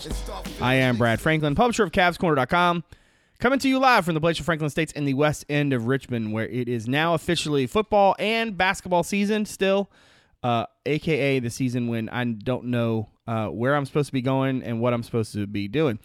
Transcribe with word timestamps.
sports. 0.00 0.60
I 0.60 0.74
am 0.74 0.96
Brad 0.96 1.20
Franklin, 1.20 1.54
publisher 1.54 1.82
of 1.82 1.92
CavsCorner.com, 1.92 2.84
coming 3.38 3.58
to 3.58 3.68
you 3.68 3.78
live 3.78 4.04
from 4.04 4.14
the 4.14 4.20
Blaisdell 4.20 4.44
Franklin 4.44 4.66
Estates 4.66 4.92
in 4.92 5.04
the 5.04 5.14
west 5.14 5.44
end 5.48 5.72
of 5.72 5.86
Richmond, 5.86 6.32
where 6.32 6.46
it 6.46 6.68
is 6.68 6.88
now 6.88 7.14
officially 7.14 7.66
football 7.66 8.14
and 8.18 8.56
basketball 8.56 9.02
season 9.02 9.44
still, 9.44 9.90
uh, 10.42 10.66
aka 10.86 11.40
the 11.40 11.50
season 11.50 11.88
when 11.88 12.08
I 12.08 12.24
don't 12.24 12.66
know 12.66 13.08
uh, 13.26 13.48
where 13.48 13.74
I'm 13.74 13.86
supposed 13.86 14.08
to 14.08 14.12
be 14.12 14.22
going 14.22 14.62
and 14.62 14.80
what 14.80 14.94
I'm 14.94 15.02
supposed 15.02 15.32
to 15.34 15.46
be 15.46 15.68
doing. 15.68 15.98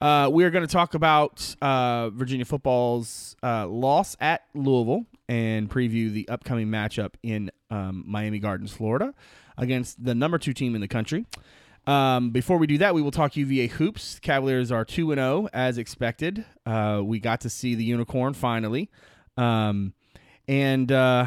Uh, 0.00 0.30
we 0.32 0.44
are 0.44 0.50
going 0.50 0.66
to 0.66 0.72
talk 0.72 0.94
about 0.94 1.54
uh, 1.60 2.08
Virginia 2.10 2.46
football's 2.46 3.36
uh, 3.42 3.66
loss 3.66 4.16
at 4.18 4.44
Louisville 4.54 5.04
and 5.28 5.68
preview 5.68 6.10
the 6.10 6.26
upcoming 6.28 6.68
matchup 6.68 7.14
in 7.22 7.50
um, 7.70 8.04
Miami 8.06 8.38
Gardens, 8.38 8.72
Florida, 8.72 9.12
against 9.58 10.02
the 10.02 10.14
number 10.14 10.38
two 10.38 10.54
team 10.54 10.74
in 10.74 10.80
the 10.80 10.88
country. 10.88 11.26
Um, 11.90 12.30
before 12.30 12.56
we 12.56 12.68
do 12.68 12.78
that, 12.78 12.94
we 12.94 13.02
will 13.02 13.10
talk 13.10 13.36
UVA 13.36 13.66
hoops. 13.66 14.20
Cavaliers 14.20 14.70
are 14.70 14.84
two 14.84 15.10
and 15.10 15.18
zero 15.18 15.48
as 15.52 15.76
expected. 15.76 16.44
Uh, 16.64 17.00
we 17.02 17.18
got 17.18 17.40
to 17.40 17.50
see 17.50 17.74
the 17.74 17.82
unicorn 17.82 18.32
finally, 18.32 18.88
um, 19.36 19.92
and 20.46 20.92
uh, 20.92 21.26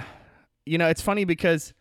you 0.65 0.77
know 0.77 0.87
it's 0.87 1.01
funny 1.01 1.25
because 1.25 1.73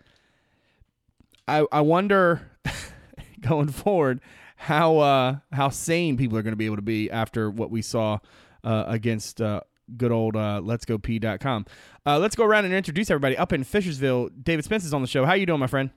I 1.46 1.64
I 1.70 1.80
wonder 1.82 2.50
going 3.40 3.68
forward 3.68 4.20
how 4.56 4.98
uh, 4.98 5.36
how 5.52 5.68
sane 5.68 6.16
people 6.16 6.36
are 6.36 6.42
going 6.42 6.52
to 6.52 6.56
be 6.56 6.66
able 6.66 6.74
to 6.74 6.82
be 6.82 7.08
after 7.08 7.52
what 7.52 7.70
we 7.70 7.82
saw 7.82 8.18
uh, 8.64 8.82
against 8.88 9.40
uh, 9.40 9.60
good 9.96 10.10
old 10.10 10.34
uh, 10.34 10.60
let's 10.60 10.84
go 10.84 10.98
p.com. 10.98 11.66
Let's 12.04 12.34
go 12.34 12.44
around 12.44 12.64
and 12.64 12.74
introduce 12.74 13.12
everybody 13.12 13.38
up 13.38 13.52
in 13.52 13.62
Fishersville. 13.62 14.30
David 14.42 14.64
Spence 14.64 14.84
is 14.84 14.92
on 14.92 15.02
the 15.02 15.08
show. 15.08 15.24
How 15.24 15.34
you 15.34 15.46
doing, 15.46 15.60
my 15.60 15.68
friend? 15.68 15.90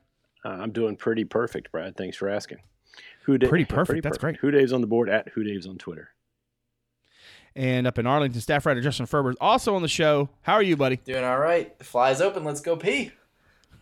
I'm 0.44 0.72
doing 0.72 0.96
pretty 0.96 1.24
perfect, 1.24 1.72
Brad. 1.72 1.98
Thanks 1.98 2.16
for 2.16 2.30
asking. 2.30 2.60
Who 3.24 3.38
da- 3.38 3.48
Pretty 3.48 3.66
perfect. 3.66 4.04
That's 4.04 4.18
great. 4.18 4.38
Who 4.38 4.52
Dave's 4.52 4.72
on 4.74 4.82
the 4.82 4.88
board 4.88 5.10
at 5.10 5.30
Who 5.30 5.44
Dave's 5.44 5.66
on 5.68 5.78
Twitter. 5.78 6.10
And 7.56 7.88
up 7.88 7.98
in 7.98 8.06
Arlington, 8.06 8.42
staff 8.42 8.66
writer 8.66 8.82
Justin 8.82 9.06
Ferber 9.06 9.30
is 9.32 9.38
also 9.40 9.76
on 9.76 9.82
the 9.82 9.88
show. 9.88 10.30
How 10.42 10.54
are 10.54 10.64
you, 10.64 10.76
buddy? 10.76 10.98
Doing 10.98 11.24
all 11.24 11.40
right. 11.40 11.78
The 11.78 11.86
fly's 11.86 12.20
open. 12.22 12.44
Let's 12.44 12.60
go 12.62 12.76
Peay. 12.76 13.12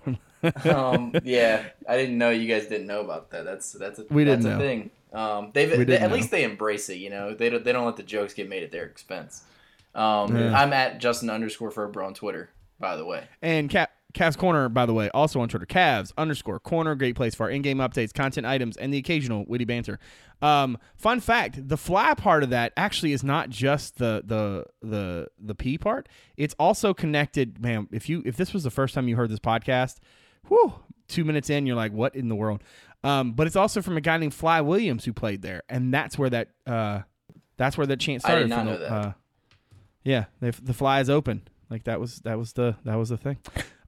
um, 0.66 1.14
yeah, 1.24 1.64
I 1.88 1.98
didn't 1.98 2.18
know 2.18 2.30
you 2.30 2.48
guys 2.48 2.68
didn't 2.68 2.88
know 2.88 3.02
about 3.02 3.32
that. 3.32 3.46
That's 3.46 3.72
that's 3.72 4.00
a, 4.00 4.06
We 4.10 4.26
didn't 4.26 4.46
a 4.46 4.50
know. 4.50 4.60
thing. 4.60 4.92
Um, 5.14 5.52
they've 5.54 5.76
We 5.78 5.84
they, 5.86 5.98
at 5.98 6.10
know. 6.10 6.16
least 6.16 6.32
they 6.32 6.44
embrace 6.44 6.90
it. 6.90 6.96
You 6.98 7.10
know, 7.10 7.34
they 7.34 7.50
don't 7.50 7.64
they 7.64 7.72
don't 7.72 7.86
let 7.86 7.96
the 7.96 8.04
jokes 8.04 8.34
get 8.34 8.50
made 8.50 8.64
at 8.64 8.72
their 8.72 8.86
expense. 8.86 9.44
Um, 9.96 10.36
Yeah. 10.36 10.58
I'm 10.60 10.74
at 10.74 11.00
Justin 11.00 11.30
underscore 11.30 11.72
Ferber 11.72 12.04
on 12.04 12.14
Twitter. 12.14 12.50
By 12.80 12.96
the 12.98 13.06
way, 13.06 13.24
And 13.42 13.72
Ca- 13.72 13.88
Cavs 14.14 14.38
Corner, 14.38 14.70
by 14.70 14.86
the 14.86 14.94
way, 14.94 15.10
also 15.10 15.40
on 15.42 15.50
Twitter. 15.50 15.66
Cavs 15.66 16.12
underscore 16.18 16.60
Corner, 16.60 16.96
great 16.96 17.16
place 17.16 17.34
for 17.34 17.44
our 17.44 17.50
in-game 17.50 17.80
updates, 17.80 18.14
content 18.14 18.46
items, 18.46 18.78
and 18.78 18.94
the 18.94 18.98
occasional 18.98 19.44
witty 19.48 19.66
banter. 19.66 20.00
Um, 20.42 20.78
fun 20.96 21.20
fact: 21.20 21.68
the 21.68 21.78
fly 21.78 22.14
part 22.14 22.44
of 22.44 22.50
that 22.52 22.74
actually 22.78 23.14
is 23.14 23.24
not 23.24 23.50
just 23.50 23.98
the 23.98 24.24
the 24.26 24.66
the 24.88 25.28
the 25.40 25.56
Peay 25.56 25.80
part. 25.80 26.10
It's 26.38 26.56
also 26.60 26.94
connected. 26.94 27.62
Man, 27.62 27.88
if 27.92 28.08
you 28.08 28.22
if 28.26 28.36
this 28.36 28.54
was 28.54 28.64
the 28.64 28.72
first 28.72 28.94
time 28.94 29.08
you 29.08 29.16
heard 29.16 29.30
this 29.30 29.40
podcast, 29.40 29.98
whew, 30.48 30.74
two 31.08 31.24
minutes 31.24 31.50
in, 31.50 31.66
you're 31.66 31.76
like, 31.76 31.92
what 31.92 32.16
in 32.16 32.28
the 32.28 32.36
world? 32.36 32.62
Um, 33.04 33.34
but 33.34 33.48
it's 33.48 33.56
also 33.56 33.82
from 33.82 33.98
a 33.98 34.02
guy 34.02 34.18
named 34.18 34.34
Fly 34.34 34.62
Williams 34.62 35.06
who 35.06 35.14
played 35.14 35.42
there, 35.42 35.64
and 35.70 35.94
that's 35.94 36.18
where 36.18 36.30
that 36.30 36.50
uh, 36.68 37.02
that's 37.58 37.78
where 37.78 37.88
that 37.88 38.00
chant 38.00 38.24
I 38.26 38.28
started. 38.28 38.44
did 38.44 38.50
not 38.50 38.58
from 38.58 38.66
know 38.68 38.74
the, 38.74 38.80
that. 38.80 38.92
Uh, 38.92 39.14
yeah, 40.04 40.26
the 40.40 40.74
fly 40.74 41.00
is 41.00 41.10
open. 41.10 41.48
Like 41.70 41.86
that 41.86 42.00
was 42.00 42.18
that 42.20 42.38
was 42.38 42.54
the 42.54 42.76
that 42.86 42.96
was 42.96 43.10
the 43.10 43.18
thing. 43.18 43.38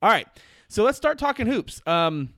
All 0.02 0.10
right, 0.10 0.28
so 0.68 0.84
let's 0.84 0.98
start 0.98 1.18
talking 1.18 1.48
hoops. 1.48 1.82
Um, 1.86 2.34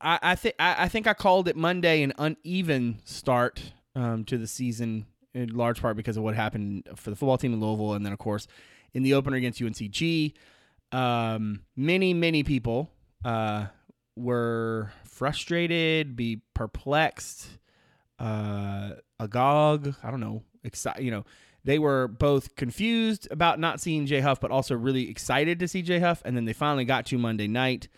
I 0.00 0.18
I 0.22 0.34
think 0.34 0.54
I 0.58 0.88
think 0.88 1.06
I 1.06 1.14
called 1.14 1.48
it 1.48 1.56
Monday 1.56 2.02
an 2.02 2.12
uneven 2.18 3.00
start 3.04 3.72
um, 3.94 4.24
to 4.24 4.38
the 4.38 4.46
season 4.46 5.06
in 5.34 5.54
large 5.54 5.80
part 5.80 5.96
because 5.96 6.16
of 6.16 6.22
what 6.22 6.34
happened 6.34 6.88
for 6.96 7.10
the 7.10 7.16
football 7.16 7.38
team 7.38 7.52
in 7.52 7.60
Louisville, 7.60 7.94
and 7.94 8.04
then 8.04 8.12
of 8.12 8.18
course 8.18 8.46
in 8.92 9.02
the 9.02 9.14
opener 9.14 9.36
against 9.36 9.60
UNCG. 9.60 10.34
Um, 10.92 11.62
many 11.76 12.14
many 12.14 12.42
people 12.42 12.90
uh, 13.24 13.66
were 14.16 14.92
frustrated, 15.04 16.16
be 16.16 16.42
perplexed, 16.54 17.48
uh, 18.18 18.92
agog. 19.18 19.94
I 20.02 20.10
don't 20.10 20.20
know, 20.20 20.42
excited. 20.64 21.04
You 21.04 21.10
know, 21.10 21.24
they 21.66 21.80
were 21.80 22.06
both 22.06 22.54
confused 22.54 23.26
about 23.32 23.58
not 23.58 23.80
seeing 23.80 24.06
Jay 24.06 24.20
Huff, 24.20 24.40
but 24.40 24.52
also 24.52 24.76
really 24.76 25.10
excited 25.10 25.58
to 25.58 25.66
see 25.66 25.82
Jay 25.82 25.98
Huff. 25.98 26.22
And 26.24 26.36
then 26.36 26.44
they 26.44 26.52
finally 26.52 26.84
got 26.84 27.06
to 27.06 27.18
Monday 27.18 27.48
night. 27.48 27.88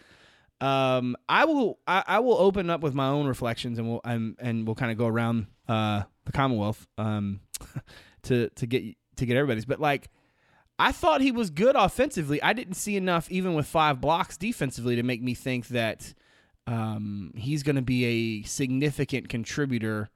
Um, 0.58 1.16
I 1.28 1.44
will 1.44 1.78
I, 1.86 2.02
I 2.06 2.18
will 2.20 2.38
open 2.38 2.70
up 2.70 2.80
with 2.80 2.94
my 2.94 3.08
own 3.08 3.26
reflections, 3.26 3.78
and 3.78 3.86
we'll 3.86 4.00
and 4.04 4.66
we'll 4.66 4.74
kind 4.74 4.90
of 4.90 4.96
go 4.96 5.06
around 5.06 5.48
uh, 5.68 6.02
the 6.24 6.32
Commonwealth 6.32 6.88
um, 6.96 7.40
to 8.22 8.48
to 8.48 8.66
get 8.66 8.84
to 9.16 9.26
get 9.26 9.36
everybody's. 9.36 9.66
But 9.66 9.80
like, 9.80 10.08
I 10.78 10.90
thought 10.90 11.20
he 11.20 11.30
was 11.30 11.50
good 11.50 11.76
offensively. 11.76 12.42
I 12.42 12.54
didn't 12.54 12.74
see 12.74 12.96
enough, 12.96 13.30
even 13.30 13.52
with 13.52 13.66
five 13.66 14.00
blocks 14.00 14.38
defensively, 14.38 14.96
to 14.96 15.02
make 15.02 15.22
me 15.22 15.34
think 15.34 15.68
that 15.68 16.14
um, 16.66 17.34
he's 17.36 17.62
going 17.62 17.76
to 17.76 17.82
be 17.82 18.04
a 18.06 18.42
significant 18.44 19.28
contributor 19.28 20.08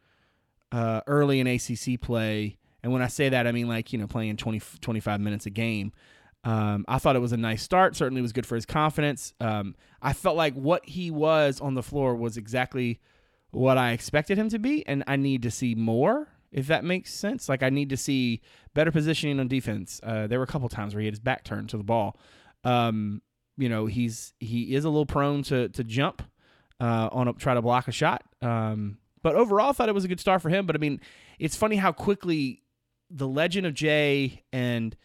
uh, 0.73 1.03
early 1.07 1.39
in 1.39 1.47
ACC 1.47 2.01
play. 2.01 2.57
And 2.83 2.93
when 2.93 3.03
I 3.03 3.07
say 3.07 3.29
that, 3.29 3.47
I 3.47 3.53
mean 3.53 3.69
like, 3.69 3.93
you 3.93 3.99
know, 3.99 4.07
playing 4.07 4.37
20, 4.37 4.61
25 4.81 5.21
minutes 5.21 5.47
a 5.47 5.51
game. 5.51 5.93
Um, 6.45 6.85
I 6.89 6.99
thought 6.99 7.15
it 7.15 7.21
was 7.21 7.33
a 7.33 7.37
nice 7.37 7.63
start. 7.63 7.95
Certainly 7.95 8.23
was 8.23 8.33
good 8.33 8.47
for 8.47 8.57
his 8.57 8.67
confidence. 8.67 9.33
Um, 9.41 9.77
I 10.01 10.13
felt 10.13 10.37
like 10.37 10.55
what 10.55 10.89
he 10.89 11.11
was 11.11 11.61
on 11.61 11.75
the 11.75 11.83
floor 11.83 12.17
was 12.17 12.37
exactly 12.37 13.01
what 13.53 13.79
I 13.79 13.93
expected 13.93 14.39
him 14.39 14.49
to 14.49 14.59
be. 14.59 14.87
And 14.87 15.05
I 15.07 15.17
need 15.17 15.43
to 15.43 15.51
see 15.51 15.75
more, 15.77 16.29
if 16.51 16.67
that 16.67 16.85
makes 16.85 17.15
sense. 17.15 17.49
Like, 17.49 17.63
I 17.63 17.71
need 17.71 17.91
to 17.91 17.97
see 17.97 18.41
better 18.75 18.91
positioning 18.91 19.39
on 19.39 19.47
defense. 19.47 20.01
Uh, 20.03 20.27
there 20.27 20.39
were 20.39 20.45
a 20.45 20.49
couple 20.49 20.69
times 20.69 20.95
where 20.95 21.01
he 21.01 21.07
had 21.07 21.15
his 21.15 21.21
back 21.21 21.45
turned 21.45 21.69
to 21.71 21.77
the 21.77 21.85
ball. 21.85 22.19
Um, 22.65 23.23
you 23.57 23.69
know, 23.69 23.87
he's 23.87 24.33
he 24.41 24.75
is 24.75 24.85
a 24.85 24.89
little 24.89 25.07
prone 25.07 25.43
to 25.45 25.69
to 25.71 25.85
jump 25.85 26.23
uh, 26.81 27.09
on 27.13 27.29
a 27.29 27.33
try 27.35 27.55
to 27.55 27.63
block 27.63 27.87
a 27.87 27.93
shot. 27.93 28.25
Um, 28.41 28.99
but 29.23 29.37
overall, 29.37 29.71
I 29.71 29.73
thought 29.73 29.89
it 29.89 29.95
was 29.95 30.05
a 30.05 30.09
good 30.09 30.21
start 30.21 30.43
for 30.43 30.49
him. 30.49 30.67
But 30.67 30.75
I 30.75 30.79
mean, 30.79 31.01
it's 31.39 31.55
funny 31.55 31.77
how 31.77 31.93
quickly 31.93 32.62
the 33.15 33.29
legend 33.29 33.67
of 33.67 33.75
Jay 33.75 34.43
and 34.53 34.97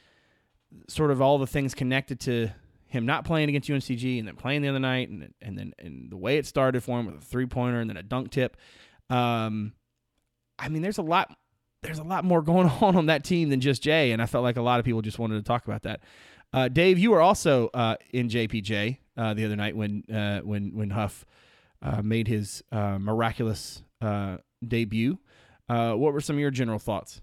sort 0.88 1.12
of 1.12 1.22
all 1.22 1.38
the 1.38 1.48
things 1.48 1.74
connected 1.74 2.20
to 2.22 2.50
him 2.88 3.06
not 3.06 3.26
playing 3.26 3.50
against 3.50 3.70
UNCG 3.70 4.18
and 4.20 4.28
then 4.28 4.36
playing 4.36 4.62
the 4.62 4.70
other 4.70 4.80
night, 4.80 5.10
and 5.10 5.34
and 5.42 5.58
then 5.58 5.74
and 5.78 6.10
the 6.10 6.18
way 6.18 6.38
it 6.38 6.46
started 6.46 6.84
for 6.84 7.00
him 7.00 7.06
with 7.06 7.16
a 7.16 7.22
three 7.22 7.46
pointer 7.46 7.80
and 7.80 7.90
then 7.90 7.98
a 7.98 8.04
dunk 8.04 8.32
tip. 8.32 8.58
Um, 9.10 9.74
I 10.58 10.70
mean, 10.70 10.82
there's 10.82 10.98
a 10.98 11.04
lot. 11.04 11.36
There's 11.84 12.00
a 12.00 12.04
lot 12.04 12.24
more 12.24 12.42
going 12.42 12.68
on 12.82 12.96
on 12.96 13.06
that 13.08 13.24
team 13.24 13.50
than 13.50 13.60
just 13.60 13.84
Jay, 13.84 14.12
and 14.12 14.22
I 14.22 14.26
felt 14.26 14.44
like 14.44 14.58
a 14.58 14.62
lot 14.62 14.80
of 14.80 14.86
people 14.86 15.02
just 15.02 15.20
wanted 15.20 15.36
to 15.36 15.44
talk 15.44 15.66
about 15.66 15.84
that. 15.84 16.02
Uh, 16.54 16.70
Dave, 16.70 16.98
you 16.98 17.12
were 17.12 17.22
also 17.22 17.70
uh, 17.74 17.96
in 18.12 18.30
JPJ 18.30 18.98
uh, 19.18 19.34
the 19.34 19.46
other 19.46 19.56
night 19.56 19.76
when 19.76 20.04
uh, 20.14 20.40
when 20.40 20.74
when 20.74 20.90
Huff 20.92 21.26
uh, 21.82 22.02
made 22.02 22.28
his 22.28 22.64
uh, 22.72 22.98
miraculous 22.98 23.84
debut. 24.66 25.20
What 25.68 26.14
were 26.14 26.22
some 26.22 26.38
of 26.38 26.40
your 26.40 26.52
general 26.52 26.80
thoughts? 26.80 27.22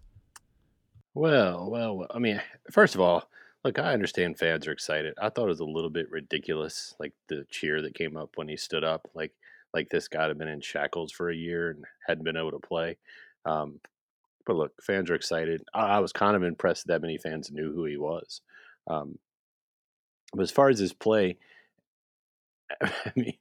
Well, 1.14 1.70
well, 1.70 1.96
well, 1.96 2.08
I 2.12 2.19
mean, 2.19 2.40
first 2.70 2.94
of 2.94 3.00
all, 3.00 3.28
look, 3.64 3.78
I 3.78 3.93
understand 3.93 4.38
fans 4.38 4.66
are 4.66 4.72
excited. 4.72 5.14
I 5.20 5.28
thought 5.28 5.44
it 5.44 5.49
was 5.49 5.61
a 5.61 5.64
little 5.64 5.90
bit 5.90 6.11
ridiculous, 6.11 6.94
like 6.99 7.12
the 7.28 7.46
cheer 7.50 7.81
that 7.82 7.94
came 7.94 8.16
up 8.16 8.31
when 8.37 8.49
he 8.49 8.56
stood 8.56 8.84
up, 8.84 9.08
like 9.14 9.32
like 9.72 9.88
this 9.90 10.06
guy 10.08 10.28
had 10.28 10.38
been 10.38 10.49
in 10.49 10.61
shackles 10.61 11.11
for 11.12 11.31
a 11.31 11.34
year 11.37 11.70
and 11.70 11.84
hadn't 12.06 12.25
been 12.25 12.37
able 12.37 12.52
to 12.52 12.61
play. 12.61 12.96
Um, 13.44 13.81
but 14.46 14.56
look, 14.56 14.72
fans 14.82 15.11
are 15.11 15.14
excited. 15.16 15.62
I, 15.75 15.96
I 15.96 16.00
was 16.00 16.12
kind 16.12 16.37
of 16.37 16.43
impressed 16.44 16.87
that 16.88 17.02
many 17.02 17.19
fans 17.19 17.50
knew 17.52 17.72
who 17.72 17.84
he 17.87 17.96
was. 17.99 18.43
Um, 18.88 19.19
but 20.32 20.43
as 20.43 20.50
far 20.50 20.69
as 20.69 20.78
his 20.78 20.93
play, 20.93 21.38
I 22.82 23.12
mean, 23.16 23.34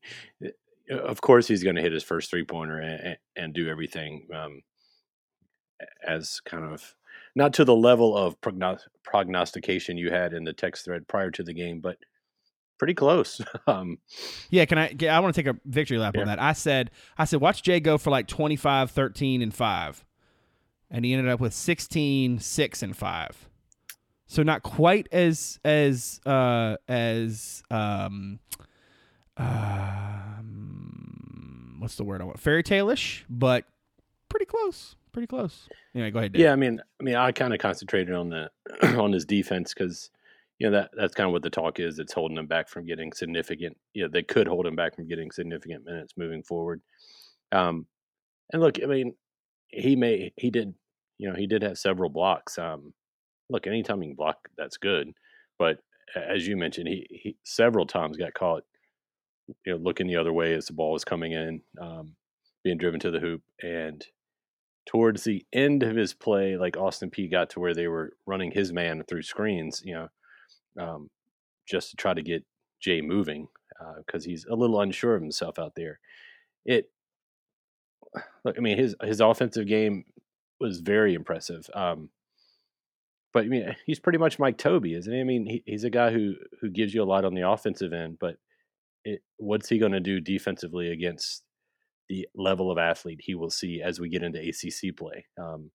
of 0.89 1.21
course 1.21 1.47
he's 1.47 1.63
going 1.63 1.75
to 1.75 1.81
hit 1.81 1.93
his 1.93 2.03
first 2.03 2.29
three 2.29 2.43
pointer 2.43 2.79
and, 2.79 3.17
and 3.35 3.53
do 3.53 3.69
everything 3.69 4.27
um, 4.33 4.61
as 6.05 6.39
kind 6.45 6.65
of 6.65 6.95
not 7.35 7.53
to 7.53 7.65
the 7.65 7.75
level 7.75 8.15
of 8.17 8.39
prognos- 8.41 8.87
prognostication 9.03 9.97
you 9.97 10.11
had 10.11 10.33
in 10.33 10.43
the 10.43 10.53
text 10.53 10.85
thread 10.85 11.07
prior 11.07 11.31
to 11.31 11.43
the 11.43 11.53
game, 11.53 11.79
but 11.79 11.97
pretty 12.77 12.93
close. 12.93 13.41
um, 13.67 13.97
Yeah, 14.49 14.65
can 14.65 14.77
I? 14.77 14.95
I 15.09 15.19
want 15.19 15.33
to 15.35 15.41
take 15.43 15.53
a 15.53 15.57
victory 15.65 15.97
lap 15.97 16.15
Yeah. 16.15 16.21
on 16.21 16.27
that. 16.27 16.39
I 16.41 16.53
said, 16.53 16.91
I 17.17 17.25
said, 17.25 17.41
watch 17.41 17.63
Jay 17.63 17.79
go 17.79 17.97
for 17.97 18.09
like 18.11 18.27
25, 18.27 18.91
13, 18.91 19.41
and 19.41 19.53
five, 19.53 20.03
and 20.91 21.03
he 21.05 21.13
ended 21.13 21.31
up 21.31 21.39
with 21.39 21.53
16, 21.53 22.39
six, 22.39 22.83
and 22.83 22.95
five. 22.95 23.49
So 24.25 24.41
not 24.43 24.63
quite 24.63 25.07
as 25.11 25.59
as 25.63 26.19
uh, 26.25 26.77
as 26.87 27.61
um, 27.69 28.39
um, 30.53 31.75
what's 31.79 31.95
the 31.95 32.03
word 32.03 32.21
I 32.21 32.25
want? 32.25 32.39
Fairy 32.39 32.63
tale-ish, 32.63 33.25
but 33.29 33.65
pretty 34.29 34.45
close. 34.45 34.95
Pretty 35.13 35.27
close. 35.27 35.69
Anyway, 35.93 36.09
go 36.09 36.19
ahead. 36.19 36.33
Dave. 36.33 36.41
yeah, 36.41 36.51
I 36.51 36.55
mean, 36.55 36.81
I 36.99 37.03
mean, 37.03 37.15
I 37.15 37.31
kind 37.31 37.53
of 37.53 37.59
concentrated 37.59 38.15
on 38.15 38.29
the 38.29 38.49
on 38.97 39.11
his 39.11 39.25
defense 39.25 39.73
because 39.73 40.09
you 40.57 40.67
know 40.67 40.77
that 40.77 40.89
that's 40.97 41.13
kind 41.13 41.27
of 41.27 41.33
what 41.33 41.43
the 41.43 41.51
talk 41.51 41.79
is. 41.79 41.99
It's 41.99 42.13
holding 42.13 42.37
him 42.37 42.47
back 42.47 42.67
from 42.67 42.85
getting 42.85 43.13
significant. 43.13 43.77
You 43.93 44.03
know, 44.03 44.09
they 44.11 44.23
could 44.23 44.47
hold 44.47 44.65
him 44.65 44.75
back 44.75 44.95
from 44.95 45.07
getting 45.07 45.29
significant 45.29 45.85
minutes 45.85 46.13
moving 46.17 46.41
forward. 46.41 46.81
Um, 47.51 47.85
and 48.51 48.61
look, 48.61 48.81
I 48.81 48.87
mean, 48.87 49.13
he 49.67 49.95
may 49.95 50.33
he 50.35 50.49
did 50.49 50.73
you 51.19 51.29
know 51.29 51.35
he 51.35 51.45
did 51.45 51.61
have 51.61 51.77
several 51.77 52.09
blocks. 52.09 52.57
Um, 52.57 52.91
look, 53.49 53.67
anytime 53.67 54.01
you 54.01 54.09
can 54.09 54.15
block, 54.15 54.49
that's 54.57 54.77
good. 54.77 55.11
But 55.59 55.77
as 56.15 56.47
you 56.47 56.57
mentioned, 56.57 56.87
he, 56.87 57.05
he 57.09 57.37
several 57.43 57.85
times 57.85 58.17
got 58.17 58.33
caught, 58.33 58.63
you 59.65 59.73
know, 59.73 59.77
looking 59.77 60.07
the 60.07 60.17
other 60.17 60.33
way 60.33 60.53
as 60.53 60.65
the 60.65 60.73
ball 60.73 60.93
was 60.93 61.05
coming 61.05 61.33
in, 61.33 61.61
um, 61.79 62.15
being 62.63 62.77
driven 62.77 62.99
to 63.01 63.11
the 63.11 63.19
hoop, 63.19 63.41
and 63.61 64.03
towards 64.85 65.23
the 65.23 65.45
end 65.53 65.83
of 65.83 65.95
his 65.95 66.13
play, 66.13 66.57
like 66.57 66.77
Austin 66.77 67.09
Peay 67.09 67.31
got 67.31 67.49
to 67.51 67.59
where 67.59 67.73
they 67.73 67.87
were 67.87 68.13
running 68.25 68.51
his 68.51 68.73
man 68.73 69.03
through 69.07 69.23
screens, 69.23 69.81
you 69.85 69.93
know, 69.93 70.09
um, 70.79 71.09
just 71.67 71.91
to 71.91 71.95
try 71.95 72.13
to 72.13 72.21
get 72.21 72.43
Jay 72.81 73.01
moving 73.01 73.47
because 73.97 74.25
uh, 74.25 74.29
he's 74.29 74.45
a 74.45 74.55
little 74.55 74.79
unsure 74.81 75.15
of 75.15 75.21
himself 75.21 75.57
out 75.57 75.73
there. 75.75 75.99
It, 76.65 76.89
look, 78.43 78.55
I 78.57 78.61
mean, 78.61 78.77
his 78.77 78.95
his 79.01 79.21
offensive 79.21 79.67
game 79.67 80.05
was 80.59 80.79
very 80.79 81.13
impressive. 81.13 81.69
Um, 81.73 82.09
but 83.33 83.45
I 83.45 83.47
mean, 83.47 83.75
he's 83.85 83.99
pretty 83.99 84.19
much 84.19 84.39
Mike 84.39 84.57
Tobey, 84.57 84.93
isn't 84.93 85.11
he? 85.11 85.19
I 85.19 85.23
mean, 85.23 85.45
he, 85.45 85.63
he's 85.65 85.83
a 85.83 85.89
guy 85.89 86.11
who 86.11 86.35
who 86.61 86.69
gives 86.69 86.93
you 86.93 87.03
a 87.03 87.05
lot 87.05 87.25
on 87.25 87.33
the 87.33 87.47
offensive 87.47 87.93
end, 87.93 88.17
but 88.19 88.37
it, 89.05 89.21
what's 89.37 89.69
he 89.69 89.79
going 89.79 89.91
to 89.91 89.99
do 89.99 90.19
defensively 90.19 90.89
against 90.89 91.43
the 92.13 92.27
level 92.35 92.69
of 92.69 92.77
athlete 92.77 93.21
he 93.23 93.33
will 93.33 93.49
see 93.49 93.81
as 93.81 93.99
we 93.99 94.09
get 94.09 94.23
into 94.23 94.39
ACC 94.39 94.95
play? 94.95 95.25
Um, 95.41 95.71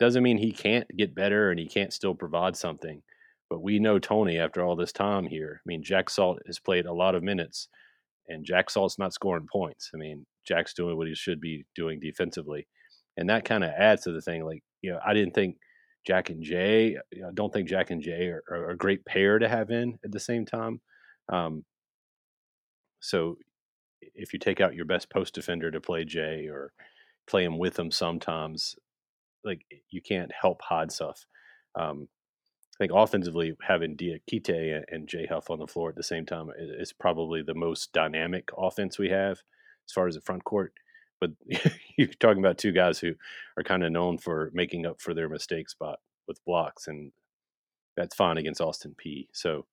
doesn't 0.00 0.22
mean 0.24 0.38
he 0.38 0.52
can't 0.52 0.86
get 0.96 1.14
better 1.14 1.50
and 1.50 1.60
he 1.60 1.68
can't 1.68 1.92
still 1.92 2.14
provide 2.14 2.56
something, 2.56 3.02
but 3.48 3.62
we 3.62 3.78
know 3.78 3.98
Tony 4.00 4.38
after 4.38 4.64
all 4.64 4.74
this 4.74 4.92
time 4.92 5.26
here. 5.26 5.60
I 5.64 5.64
mean, 5.66 5.84
Jack 5.84 6.10
Salt 6.10 6.40
has 6.46 6.58
played 6.58 6.86
a 6.86 6.92
lot 6.92 7.14
of 7.14 7.22
minutes, 7.22 7.68
and 8.28 8.44
Jack 8.44 8.70
Salt's 8.70 8.98
not 8.98 9.14
scoring 9.14 9.46
points. 9.50 9.90
I 9.94 9.98
mean, 9.98 10.26
Jack's 10.46 10.74
doing 10.74 10.96
what 10.96 11.06
he 11.06 11.14
should 11.14 11.40
be 11.40 11.64
doing 11.76 12.00
defensively, 12.00 12.66
and 13.16 13.30
that 13.30 13.44
kind 13.44 13.62
of 13.62 13.70
adds 13.70 14.02
to 14.02 14.12
the 14.12 14.20
thing. 14.20 14.44
Like, 14.44 14.64
you 14.82 14.90
know, 14.90 14.98
I 15.06 15.14
didn't 15.14 15.34
think 15.34 15.56
Jack 16.04 16.30
and 16.30 16.42
Jay. 16.42 16.96
You 17.12 17.22
know, 17.22 17.28
I 17.28 17.32
don't 17.32 17.52
think 17.52 17.68
Jack 17.68 17.90
and 17.90 18.02
Jay 18.02 18.28
are, 18.28 18.42
are, 18.50 18.70
a 18.70 18.76
great 18.76 19.04
pair 19.04 19.38
to 19.38 19.48
have 19.48 19.70
in 19.70 19.98
at 20.04 20.10
the 20.10 20.20
same 20.20 20.44
time. 20.44 20.80
Um, 21.32 21.64
so 22.98 23.36
if 24.14 24.32
you 24.32 24.38
take 24.38 24.60
out 24.60 24.74
your 24.74 24.84
best 24.84 25.10
post 25.10 25.34
defender 25.34 25.70
to 25.70 25.80
play 25.80 26.04
Jay 26.04 26.48
or 26.48 26.72
play 27.26 27.44
him 27.44 27.58
with 27.58 27.78
him 27.78 27.90
sometimes, 27.90 28.76
like 29.44 29.64
you 29.90 30.00
can't 30.00 30.32
help 30.38 30.62
hide 30.62 30.92
stuff. 30.92 31.26
Um, 31.78 32.08
I 32.76 32.84
think 32.84 32.92
offensively 32.94 33.56
having 33.62 33.96
Diakite 33.96 34.82
and 34.90 35.08
Jay 35.08 35.26
Huff 35.26 35.50
on 35.50 35.60
the 35.60 35.66
floor 35.66 35.90
at 35.90 35.96
the 35.96 36.02
same 36.02 36.26
time 36.26 36.50
is 36.58 36.92
probably 36.92 37.42
the 37.42 37.54
most 37.54 37.92
dynamic 37.92 38.48
offense 38.56 38.98
we 38.98 39.10
have 39.10 39.38
as 39.86 39.92
far 39.94 40.08
as 40.08 40.16
the 40.16 40.20
front 40.20 40.44
court. 40.44 40.72
But 41.20 41.30
you're 41.96 42.08
talking 42.18 42.40
about 42.40 42.58
two 42.58 42.72
guys 42.72 42.98
who 42.98 43.14
are 43.56 43.62
kind 43.62 43.84
of 43.84 43.92
known 43.92 44.18
for 44.18 44.50
making 44.52 44.86
up 44.86 45.00
for 45.00 45.14
their 45.14 45.28
mistake 45.28 45.68
spot 45.68 46.00
with 46.26 46.44
blocks, 46.44 46.88
and 46.88 47.12
that's 47.96 48.16
fine 48.16 48.38
against 48.38 48.60
Austin 48.60 48.96
Peay. 49.04 49.28
So 49.32 49.66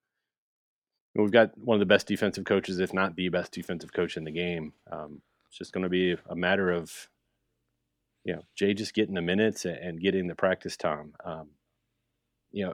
we've 1.15 1.31
got 1.31 1.57
one 1.57 1.75
of 1.75 1.79
the 1.79 1.85
best 1.85 2.07
defensive 2.07 2.45
coaches, 2.45 2.79
if 2.79 2.93
not 2.93 3.15
the 3.15 3.29
best 3.29 3.51
defensive 3.51 3.93
coach 3.93 4.17
in 4.17 4.23
the 4.23 4.31
game. 4.31 4.73
Um, 4.91 5.21
it's 5.47 5.57
just 5.57 5.73
going 5.73 5.83
to 5.83 5.89
be 5.89 6.15
a 6.29 6.35
matter 6.35 6.71
of, 6.71 7.09
you 8.23 8.33
know, 8.33 8.43
Jay 8.55 8.73
just 8.73 8.93
getting 8.93 9.15
the 9.15 9.21
minutes 9.21 9.65
and 9.65 9.99
getting 9.99 10.27
the 10.27 10.35
practice 10.35 10.77
time. 10.77 11.13
Um, 11.25 11.49
you 12.51 12.65
know, 12.65 12.73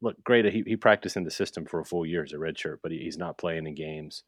look, 0.00 0.22
great. 0.24 0.44
He, 0.46 0.62
he 0.66 0.76
practiced 0.76 1.16
in 1.16 1.24
the 1.24 1.30
system 1.30 1.66
for 1.66 1.80
a 1.80 1.84
full 1.84 2.04
year 2.04 2.24
as 2.24 2.32
a 2.32 2.36
redshirt, 2.36 2.78
but 2.82 2.90
he, 2.90 2.98
he's 2.98 3.18
not 3.18 3.38
playing 3.38 3.66
in 3.66 3.74
games. 3.74 4.24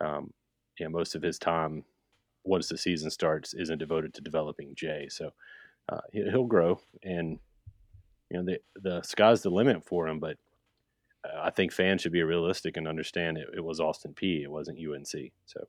Um, 0.00 0.32
you 0.78 0.86
know, 0.86 0.90
most 0.90 1.14
of 1.14 1.22
his 1.22 1.38
time 1.38 1.84
once 2.44 2.68
the 2.68 2.78
season 2.78 3.10
starts 3.10 3.54
isn't 3.54 3.78
devoted 3.78 4.14
to 4.14 4.20
developing 4.20 4.74
Jay. 4.74 5.08
So 5.10 5.30
uh, 5.88 6.00
he'll 6.12 6.44
grow, 6.44 6.80
and 7.02 7.38
you 8.30 8.38
know 8.38 8.44
the 8.44 8.58
the 8.80 9.02
sky's 9.02 9.42
the 9.42 9.50
limit 9.50 9.84
for 9.84 10.08
him. 10.08 10.18
But 10.18 10.36
I 11.36 11.50
think 11.50 11.72
fans 11.72 12.02
should 12.02 12.12
be 12.12 12.22
realistic 12.22 12.76
and 12.76 12.86
understand 12.86 13.38
it, 13.38 13.48
it 13.54 13.64
was 13.64 13.80
Austin 13.80 14.14
Peay. 14.14 14.42
It 14.42 14.50
wasn't 14.50 14.78
UNC. 14.78 15.32
So 15.46 15.66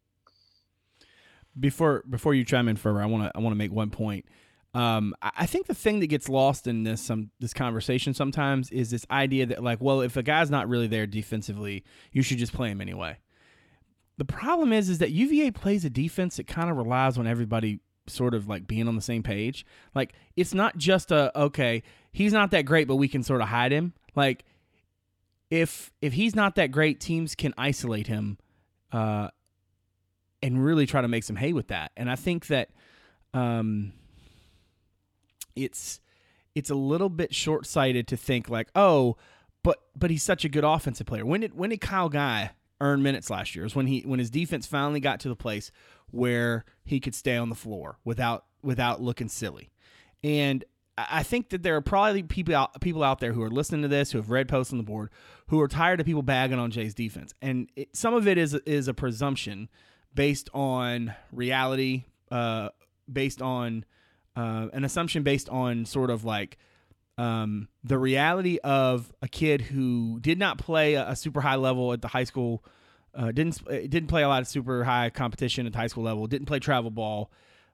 before 1.59 2.03
before 2.09 2.33
you 2.33 2.43
chime 2.43 2.67
in 2.67 2.75
further, 2.75 3.01
I 3.01 3.05
want 3.05 3.23
to 3.23 3.31
I 3.35 3.39
want 3.39 3.53
to 3.53 3.57
make 3.57 3.71
one 3.71 3.89
point. 3.89 4.25
Um, 4.73 5.15
I 5.21 5.45
think 5.45 5.65
the 5.65 5.73
thing 5.73 6.01
that 6.01 6.07
gets 6.07 6.29
lost 6.29 6.67
in 6.67 6.83
this 6.83 7.01
some 7.01 7.31
this 7.39 7.53
conversation 7.53 8.13
sometimes 8.13 8.69
is 8.69 8.91
this 8.91 9.05
idea 9.09 9.45
that 9.47 9.63
like, 9.63 9.81
well, 9.81 10.01
if 10.01 10.17
a 10.17 10.23
guy's 10.23 10.51
not 10.51 10.67
really 10.67 10.87
there 10.87 11.07
defensively, 11.07 11.83
you 12.11 12.21
should 12.21 12.37
just 12.37 12.53
play 12.53 12.69
him 12.69 12.81
anyway. 12.81 13.17
The 14.17 14.25
problem 14.25 14.73
is, 14.73 14.89
is 14.89 14.97
that 14.99 15.11
UVA 15.11 15.51
plays 15.51 15.85
a 15.85 15.89
defense 15.89 16.37
that 16.37 16.47
kind 16.47 16.69
of 16.69 16.77
relies 16.77 17.17
on 17.17 17.27
everybody 17.27 17.79
sort 18.07 18.33
of 18.33 18.47
like 18.47 18.67
being 18.67 18.87
on 18.87 18.95
the 18.95 19.01
same 19.01 19.23
page. 19.23 19.65
Like 19.95 20.13
it's 20.35 20.53
not 20.53 20.77
just 20.77 21.11
a 21.11 21.37
okay, 21.39 21.83
he's 22.11 22.33
not 22.33 22.51
that 22.51 22.63
great, 22.63 22.87
but 22.87 22.95
we 22.97 23.07
can 23.07 23.23
sort 23.23 23.41
of 23.41 23.47
hide 23.47 23.71
him. 23.71 23.93
Like 24.15 24.45
if 25.49 25.91
if 26.01 26.13
he's 26.13 26.35
not 26.35 26.55
that 26.55 26.71
great, 26.71 26.99
teams 26.99 27.35
can 27.35 27.53
isolate 27.57 28.07
him, 28.07 28.37
uh, 28.91 29.29
and 30.41 30.63
really 30.63 30.85
try 30.85 31.01
to 31.01 31.07
make 31.07 31.23
some 31.23 31.35
hay 31.35 31.53
with 31.53 31.67
that. 31.67 31.91
And 31.97 32.09
I 32.09 32.15
think 32.15 32.47
that, 32.47 32.69
um, 33.33 33.93
it's 35.55 35.99
it's 36.55 36.69
a 36.69 36.75
little 36.75 37.09
bit 37.09 37.33
short 37.35 37.65
sighted 37.65 38.07
to 38.07 38.17
think 38.17 38.49
like, 38.49 38.69
oh, 38.75 39.17
but 39.63 39.77
but 39.95 40.09
he's 40.09 40.23
such 40.23 40.45
a 40.45 40.49
good 40.49 40.63
offensive 40.63 41.07
player. 41.07 41.25
When 41.25 41.41
did 41.41 41.55
when 41.55 41.69
did 41.69 41.81
Kyle 41.81 42.09
Guy 42.09 42.51
earn 42.79 43.01
minutes 43.01 43.29
last 43.29 43.55
year 43.55 43.63
Was 43.63 43.75
when 43.75 43.87
he 43.87 44.01
when 44.01 44.19
his 44.19 44.29
defense 44.29 44.67
finally 44.67 44.99
got 44.99 45.19
to 45.21 45.29
the 45.29 45.35
place 45.35 45.71
where 46.11 46.63
he 46.83 46.99
could 46.99 47.15
stay 47.15 47.35
on 47.35 47.49
the 47.49 47.55
floor 47.55 47.97
without 48.03 48.45
without 48.61 49.01
looking 49.01 49.27
silly. 49.27 49.71
And 50.23 50.63
I 50.97 51.21
think 51.21 51.49
that 51.49 51.61
there 51.61 51.75
are 51.75 51.81
probably 51.81 52.23
people 52.23 52.55
out 52.55 52.81
people 52.81 53.03
out 53.03 53.19
there 53.19 53.31
who 53.31 53.43
are 53.43 53.51
listening 53.51 53.83
to 53.83 53.87
this 53.87 54.11
who 54.11 54.17
have 54.17 54.31
read 54.31 54.47
posts 54.47 54.73
on 54.73 54.77
the 54.77 54.83
board 54.83 55.09
who 55.47 55.61
are 55.61 55.67
tired 55.67 55.99
of 55.99 56.05
people 56.05 56.23
bagging 56.23 56.57
on 56.57 56.71
Jay's 56.71 56.95
defense, 56.95 57.33
and 57.41 57.69
it, 57.75 57.95
some 57.95 58.13
of 58.13 58.27
it 58.27 58.37
is 58.37 58.53
is 58.53 58.87
a 58.87 58.93
presumption 58.93 59.69
based 60.13 60.49
on 60.53 61.13
reality, 61.31 62.05
uh, 62.31 62.69
based 63.11 63.41
on 63.41 63.85
uh, 64.35 64.67
an 64.73 64.83
assumption 64.83 65.23
based 65.23 65.49
on 65.49 65.85
sort 65.85 66.09
of 66.09 66.25
like 66.25 66.57
um, 67.17 67.67
the 67.83 67.97
reality 67.97 68.57
of 68.63 69.13
a 69.21 69.27
kid 69.27 69.61
who 69.61 70.19
did 70.19 70.39
not 70.39 70.57
play 70.57 70.95
a, 70.95 71.09
a 71.09 71.15
super 71.15 71.41
high 71.41 71.55
level 71.55 71.93
at 71.93 72.01
the 72.01 72.07
high 72.07 72.23
school, 72.23 72.63
uh, 73.13 73.31
didn't 73.31 73.61
uh, 73.67 73.81
didn't 73.87 74.07
play 74.07 74.23
a 74.23 74.27
lot 74.27 74.41
of 74.41 74.47
super 74.47 74.83
high 74.83 75.09
competition 75.11 75.67
at 75.67 75.73
the 75.73 75.77
high 75.77 75.87
school 75.87 76.03
level, 76.03 76.25
didn't 76.25 76.47
play 76.47 76.59
travel 76.59 76.89
ball. 76.89 77.31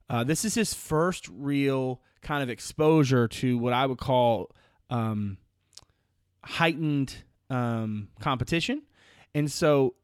Uh, 0.09 0.23
this 0.23 0.43
is 0.43 0.55
his 0.55 0.73
first 0.73 1.29
real 1.29 2.01
kind 2.23 2.43
of 2.43 2.49
exposure 2.49 3.27
to 3.27 3.57
what 3.57 3.73
I 3.73 3.85
would 3.85 3.97
call 3.97 4.51
um, 4.89 5.37
heightened 6.43 7.15
um, 7.49 8.09
competition, 8.19 8.83
and 9.35 9.51
so 9.51 9.95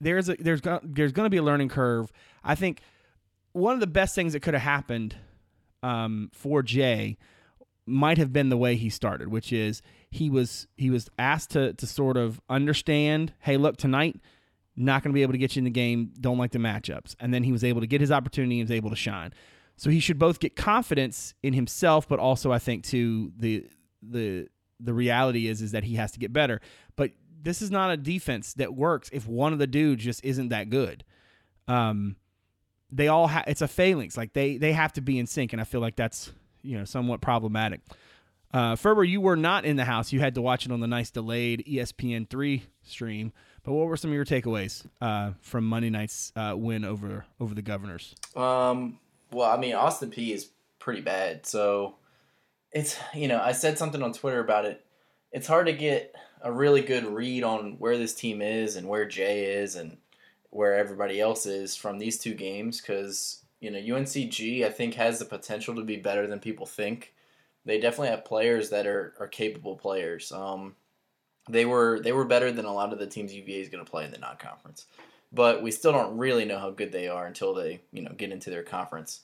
there's 0.00 0.28
a 0.28 0.36
there's 0.38 0.60
there's 0.82 1.12
going 1.12 1.26
to 1.26 1.30
be 1.30 1.38
a 1.38 1.42
learning 1.42 1.68
curve. 1.68 2.12
I 2.44 2.54
think 2.54 2.80
one 3.52 3.74
of 3.74 3.80
the 3.80 3.86
best 3.86 4.14
things 4.14 4.32
that 4.32 4.40
could 4.40 4.54
have 4.54 4.62
happened 4.62 5.16
um, 5.82 6.30
for 6.32 6.62
Jay 6.62 7.16
might 7.86 8.18
have 8.18 8.32
been 8.32 8.48
the 8.50 8.56
way 8.56 8.76
he 8.76 8.90
started, 8.90 9.28
which 9.28 9.52
is 9.52 9.82
he 10.10 10.30
was 10.30 10.66
he 10.76 10.90
was 10.90 11.08
asked 11.18 11.50
to 11.50 11.72
to 11.74 11.86
sort 11.86 12.16
of 12.16 12.40
understand, 12.48 13.32
hey, 13.40 13.56
look, 13.56 13.76
tonight 13.76 14.20
not 14.78 15.02
going 15.02 15.12
to 15.12 15.14
be 15.14 15.22
able 15.22 15.32
to 15.32 15.38
get 15.38 15.56
you 15.56 15.60
in 15.60 15.64
the 15.64 15.70
game, 15.70 16.12
don't 16.20 16.38
like 16.38 16.52
the 16.52 16.58
matchups. 16.58 17.16
And 17.18 17.34
then 17.34 17.42
he 17.42 17.50
was 17.50 17.64
able 17.64 17.80
to 17.80 17.86
get 17.86 18.00
his 18.00 18.12
opportunity 18.12 18.60
and 18.60 18.68
was 18.68 18.74
able 18.74 18.90
to 18.90 18.96
shine. 18.96 19.32
So 19.78 19.90
he 19.90 20.00
should 20.00 20.18
both 20.18 20.40
get 20.40 20.56
confidence 20.56 21.34
in 21.42 21.52
himself, 21.52 22.08
but 22.08 22.18
also 22.18 22.50
I 22.52 22.58
think 22.58 22.84
to 22.86 23.32
the 23.36 23.64
the 24.02 24.48
the 24.80 24.92
reality 24.92 25.46
is 25.46 25.62
is 25.62 25.72
that 25.72 25.84
he 25.84 25.94
has 25.94 26.12
to 26.12 26.18
get 26.18 26.32
better. 26.32 26.60
But 26.96 27.12
this 27.40 27.62
is 27.62 27.70
not 27.70 27.92
a 27.92 27.96
defense 27.96 28.54
that 28.54 28.74
works 28.74 29.08
if 29.12 29.26
one 29.26 29.52
of 29.52 29.60
the 29.60 29.68
dudes 29.68 30.04
just 30.04 30.24
isn't 30.24 30.48
that 30.48 30.68
good. 30.68 31.04
Um, 31.68 32.16
they 32.90 33.06
all 33.06 33.28
have 33.28 33.44
it's 33.46 33.62
a 33.62 33.68
phalanx. 33.68 34.16
Like 34.16 34.32
they 34.32 34.56
they 34.56 34.72
have 34.72 34.92
to 34.94 35.00
be 35.00 35.16
in 35.16 35.28
sync, 35.28 35.52
and 35.52 35.60
I 35.60 35.64
feel 35.64 35.80
like 35.80 35.94
that's 35.94 36.32
you 36.62 36.76
know 36.76 36.84
somewhat 36.84 37.20
problematic. 37.20 37.80
Uh, 38.52 38.74
Ferber, 38.74 39.04
you 39.04 39.20
were 39.20 39.36
not 39.36 39.64
in 39.64 39.76
the 39.76 39.84
house. 39.84 40.10
You 40.10 40.18
had 40.18 40.34
to 40.34 40.42
watch 40.42 40.66
it 40.66 40.72
on 40.72 40.80
the 40.80 40.86
nice 40.88 41.10
delayed 41.10 41.64
ESPN 41.68 42.28
three 42.28 42.64
stream. 42.82 43.32
But 43.62 43.74
what 43.74 43.86
were 43.86 43.96
some 43.96 44.10
of 44.10 44.14
your 44.14 44.24
takeaways 44.24 44.84
uh, 45.00 45.32
from 45.40 45.68
Monday 45.68 45.90
night's 45.90 46.32
uh, 46.34 46.54
win 46.56 46.84
over 46.84 47.26
over 47.38 47.54
the 47.54 47.62
Governors? 47.62 48.16
Um, 48.34 48.98
well, 49.30 49.50
I 49.50 49.56
mean, 49.58 49.74
Austin 49.74 50.10
Peay 50.10 50.34
is 50.34 50.50
pretty 50.78 51.00
bad. 51.00 51.46
So 51.46 51.96
it's 52.72 52.98
you 53.14 53.28
know 53.28 53.40
I 53.40 53.52
said 53.52 53.78
something 53.78 54.02
on 54.02 54.12
Twitter 54.12 54.40
about 54.40 54.64
it. 54.64 54.84
It's 55.32 55.46
hard 55.46 55.66
to 55.66 55.72
get 55.72 56.14
a 56.40 56.52
really 56.52 56.80
good 56.80 57.04
read 57.04 57.42
on 57.42 57.76
where 57.78 57.98
this 57.98 58.14
team 58.14 58.40
is 58.40 58.76
and 58.76 58.88
where 58.88 59.04
Jay 59.04 59.44
is 59.56 59.74
and 59.74 59.98
where 60.50 60.76
everybody 60.76 61.20
else 61.20 61.46
is 61.46 61.76
from 61.76 61.98
these 61.98 62.18
two 62.18 62.34
games 62.34 62.80
because 62.80 63.42
you 63.60 63.70
know, 63.70 63.78
UNCG 63.78 64.64
I 64.64 64.70
think 64.70 64.94
has 64.94 65.18
the 65.18 65.24
potential 65.24 65.74
to 65.74 65.82
be 65.82 65.96
better 65.96 66.26
than 66.26 66.38
people 66.38 66.66
think. 66.66 67.14
They 67.64 67.80
definitely 67.80 68.08
have 68.08 68.24
players 68.24 68.70
that 68.70 68.86
are, 68.86 69.14
are 69.18 69.26
capable 69.26 69.76
players. 69.76 70.32
Um, 70.32 70.76
they 71.50 71.64
were 71.64 72.00
they 72.00 72.12
were 72.12 72.24
better 72.24 72.52
than 72.52 72.64
a 72.64 72.72
lot 72.72 72.92
of 72.92 72.98
the 72.98 73.06
teams 73.06 73.34
UVA 73.34 73.60
is 73.60 73.68
going 73.68 73.84
to 73.84 73.90
play 73.90 74.04
in 74.04 74.10
the 74.10 74.18
non-conference. 74.18 74.86
But 75.32 75.62
we 75.62 75.70
still 75.70 75.92
don't 75.92 76.16
really 76.16 76.44
know 76.44 76.58
how 76.58 76.70
good 76.70 76.92
they 76.92 77.08
are 77.08 77.26
until 77.26 77.54
they 77.54 77.80
you 77.92 78.02
know 78.02 78.12
get 78.16 78.32
into 78.32 78.50
their 78.50 78.62
conference. 78.62 79.20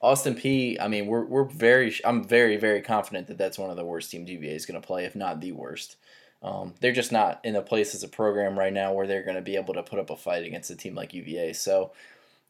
Austin 0.00 0.34
Peay, 0.34 0.76
I 0.80 0.88
mean, 0.88 1.06
we're 1.06 1.24
we're 1.24 1.44
very 1.44 1.94
I'm 2.04 2.24
very 2.24 2.56
very 2.56 2.82
confident 2.82 3.28
that 3.28 3.38
that's 3.38 3.58
one 3.58 3.70
of 3.70 3.76
the 3.76 3.84
worst 3.84 4.10
teams 4.10 4.30
UVA 4.30 4.54
is 4.54 4.66
going 4.66 4.80
to 4.80 4.86
play, 4.86 5.04
if 5.04 5.16
not 5.16 5.40
the 5.40 5.52
worst. 5.52 5.96
Um, 6.42 6.74
they're 6.80 6.92
just 6.92 7.12
not 7.12 7.40
in 7.44 7.56
a 7.56 7.62
place 7.62 7.94
as 7.94 8.02
a 8.02 8.08
program 8.08 8.58
right 8.58 8.72
now 8.72 8.92
where 8.92 9.06
they're 9.06 9.24
going 9.24 9.36
to 9.36 9.42
be 9.42 9.56
able 9.56 9.74
to 9.74 9.82
put 9.82 9.98
up 9.98 10.10
a 10.10 10.16
fight 10.16 10.44
against 10.44 10.70
a 10.70 10.76
team 10.76 10.94
like 10.94 11.14
UVA. 11.14 11.54
So 11.54 11.92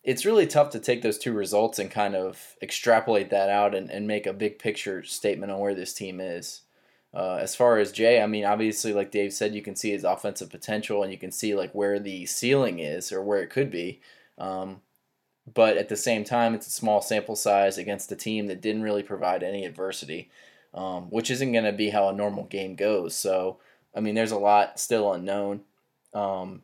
it's 0.03 0.25
really 0.25 0.47
tough 0.47 0.71
to 0.71 0.81
take 0.81 1.03
those 1.03 1.19
two 1.19 1.33
results 1.33 1.79
and 1.79 1.91
kind 1.91 2.15
of 2.15 2.57
extrapolate 2.61 3.31
that 3.31 3.49
out 3.49 3.75
and, 3.75 3.91
and 3.91 4.07
make 4.07 4.26
a 4.26 4.33
big 4.33 4.59
picture 4.59 5.03
statement 5.03 5.53
on 5.53 5.61
where 5.61 5.75
this 5.75 5.95
team 5.95 6.21
is. 6.21 6.62
Uh, 7.17 7.39
as 7.41 7.57
far 7.57 7.79
as 7.79 7.93
Jay, 7.93 8.21
I 8.21 8.27
mean, 8.27 8.45
obviously, 8.45 8.93
like 8.93 9.11
Dave 9.11 9.33
said, 9.33 9.55
you 9.55 9.63
can 9.63 9.75
see 9.75 9.91
his 9.91 10.05
offensive 10.05 10.51
potential 10.51 11.03
and 11.03 11.11
you 11.11 11.17
can 11.17 11.33
see 11.33 11.55
like 11.55 11.73
where 11.73 11.99
the 11.99 12.27
ceiling 12.27 12.79
is 12.79 13.11
or 13.11 13.23
where 13.23 13.41
it 13.41 13.49
could 13.49 13.71
be. 13.71 14.03
Um, 14.37 14.83
but 15.55 15.79
at 15.79 15.89
the 15.89 15.97
same 15.97 16.25
time, 16.25 16.55
it's 16.55 16.67
a 16.67 16.71
small 16.71 17.01
sample 17.01 17.35
size 17.35 17.79
against 17.79 18.13
a 18.13 18.17
team 18.17 18.49
that 18.49 18.61
didn't 18.61 18.83
really 18.83 19.03
provide 19.03 19.43
any 19.43 19.65
adversity, 19.65 20.29
um, 20.75 21.05
which 21.05 21.31
isn't 21.31 21.53
going 21.53 21.65
to 21.65 21.73
be 21.73 21.89
how 21.89 22.11
a 22.11 22.13
normal 22.13 22.45
game 22.45 22.77
goes. 22.77 23.17
So, 23.17 23.61
I 23.95 24.01
mean, 24.01 24.15
there's 24.15 24.33
a 24.33 24.39
lot 24.39 24.79
still 24.79 25.11
unknown, 25.15 25.63
um, 26.13 26.61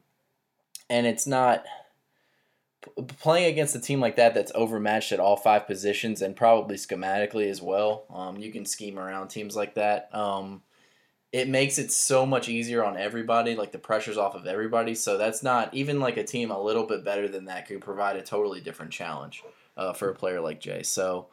and 0.91 1.07
it's 1.07 1.27
not 1.27 1.65
playing 3.19 3.47
against 3.47 3.75
a 3.75 3.81
team 3.81 4.01
like 4.01 4.17
that 4.17 4.35
that's 4.35 4.53
overmatched 4.55 5.13
at 5.13 5.21
all 5.21 5.37
five 5.37 5.67
positions 5.67 6.23
and 6.23 6.37
probably 6.37 6.77
schematically 6.77 7.49
as 7.49 7.63
well. 7.63 8.05
Um, 8.13 8.39
you 8.39 8.53
can 8.53 8.65
scheme 8.65 8.99
around 8.99 9.29
teams 9.29 9.57
like 9.57 9.75
that. 9.75 10.15
Um, 10.15 10.63
it 11.33 11.49
makes 11.49 11.79
it 11.79 11.91
so 11.91 12.27
much 12.27 12.49
easier 12.49 12.85
on 12.85 12.97
everybody. 12.97 13.57
Like 13.57 13.73
the 13.73 13.79
pressure's 13.79 14.19
off 14.19 14.35
of 14.35 14.47
everybody. 14.47 14.95
So 14.95 15.17
that's 15.17 15.43
not 15.43 15.73
even 15.73 15.99
like 15.99 16.19
a 16.19 16.25
team 16.25 16.51
a 16.51 16.63
little 16.63 16.85
bit 16.85 17.05
better 17.05 17.27
than 17.27 17.47
that 17.47 17.67
could 17.67 17.81
provide 17.81 18.17
a 18.17 18.23
totally 18.23 18.61
different 18.61 18.93
challenge 18.93 19.43
uh, 19.77 19.93
for 19.95 20.11
a 20.11 20.15
player 20.15 20.41
like 20.41 20.61
Jay. 20.61 20.83
So 20.83 21.29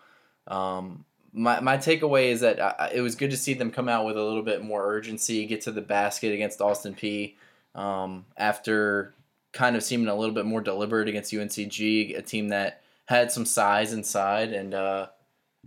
um, 0.47 1.03
my 1.33 1.59
my 1.59 1.77
takeaway 1.77 2.29
is 2.29 2.41
that 2.41 2.61
I, 2.61 2.91
it 2.93 3.01
was 3.01 3.15
good 3.15 3.31
to 3.31 3.37
see 3.37 3.53
them 3.53 3.71
come 3.71 3.89
out 3.89 4.05
with 4.05 4.17
a 4.17 4.23
little 4.23 4.41
bit 4.41 4.63
more 4.63 4.85
urgency, 4.85 5.45
get 5.45 5.61
to 5.61 5.71
the 5.71 5.81
basket 5.81 6.33
against 6.33 6.61
Austin 6.61 6.95
Peay. 6.95 7.35
Um, 7.75 8.25
after 8.35 9.13
kind 9.51 9.75
of 9.75 9.83
seeming 9.83 10.07
a 10.07 10.15
little 10.15 10.35
bit 10.35 10.45
more 10.45 10.61
deliberate 10.61 11.07
against 11.07 11.33
UNCG, 11.33 12.17
a 12.17 12.21
team 12.21 12.49
that 12.49 12.81
had 13.05 13.31
some 13.31 13.45
size 13.45 13.91
inside 13.93 14.53
and 14.53 14.73
uh, 14.73 15.07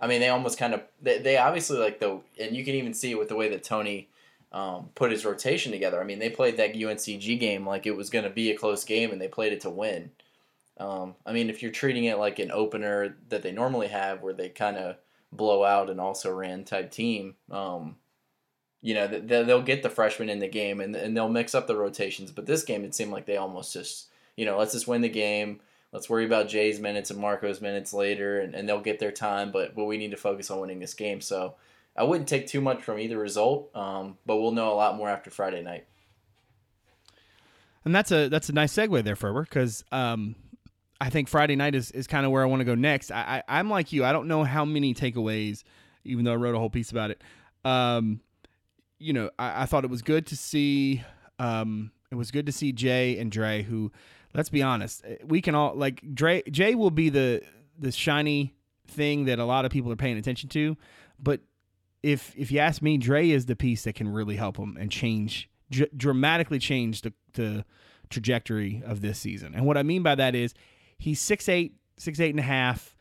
I 0.01 0.07
mean 0.07 0.21
they 0.21 0.29
almost 0.29 0.59
kind 0.59 0.75
of 0.75 0.83
they, 1.01 1.19
they 1.19 1.37
obviously 1.39 1.79
like 1.79 1.99
the 1.99 2.21
and 2.41 2.57
you 2.57 2.65
can 2.65 2.75
even 2.75 2.95
see 2.95 3.11
it 3.11 3.19
with 3.19 3.29
the 3.29 3.35
way 3.35 3.49
that 3.49 3.65
Tony 3.65 4.09
um, 4.53 4.91
put 4.95 5.11
his 5.11 5.25
rotation 5.25 5.73
together. 5.73 6.01
I 6.01 6.05
mean 6.05 6.21
they 6.21 6.31
played 6.31 6.57
that 6.59 6.75
UNCG 6.75 7.41
game 7.41 7.67
like 7.67 7.87
it 7.87 7.97
was 7.97 8.11
going 8.11 8.25
to 8.25 8.31
be 8.31 8.51
a 8.51 8.57
close 8.57 8.85
game 8.85 9.11
and 9.11 9.21
they 9.21 9.29
played 9.29 9.53
it 9.53 9.61
to 9.63 9.71
win. 9.71 10.13
Um, 10.79 11.17
I 11.27 11.33
mean 11.33 11.51
if 11.51 11.63
you're 11.63 11.73
treating 11.73 12.05
it 12.05 12.19
like 12.19 12.39
an 12.39 12.53
opener 12.53 13.17
that 13.29 13.43
they 13.43 13.51
normally 13.51 13.89
have 13.89 14.23
where 14.23 14.35
they 14.35 14.49
kind 14.49 14.77
of 14.77 14.97
blow 15.33 15.65
out 15.65 15.91
and 15.91 16.01
also 16.01 16.33
ran 16.33 16.63
type 16.65 16.91
team. 16.91 17.35
Um, 17.51 17.97
you 18.83 18.95
know, 18.95 19.07
they'll 19.07 19.63
get 19.63 19.83
the 19.83 19.89
freshmen 19.89 20.29
in 20.29 20.41
the 20.41 20.49
game 20.49 20.81
and, 20.81 20.95
and 20.95 21.17
they'll 21.17 21.29
mix 21.29 21.55
up 21.55 21.69
the 21.69 21.77
rotations. 21.77 22.33
But 22.33 22.47
this 22.47 22.65
game, 22.65 22.85
it 22.85 22.95
seemed 22.95 23.13
like 23.13 23.27
they 23.27 23.37
almost 23.37 23.73
just, 23.73 24.09
you 24.37 24.45
know, 24.45 24.59
let's 24.59 24.73
just 24.73 24.89
win 24.89 25.01
the 25.01 25.09
game. 25.09 25.61
Let's 25.93 26.11
worry 26.11 26.25
about 26.25 26.49
Jay's 26.49 26.81
minutes 26.81 27.11
and 27.11 27.21
Marco's 27.21 27.61
minutes 27.61 27.93
later, 27.93 28.41
and, 28.41 28.55
and 28.55 28.69
they'll 28.69 28.81
get 28.81 28.99
their 28.99 29.13
time. 29.13 29.53
But 29.53 29.75
but 29.75 29.85
we 29.85 29.99
need 29.99 30.11
to 30.11 30.17
focus 30.17 30.51
on 30.51 30.59
winning 30.59 30.81
this 30.81 30.95
game. 30.95 31.21
So 31.21 31.55
I 31.97 32.03
wouldn't 32.03 32.29
take 32.29 32.47
too 32.47 32.61
much 32.61 32.83
from 32.83 32.99
either 32.99 33.19
result, 33.19 33.75
um, 33.77 34.17
but 34.27 34.39
we'll 34.39 34.53
know 34.53 34.73
a 34.73 34.75
lot 34.75 34.97
more 34.97 35.09
after 35.09 35.31
Friday 35.31 35.63
night. 35.63 35.87
And 37.85 37.95
that's 37.95 38.11
a 38.11 38.29
that's 38.29 38.49
a 38.49 38.53
nice 38.53 38.73
segue 38.73 39.05
there, 39.05 39.17
Ferber, 39.17 39.43
because 39.43 39.85
um, 39.93 40.35
I 41.01 41.11
think 41.11 41.29
Friday 41.29 41.57
night 41.57 41.75
is, 41.75 41.91
is 41.91 42.07
kind 42.07 42.25
of 42.25 42.33
where 42.33 42.43
I 42.43 42.47
want 42.47 42.61
to 42.61 42.65
go 42.65 42.75
next. 42.75 43.13
I, 43.13 43.43
I 43.47 43.61
am 43.61 43.69
like 43.69 43.93
you. 43.93 44.05
I 44.05 44.13
don't 44.13 44.29
know 44.29 44.45
how 44.45 44.65
many 44.65 44.95
takeaways, 44.95 45.63
even 46.05 46.25
though 46.25 46.33
I 46.33 46.37
wrote 46.37 46.55
a 46.55 46.59
whole 46.59 46.71
piece 46.71 46.91
about 46.91 47.11
it. 47.11 47.21
Um, 47.65 48.21
you 49.03 49.13
know, 49.13 49.31
I, 49.39 49.63
I 49.63 49.67
thought 49.67 49.85
it 49.85 49.91
was 49.91 50.03
good 50.03 50.27
to 50.29 50.37
see. 50.37 51.03
Um, 51.39 51.93
it 52.11 52.15
was 52.15 52.31
good 52.31 52.47
to 52.47 52.53
see 52.53 52.73
Jay 52.73 53.19
and 53.19 53.33
Dre, 53.33 53.63
who, 53.63 53.91
let's 54.35 54.49
be 54.49 54.63
honest, 54.63 55.03
eh, 55.05 55.17
we 55.25 55.41
can 55.41 55.55
all 55.55 55.75
like 55.75 56.03
Dre. 56.15 56.43
Jay 56.51 56.75
will 56.75 56.91
be 56.91 57.09
the 57.09 57.43
the 57.79 57.91
shiny 57.93 58.55
thing 58.87 59.25
that 59.25 59.39
a 59.39 59.45
lot 59.45 59.65
of 59.65 59.71
people 59.71 59.91
are 59.91 59.97
paying 59.97 60.19
attention 60.19 60.49
to, 60.51 60.77
but 61.19 61.41
if 62.03 62.35
if 62.37 62.53
you 62.53 62.59
ask 62.59 62.83
me, 62.83 62.99
Dre 62.99 63.29
is 63.29 63.47
the 63.47 63.57
piece 63.57 63.85
that 63.85 63.95
can 63.95 64.09
really 64.09 64.37
help 64.37 64.57
him 64.57 64.77
and 64.79 64.91
change 64.91 65.49
dr- 65.71 65.91
dramatically 65.97 66.59
change 66.59 67.03
the 67.03 67.13
the 67.35 67.65
trajectory 68.11 68.83
of 68.85 69.01
this 69.01 69.19
season. 69.19 69.55
And 69.55 69.65
what 69.67 69.79
I 69.79 69.83
mean 69.83 70.03
by 70.03 70.15
that 70.15 70.35
is 70.35 70.55
he's 70.99 71.21
six 71.21 71.49
eight, 71.49 71.75
six 71.97 72.21
eight 72.21 72.31
and 72.31 72.41
a 72.41 72.45
half. 72.45 72.97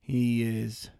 He 0.00 0.42
is 0.42 0.90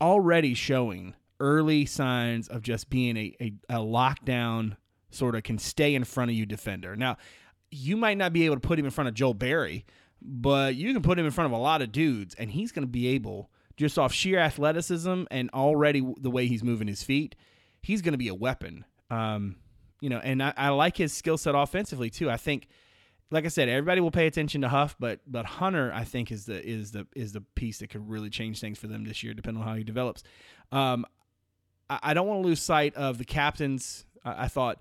already 0.00 0.54
showing 0.54 1.14
early 1.40 1.86
signs 1.86 2.48
of 2.48 2.62
just 2.62 2.90
being 2.90 3.16
a, 3.16 3.36
a, 3.40 3.52
a 3.68 3.78
lockdown 3.78 4.76
sort 5.10 5.34
of 5.34 5.42
can 5.42 5.58
stay 5.58 5.94
in 5.94 6.04
front 6.04 6.30
of 6.30 6.36
you 6.36 6.46
defender. 6.46 6.96
Now, 6.96 7.16
you 7.70 7.96
might 7.96 8.18
not 8.18 8.32
be 8.32 8.44
able 8.44 8.56
to 8.56 8.60
put 8.60 8.78
him 8.78 8.84
in 8.84 8.90
front 8.90 9.08
of 9.08 9.14
Joel 9.14 9.34
Berry, 9.34 9.84
but 10.20 10.74
you 10.74 10.92
can 10.92 11.02
put 11.02 11.18
him 11.18 11.26
in 11.26 11.30
front 11.32 11.52
of 11.52 11.58
a 11.58 11.60
lot 11.60 11.82
of 11.82 11.92
dudes, 11.92 12.34
and 12.34 12.50
he's 12.50 12.72
going 12.72 12.86
to 12.86 12.90
be 12.90 13.08
able, 13.08 13.50
just 13.76 13.98
off 13.98 14.12
sheer 14.12 14.38
athleticism 14.38 15.24
and 15.30 15.50
already 15.50 16.02
the 16.18 16.30
way 16.30 16.46
he's 16.46 16.64
moving 16.64 16.88
his 16.88 17.02
feet, 17.02 17.34
he's 17.82 18.00
going 18.00 18.12
to 18.12 18.18
be 18.18 18.28
a 18.28 18.34
weapon. 18.34 18.84
Um, 19.10 19.56
you 20.00 20.08
know, 20.08 20.18
and 20.18 20.42
I, 20.42 20.52
I 20.56 20.68
like 20.70 20.96
his 20.96 21.12
skill 21.12 21.36
set 21.36 21.54
offensively 21.54 22.10
too. 22.10 22.30
I 22.30 22.36
think, 22.36 22.68
like 23.30 23.44
I 23.44 23.48
said, 23.48 23.68
everybody 23.68 24.00
will 24.00 24.10
pay 24.10 24.26
attention 24.26 24.60
to 24.60 24.68
Huff, 24.68 24.96
but 24.98 25.20
but 25.26 25.46
Hunter, 25.46 25.92
I 25.92 26.04
think, 26.04 26.30
is 26.30 26.46
the 26.46 26.64
is 26.64 26.92
the 26.92 27.06
is 27.16 27.32
the 27.32 27.40
piece 27.40 27.78
that 27.78 27.90
could 27.90 28.08
really 28.08 28.30
change 28.30 28.60
things 28.60 28.78
for 28.78 28.86
them 28.86 29.04
this 29.04 29.22
year, 29.22 29.34
depending 29.34 29.62
on 29.62 29.68
how 29.68 29.74
he 29.74 29.84
develops. 29.84 30.22
Um, 30.72 31.06
I 31.88 32.14
don't 32.14 32.26
want 32.26 32.42
to 32.42 32.46
lose 32.46 32.62
sight 32.62 32.94
of 32.94 33.18
the 33.18 33.24
captains. 33.24 34.06
I 34.24 34.48
thought 34.48 34.78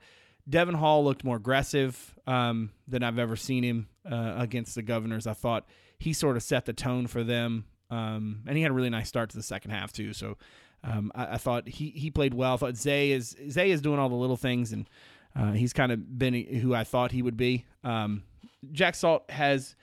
Devon 0.47 0.75
Hall 0.75 1.03
looked 1.03 1.23
more 1.23 1.37
aggressive 1.37 2.15
um, 2.27 2.71
than 2.87 3.03
I've 3.03 3.19
ever 3.19 3.35
seen 3.35 3.63
him 3.63 3.87
uh, 4.09 4.35
against 4.37 4.75
the 4.75 4.81
Governors. 4.81 5.27
I 5.27 5.33
thought 5.33 5.65
he 5.99 6.13
sort 6.13 6.35
of 6.35 6.43
set 6.43 6.65
the 6.65 6.73
tone 6.73 7.07
for 7.07 7.23
them, 7.23 7.65
um, 7.89 8.41
and 8.47 8.57
he 8.57 8.63
had 8.63 8.71
a 8.71 8.73
really 8.73 8.89
nice 8.89 9.07
start 9.07 9.29
to 9.31 9.37
the 9.37 9.43
second 9.43 9.71
half 9.71 9.91
too. 9.91 10.13
So 10.13 10.37
um, 10.83 11.11
I, 11.15 11.33
I, 11.33 11.37
thought 11.37 11.67
he 11.67 11.89
he 11.91 12.11
played 12.11 12.33
well. 12.33 12.55
I 12.55 12.57
thought 12.57 12.75
Zay 12.75 13.11
is 13.11 13.35
Zay 13.49 13.71
is 13.71 13.81
doing 13.81 13.99
all 13.99 14.09
the 14.09 14.15
little 14.15 14.37
things, 14.37 14.73
and 14.73 14.89
uh, 15.35 15.51
he's 15.51 15.73
kind 15.73 15.91
of 15.91 16.17
been 16.17 16.33
who 16.33 16.73
I 16.73 16.83
thought 16.83 17.11
he 17.11 17.21
would 17.21 17.37
be. 17.37 17.65
Um, 17.83 18.23
Jack 18.71 18.95
Salt 18.95 19.29
has 19.29 19.75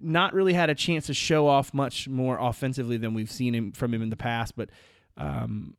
not 0.00 0.34
really 0.34 0.52
had 0.52 0.70
a 0.70 0.74
chance 0.74 1.06
to 1.06 1.14
show 1.14 1.46
off 1.46 1.72
much 1.72 2.08
more 2.08 2.38
offensively 2.40 2.96
than 2.96 3.14
we've 3.14 3.30
seen 3.30 3.54
him 3.54 3.72
from 3.72 3.94
him 3.94 4.02
in 4.02 4.10
the 4.10 4.16
past, 4.16 4.56
but 4.56 4.70
um, 5.16 5.76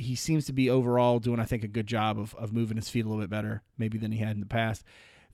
he 0.00 0.14
seems 0.14 0.46
to 0.46 0.52
be 0.52 0.70
overall 0.70 1.18
doing, 1.18 1.38
I 1.40 1.44
think, 1.44 1.62
a 1.62 1.68
good 1.68 1.86
job 1.86 2.18
of, 2.18 2.34
of 2.36 2.52
moving 2.52 2.76
his 2.76 2.88
feet 2.88 3.04
a 3.04 3.08
little 3.08 3.22
bit 3.22 3.30
better, 3.30 3.62
maybe 3.78 3.98
than 3.98 4.12
he 4.12 4.18
had 4.18 4.34
in 4.34 4.40
the 4.40 4.46
past. 4.46 4.82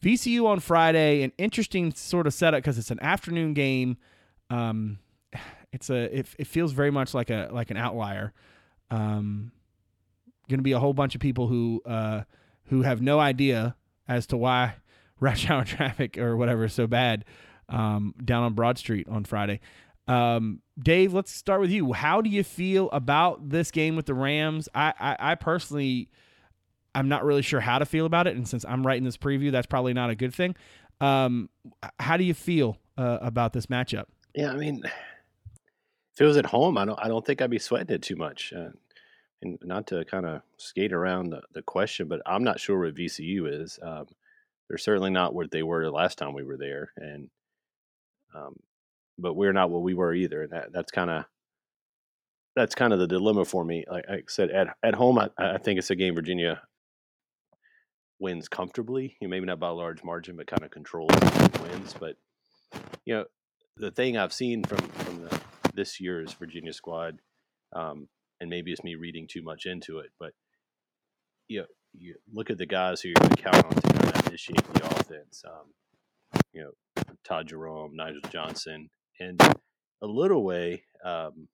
VCU 0.02 0.46
on 0.46 0.61
Friday, 0.61 1.23
an 1.23 1.32
interesting 1.38 1.92
sort 1.92 2.26
of 2.26 2.35
setup 2.35 2.58
because 2.58 2.78
it's 2.78 2.90
an 2.90 3.00
afternoon 3.00 3.54
game. 3.54 3.96
Um, 4.50 4.99
it's 5.73 5.90
a 5.90 6.18
it, 6.18 6.26
it 6.38 6.46
feels 6.46 6.73
very 6.73 6.90
much 6.90 7.14
like 7.14 7.30
a 7.30 7.49
like 7.52 7.70
an 7.70 7.76
outlier. 7.76 8.32
Um, 8.90 9.52
going 10.49 10.58
to 10.58 10.64
be 10.64 10.73
a 10.73 10.78
whole 10.78 10.92
bunch 10.92 11.14
of 11.14 11.20
people 11.20 11.49
who 11.49 11.82
uh, 11.87 12.23
who 12.66 12.82
have 12.82 13.00
no 13.00 13.18
idea 13.18 13.76
as 14.08 14.26
to 14.28 14.37
why 14.37 14.75
rush 15.20 15.49
hour 15.49 15.64
traffic 15.64 16.18
or 16.18 16.37
whatever 16.37 16.64
is 16.64 16.73
so 16.73 16.87
bad 16.87 17.25
um, 17.68 18.14
down 18.25 18.42
on 18.42 18.52
Broad 18.52 18.78
Street 18.78 19.08
on 19.08 19.25
Friday. 19.25 19.61
Um, 20.08 20.60
Dave, 20.78 21.12
let's 21.12 21.32
start 21.32 21.60
with 21.60 21.70
you. 21.70 21.92
How 21.92 22.20
do 22.20 22.30
you 22.30 22.44
feel 22.44 22.90
about 22.90 23.48
this 23.48 23.70
game 23.70 23.96
with 23.96 24.06
the 24.06 24.14
Rams? 24.14 24.68
I, 24.75 24.92
I, 24.98 25.16
I 25.32 25.34
personally, 25.34 26.08
I'm 26.94 27.08
not 27.08 27.25
really 27.25 27.42
sure 27.42 27.60
how 27.60 27.78
to 27.78 27.86
feel 27.86 28.06
about 28.06 28.26
it, 28.26 28.36
and 28.36 28.46
since 28.46 28.64
I'm 28.64 28.86
writing 28.86 29.04
this 29.04 29.16
preview, 29.16 29.50
that's 29.50 29.66
probably 29.66 29.94
not 29.94 30.10
a 30.10 30.14
good 30.14 30.34
thing. 30.34 30.54
Um, 31.00 31.48
how 31.98 32.16
do 32.16 32.25
you 32.25 32.34
feel 32.34 32.78
uh, 32.96 33.18
about 33.20 33.52
this 33.52 33.66
matchup? 33.66 34.06
Yeah, 34.34 34.52
I 34.52 34.56
mean, 34.56 34.82
if 34.84 36.20
it 36.20 36.25
was 36.25 36.36
at 36.36 36.46
home, 36.46 36.78
I 36.78 36.84
don't, 36.84 36.98
I 37.02 37.08
don't 37.08 37.25
think 37.25 37.42
I'd 37.42 37.50
be 37.50 37.58
sweating 37.58 37.94
it 37.94 38.02
too 38.02 38.16
much. 38.16 38.52
Uh, 38.56 38.70
and 39.42 39.58
not 39.62 39.86
to 39.88 40.04
kind 40.04 40.26
of 40.26 40.42
skate 40.56 40.92
around 40.92 41.30
the, 41.30 41.42
the 41.52 41.62
question, 41.62 42.08
but 42.08 42.22
I'm 42.25 42.44
not 42.44 42.60
sure 42.60 42.80
what 42.80 42.94
VCU 42.94 43.62
is. 43.62 43.78
Um, 43.82 44.06
they're 44.68 44.78
certainly 44.78 45.10
not 45.10 45.34
what 45.34 45.50
they 45.50 45.62
were 45.62 45.84
the 45.84 45.90
last 45.90 46.18
time 46.18 46.34
we 46.34 46.42
were 46.42 46.56
there, 46.56 46.92
and 46.96 47.28
um, 48.34 48.56
but 49.18 49.35
we're 49.35 49.52
not 49.52 49.70
what 49.70 49.82
we 49.82 49.94
were 49.94 50.14
either. 50.14 50.42
And 50.42 50.52
that, 50.52 50.73
that's 50.73 50.90
kind 50.90 51.11
of 51.11 51.25
that's 52.54 52.75
kind 52.75 52.92
of 52.92 52.99
the 52.99 53.06
dilemma 53.06 53.44
for 53.44 53.64
me. 53.64 53.85
Like 53.90 54.04
I 54.08 54.18
said, 54.28 54.50
at 54.50 54.76
at 54.82 54.94
home, 54.94 55.18
I, 55.18 55.28
I 55.38 55.58
think 55.58 55.78
it's 55.78 55.90
a 55.90 55.96
game 55.96 56.14
Virginia 56.14 56.62
wins 58.18 58.49
comfortably. 58.49 59.16
You 59.20 59.28
know, 59.28 59.30
maybe 59.30 59.46
not 59.46 59.61
by 59.61 59.68
a 59.68 59.73
large 59.73 60.02
margin, 60.02 60.37
but 60.37 60.46
kind 60.46 60.62
of 60.62 60.70
controls 60.70 61.11
wins. 61.62 61.94
But 61.99 62.16
you 63.04 63.14
know, 63.14 63.25
the 63.76 63.90
thing 63.90 64.16
I've 64.16 64.32
seen 64.32 64.64
from 64.64 64.78
from 64.78 65.23
the, 65.23 65.40
this 65.75 66.00
year's 66.00 66.32
Virginia 66.32 66.73
squad, 66.73 67.18
um, 67.75 68.08
and 68.40 68.49
maybe 68.49 68.73
it's 68.73 68.85
me 68.85 68.94
reading 68.94 69.26
too 69.28 69.42
much 69.42 69.66
into 69.66 69.99
it, 69.99 70.11
but 70.18 70.32
you 71.49 71.61
know, 71.61 71.66
you 71.92 72.14
look 72.32 72.50
at 72.50 72.58
the 72.58 72.66
guys 72.66 73.00
who 73.00 73.12
to 73.12 73.37
count 73.37 73.64
on 73.64 73.75
to 73.75 73.92
kind 73.92 74.16
of 74.16 74.26
initiate 74.26 74.75
the 74.75 74.85
offense. 74.87 75.44
Um, 75.46 76.40
you 76.52 76.62
know, 76.62 77.02
Ty 77.25 77.44
Jerome, 77.44 77.94
Nigel 77.94 78.20
Johnson, 78.30 78.88
and 79.20 79.40
a 80.02 80.06
little 80.06 80.44
way, 80.44 80.85
um, 81.04 81.49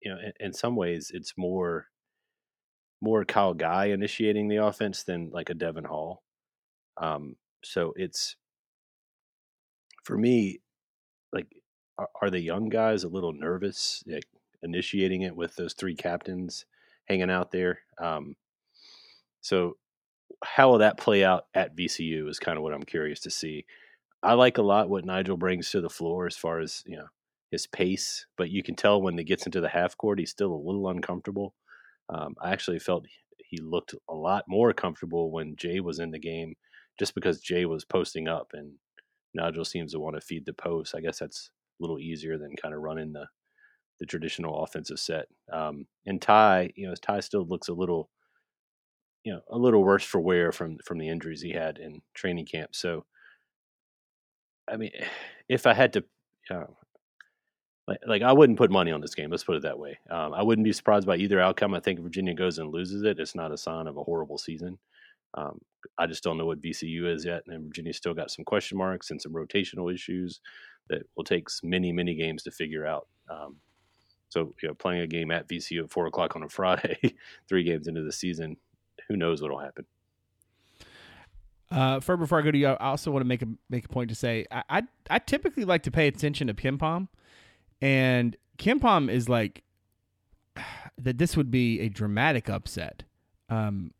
you 0.00 0.10
know, 0.10 0.18
in, 0.18 0.32
in, 0.46 0.52
some 0.52 0.76
ways, 0.76 1.10
it's 1.14 1.34
more 1.36 1.88
more 3.00 3.24
Kyle 3.24 3.54
Guy 3.54 3.86
initiating 3.86 4.48
the 4.48 4.64
offense 4.64 5.02
than 5.02 5.30
like 5.30 5.50
a 5.50 5.54
Devon 5.54 5.84
Hall. 5.84 6.22
Um, 6.96 7.36
so 7.64 7.92
it's 7.96 8.36
for 10.04 10.16
me, 10.16 10.60
like, 11.32 11.48
are, 11.98 12.08
are, 12.20 12.30
the 12.30 12.40
young 12.40 12.68
guys 12.68 13.02
a 13.02 13.08
little 13.08 13.32
nervous 13.32 14.04
like, 14.06 14.26
initiating 14.62 15.22
it 15.22 15.34
with 15.34 15.56
those 15.56 15.74
three 15.74 15.96
captains 15.96 16.64
hanging 17.06 17.30
out 17.30 17.50
there? 17.50 17.80
Um, 18.00 18.36
so 19.40 19.76
how 20.44 20.70
will 20.70 20.78
that 20.78 20.98
play 20.98 21.24
out 21.24 21.46
at 21.54 21.76
VCU 21.76 22.28
is 22.28 22.38
kind 22.38 22.56
of 22.56 22.62
what 22.62 22.72
I'm 22.72 22.82
curious 22.82 23.20
to 23.20 23.30
see. 23.30 23.64
I 24.22 24.34
like 24.34 24.58
a 24.58 24.62
lot 24.62 24.88
what 24.88 25.04
Nigel 25.04 25.36
brings 25.36 25.70
to 25.70 25.80
the 25.80 25.90
floor 25.90 26.26
as 26.26 26.36
far 26.36 26.60
as 26.60 26.82
you 26.86 26.96
know 26.96 27.06
his 27.50 27.66
pace, 27.66 28.26
but 28.36 28.50
you 28.50 28.62
can 28.62 28.74
tell 28.74 29.02
when 29.02 29.18
he 29.18 29.24
gets 29.24 29.46
into 29.46 29.60
the 29.60 29.68
half 29.68 29.96
court, 29.96 30.18
he's 30.18 30.30
still 30.30 30.52
a 30.52 30.56
little 30.66 30.88
uncomfortable. 30.88 31.54
Um, 32.08 32.34
I 32.40 32.52
actually 32.52 32.78
felt 32.78 33.06
he 33.38 33.58
looked 33.58 33.94
a 34.08 34.14
lot 34.14 34.44
more 34.48 34.72
comfortable 34.72 35.30
when 35.30 35.56
Jay 35.56 35.80
was 35.80 35.98
in 35.98 36.10
the 36.10 36.18
game, 36.18 36.54
just 36.98 37.14
because 37.14 37.40
Jay 37.40 37.66
was 37.66 37.84
posting 37.84 38.28
up 38.28 38.52
and 38.54 38.72
Nigel 39.34 39.64
seems 39.64 39.92
to 39.92 40.00
want 40.00 40.16
to 40.16 40.20
feed 40.22 40.46
the 40.46 40.52
post. 40.54 40.94
I 40.96 41.00
guess 41.00 41.18
that's 41.18 41.50
a 41.80 41.82
little 41.82 41.98
easier 41.98 42.38
than 42.38 42.56
kind 42.56 42.74
of 42.74 42.82
running 42.82 43.12
the 43.12 43.26
the 44.00 44.06
traditional 44.06 44.64
offensive 44.64 44.98
set. 44.98 45.26
Um, 45.52 45.86
and 46.06 46.20
Ty, 46.20 46.72
you 46.76 46.88
know, 46.88 46.94
Ty 46.96 47.20
still 47.20 47.46
looks 47.46 47.68
a 47.68 47.74
little, 47.74 48.10
you 49.24 49.32
know, 49.32 49.40
a 49.50 49.58
little 49.58 49.84
worse 49.84 50.04
for 50.04 50.20
wear 50.20 50.52
from 50.52 50.78
from 50.84 50.98
the 50.98 51.08
injuries 51.08 51.40
he 51.42 51.52
had 51.52 51.78
in 51.78 52.02
training 52.14 52.46
camp. 52.46 52.74
So, 52.74 53.04
I 54.72 54.76
mean, 54.76 54.90
if 55.48 55.66
I 55.66 55.74
had 55.74 55.92
to, 55.92 56.04
uh, 56.50 56.64
like, 57.86 57.98
like 58.06 58.22
I 58.22 58.32
wouldn't 58.32 58.58
put 58.58 58.70
money 58.70 58.92
on 58.92 59.00
this 59.00 59.14
game. 59.14 59.30
Let's 59.30 59.44
put 59.44 59.56
it 59.56 59.62
that 59.62 59.78
way. 59.78 59.98
Um, 60.10 60.32
I 60.32 60.42
wouldn't 60.42 60.64
be 60.64 60.72
surprised 60.72 61.06
by 61.06 61.16
either 61.16 61.40
outcome. 61.40 61.74
I 61.74 61.80
think 61.80 62.00
Virginia 62.00 62.34
goes 62.34 62.58
and 62.58 62.72
loses 62.72 63.02
it. 63.02 63.18
It's 63.18 63.34
not 63.34 63.52
a 63.52 63.58
sign 63.58 63.86
of 63.86 63.96
a 63.96 64.04
horrible 64.04 64.38
season. 64.38 64.78
Um, 65.34 65.60
I 65.98 66.06
just 66.06 66.22
don't 66.22 66.38
know 66.38 66.46
what 66.46 66.62
VCU 66.62 67.12
is 67.12 67.24
yet, 67.24 67.42
and 67.48 67.64
Virginia's 67.64 67.96
still 67.96 68.14
got 68.14 68.30
some 68.30 68.44
question 68.44 68.78
marks 68.78 69.10
and 69.10 69.20
some 69.20 69.32
rotational 69.32 69.92
issues 69.92 70.40
that 70.88 71.02
will 71.16 71.24
take 71.24 71.48
many, 71.62 71.90
many 71.92 72.14
games 72.14 72.42
to 72.44 72.50
figure 72.50 72.86
out. 72.86 73.08
Um, 73.30 73.56
so, 74.28 74.54
you 74.62 74.68
know, 74.68 74.74
playing 74.74 75.02
a 75.02 75.06
game 75.06 75.30
at 75.30 75.48
VCU 75.48 75.84
at 75.84 75.90
four 75.90 76.06
o'clock 76.06 76.36
on 76.36 76.42
a 76.42 76.48
Friday, 76.50 76.98
three 77.48 77.64
games 77.64 77.88
into 77.88 78.02
the 78.02 78.12
season, 78.12 78.56
who 79.08 79.16
knows 79.16 79.42
what'll 79.42 79.58
happen. 79.58 79.84
Uh, 81.72 82.00
for 82.00 82.18
before 82.18 82.38
I 82.38 82.42
go 82.42 82.50
to 82.50 82.58
you, 82.58 82.68
I 82.68 82.76
also 82.76 83.10
want 83.10 83.22
to 83.22 83.28
make 83.28 83.40
a 83.40 83.48
make 83.70 83.86
a 83.86 83.88
point 83.88 84.10
to 84.10 84.14
say 84.14 84.46
I 84.50 84.62
I, 84.68 84.82
I 85.08 85.18
typically 85.18 85.64
like 85.64 85.84
to 85.84 85.90
pay 85.90 86.06
attention 86.06 86.48
to 86.48 86.54
KenPom, 86.54 87.08
and 87.80 88.36
KenPom 88.58 89.10
is 89.10 89.28
like 89.28 89.62
that. 90.98 91.16
This 91.16 91.36
would 91.36 91.50
be 91.50 91.80
a 91.80 91.88
dramatic 91.88 92.50
upset. 92.50 93.04
Um, 93.48 93.92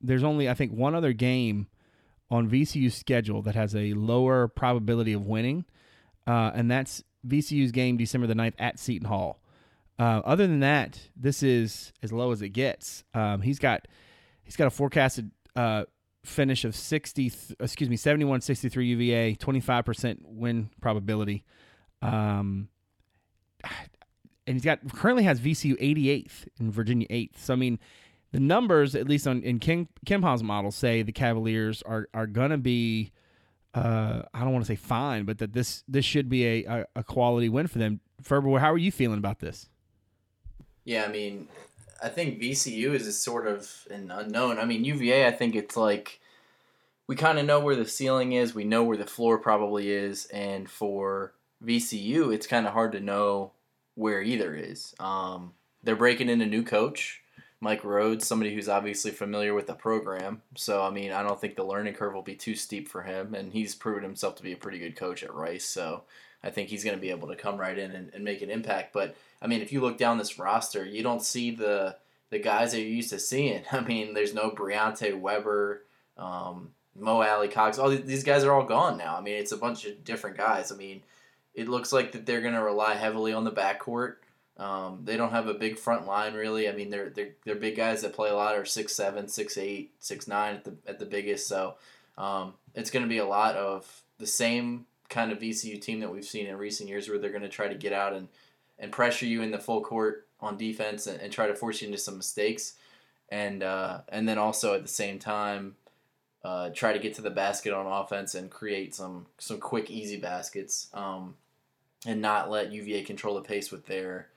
there's 0.00 0.24
only 0.24 0.48
I 0.48 0.54
think 0.54 0.72
one 0.72 0.96
other 0.96 1.12
game 1.12 1.68
on 2.28 2.50
VCU's 2.50 2.94
schedule 2.94 3.40
that 3.42 3.54
has 3.54 3.76
a 3.76 3.92
lower 3.92 4.48
probability 4.48 5.12
of 5.12 5.26
winning, 5.26 5.64
uh, 6.26 6.50
and 6.54 6.68
that's 6.68 7.04
VCU's 7.26 7.70
game 7.70 7.96
December 7.96 8.26
the 8.26 8.34
9th 8.34 8.54
at 8.58 8.78
Seton 8.78 9.08
Hall. 9.08 9.40
Uh, 9.98 10.20
other 10.24 10.46
than 10.46 10.60
that, 10.60 10.98
this 11.16 11.42
is 11.42 11.92
as 12.02 12.12
low 12.12 12.32
as 12.32 12.42
it 12.42 12.48
gets. 12.48 13.04
Um, 13.14 13.42
he's 13.42 13.60
got 13.60 13.86
he's 14.42 14.56
got 14.56 14.66
a 14.66 14.70
forecasted 14.70 15.30
uh, 15.54 15.84
finish 16.24 16.64
of 16.64 16.74
60 16.74 17.32
excuse 17.60 17.90
me 17.90 17.96
71 17.96 18.40
63 18.40 18.86
UVA 18.86 19.34
25% 19.36 20.18
win 20.24 20.70
probability 20.80 21.44
um, 22.02 22.68
and 24.46 24.56
he's 24.56 24.64
got 24.64 24.80
currently 24.92 25.24
has 25.24 25.40
VCU 25.40 25.78
88th 25.80 26.46
and 26.58 26.72
Virginia 26.72 27.06
8th 27.08 27.36
so 27.36 27.52
I 27.52 27.56
mean 27.56 27.78
the 28.34 28.40
numbers, 28.40 28.96
at 28.96 29.08
least 29.08 29.28
on 29.28 29.44
in 29.44 29.60
King 29.60 29.86
KenPom's 30.04 30.42
model, 30.42 30.72
say 30.72 31.02
the 31.02 31.12
Cavaliers 31.12 31.82
are 31.82 32.08
are 32.12 32.26
gonna 32.26 32.58
be. 32.58 33.12
Uh, 33.72 34.22
I 34.34 34.40
don't 34.40 34.52
want 34.52 34.64
to 34.64 34.66
say 34.66 34.74
fine, 34.74 35.24
but 35.24 35.38
that 35.38 35.52
this 35.52 35.84
this 35.86 36.04
should 36.04 36.28
be 36.28 36.44
a, 36.44 36.64
a, 36.64 36.86
a 36.96 37.04
quality 37.04 37.48
win 37.48 37.68
for 37.68 37.78
them. 37.78 38.00
Ferber, 38.22 38.58
how 38.58 38.72
are 38.72 38.78
you 38.78 38.90
feeling 38.90 39.18
about 39.18 39.38
this? 39.38 39.68
Yeah, 40.84 41.04
I 41.04 41.12
mean, 41.12 41.46
I 42.04 42.10
think 42.10 42.38
VCU 42.38 42.92
is 42.92 43.18
sort 43.18 43.46
of 43.46 43.70
an 43.90 44.10
unknown. 44.10 44.58
I 44.58 44.66
mean, 44.66 44.84
UVA, 44.84 45.26
I 45.26 45.30
think 45.30 45.56
it's 45.56 45.74
like 45.74 46.20
we 47.06 47.16
kind 47.16 47.38
of 47.38 47.46
know 47.46 47.60
where 47.60 47.74
the 47.74 47.88
ceiling 47.88 48.32
is, 48.32 48.54
we 48.54 48.64
know 48.64 48.84
where 48.84 48.98
the 48.98 49.06
floor 49.06 49.38
probably 49.38 49.90
is, 49.90 50.26
and 50.26 50.68
for 50.68 51.32
VCU, 51.64 52.34
it's 52.34 52.46
kind 52.46 52.66
of 52.66 52.74
hard 52.74 52.92
to 52.92 53.00
know 53.00 53.52
where 53.94 54.20
either 54.20 54.54
is. 54.54 54.94
Um, 55.00 55.54
they're 55.82 55.96
breaking 55.96 56.28
in 56.28 56.42
a 56.42 56.46
new 56.46 56.62
coach. 56.62 57.22
Mike 57.60 57.82
Rhoades, 57.82 58.24
somebody 58.24 58.54
who's 58.54 58.68
obviously 58.68 59.10
familiar 59.10 59.54
with 59.54 59.66
the 59.66 59.74
program. 59.74 60.42
So, 60.54 60.82
I 60.82 60.90
mean, 60.90 61.12
I 61.12 61.22
don't 61.22 61.40
think 61.40 61.56
the 61.56 61.64
learning 61.64 61.94
curve 61.94 62.12
will 62.12 62.20
be 62.20 62.34
too 62.34 62.54
steep 62.54 62.88
for 62.88 63.02
him. 63.02 63.34
And 63.34 63.54
he's 63.54 63.74
proven 63.74 64.02
himself 64.02 64.34
to 64.36 64.42
be 64.42 64.52
a 64.52 64.56
pretty 64.58 64.78
good 64.78 64.96
coach 64.96 65.22
at 65.22 65.32
Rice. 65.32 65.64
So, 65.64 66.02
I 66.44 66.50
think 66.50 66.68
he's 66.68 66.84
going 66.84 66.96
to 66.96 67.00
be 67.00 67.10
able 67.10 67.28
to 67.28 67.36
come 67.36 67.56
right 67.56 67.76
in 67.76 67.90
and, 67.92 68.10
and 68.14 68.22
make 68.22 68.42
an 68.42 68.50
impact. 68.50 68.92
But, 68.92 69.16
I 69.40 69.46
mean, 69.46 69.62
if 69.62 69.72
you 69.72 69.80
look 69.80 69.96
down 69.96 70.18
this 70.18 70.38
roster, 70.38 70.84
you 70.84 71.02
don't 71.02 71.22
see 71.22 71.50
the 71.50 71.96
the 72.30 72.38
guys 72.38 72.72
that 72.72 72.80
you're 72.80 72.88
used 72.88 73.10
to 73.10 73.18
seeing. 73.18 73.62
I 73.72 73.80
mean, 73.80 74.12
there's 74.14 74.34
no 74.34 74.50
Briante 74.50 75.18
Weber, 75.18 75.84
um, 76.16 76.70
Mo 76.96 77.22
Alie-Cox. 77.22 77.78
All 77.78 77.90
these 77.90 78.24
guys 78.24 78.44
are 78.44 78.52
all 78.52 78.64
gone 78.64 78.98
now. 78.98 79.16
I 79.16 79.20
mean, 79.20 79.36
it's 79.36 79.52
a 79.52 79.56
bunch 79.56 79.84
of 79.86 80.04
different 80.04 80.36
guys. 80.36 80.72
I 80.72 80.76
mean, 80.76 81.02
it 81.54 81.68
looks 81.68 81.92
like 81.92 82.12
that 82.12 82.26
they're 82.26 82.40
going 82.40 82.54
to 82.54 82.62
rely 82.62 82.94
heavily 82.94 83.32
on 83.32 83.44
the 83.44 83.52
backcourt. 83.52 84.16
Um, 84.56 85.00
they 85.04 85.16
don't 85.16 85.32
have 85.32 85.48
a 85.48 85.54
big 85.54 85.78
front 85.78 86.06
line 86.06 86.34
really. 86.34 86.68
I 86.68 86.72
mean, 86.72 86.90
they're 86.90 87.10
they're, 87.10 87.30
they're 87.44 87.56
big 87.56 87.76
guys 87.76 88.02
that 88.02 88.12
play 88.12 88.30
a 88.30 88.36
lot 88.36 88.54
are 88.54 88.64
six 88.64 88.94
seven, 88.94 89.26
six 89.26 89.58
eight, 89.58 89.94
six 89.98 90.28
nine 90.28 90.54
at 90.54 90.64
the 90.64 90.76
at 90.86 90.98
the 91.00 91.06
biggest. 91.06 91.48
So 91.48 91.74
um, 92.16 92.54
it's 92.74 92.90
going 92.90 93.04
to 93.04 93.08
be 93.08 93.18
a 93.18 93.26
lot 93.26 93.56
of 93.56 94.02
the 94.18 94.26
same 94.26 94.86
kind 95.14 95.32
of 95.32 95.38
VCU 95.38 95.80
team 95.80 96.00
that 96.00 96.12
we've 96.12 96.24
seen 96.24 96.46
in 96.46 96.56
recent 96.56 96.88
years, 96.88 97.08
where 97.08 97.18
they're 97.18 97.30
going 97.30 97.42
to 97.42 97.48
try 97.48 97.68
to 97.68 97.74
get 97.74 97.92
out 97.92 98.12
and 98.12 98.28
and 98.78 98.90
pressure 98.90 99.26
you 99.26 99.40
in 99.40 99.52
the 99.52 99.58
full 99.58 99.80
court 99.80 100.26
on 100.40 100.56
defense 100.56 101.06
and, 101.06 101.20
and 101.20 101.32
try 101.32 101.46
to 101.46 101.54
force 101.54 101.80
you 101.80 101.86
into 101.86 101.98
some 101.98 102.16
mistakes, 102.16 102.74
and 103.30 103.62
uh, 103.62 104.00
and 104.08 104.28
then 104.28 104.38
also 104.38 104.74
at 104.74 104.82
the 104.82 104.88
same 104.88 105.18
time. 105.18 105.76
Uh, 106.44 106.68
try 106.74 106.92
to 106.92 106.98
get 106.98 107.14
to 107.14 107.22
the 107.22 107.30
basket 107.30 107.72
on 107.72 107.86
offense 107.86 108.34
and 108.34 108.50
create 108.50 108.94
some 108.94 109.24
some 109.38 109.58
quick 109.58 109.90
easy 109.90 110.18
baskets 110.18 110.90
um, 110.92 111.34
and 112.04 112.20
not 112.20 112.50
let 112.50 112.70
UVA 112.70 113.02
control 113.02 113.34
the 113.34 113.40
pace 113.40 113.72
with 113.72 113.86
their 113.86 114.28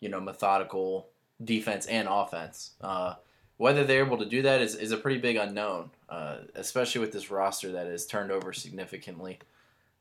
you 0.00 0.08
know, 0.08 0.20
methodical 0.20 1.08
defense 1.42 1.86
and 1.86 2.08
offense. 2.10 2.72
Uh, 2.80 3.14
whether 3.56 3.84
they're 3.84 4.04
able 4.04 4.18
to 4.18 4.26
do 4.26 4.42
that 4.42 4.60
is, 4.60 4.74
is 4.74 4.92
a 4.92 4.96
pretty 4.96 5.18
big 5.18 5.36
unknown, 5.36 5.90
uh, 6.08 6.38
especially 6.54 7.00
with 7.00 7.12
this 7.12 7.30
roster 7.30 7.72
that 7.72 7.86
has 7.86 8.06
turned 8.06 8.30
over 8.30 8.52
significantly. 8.52 9.38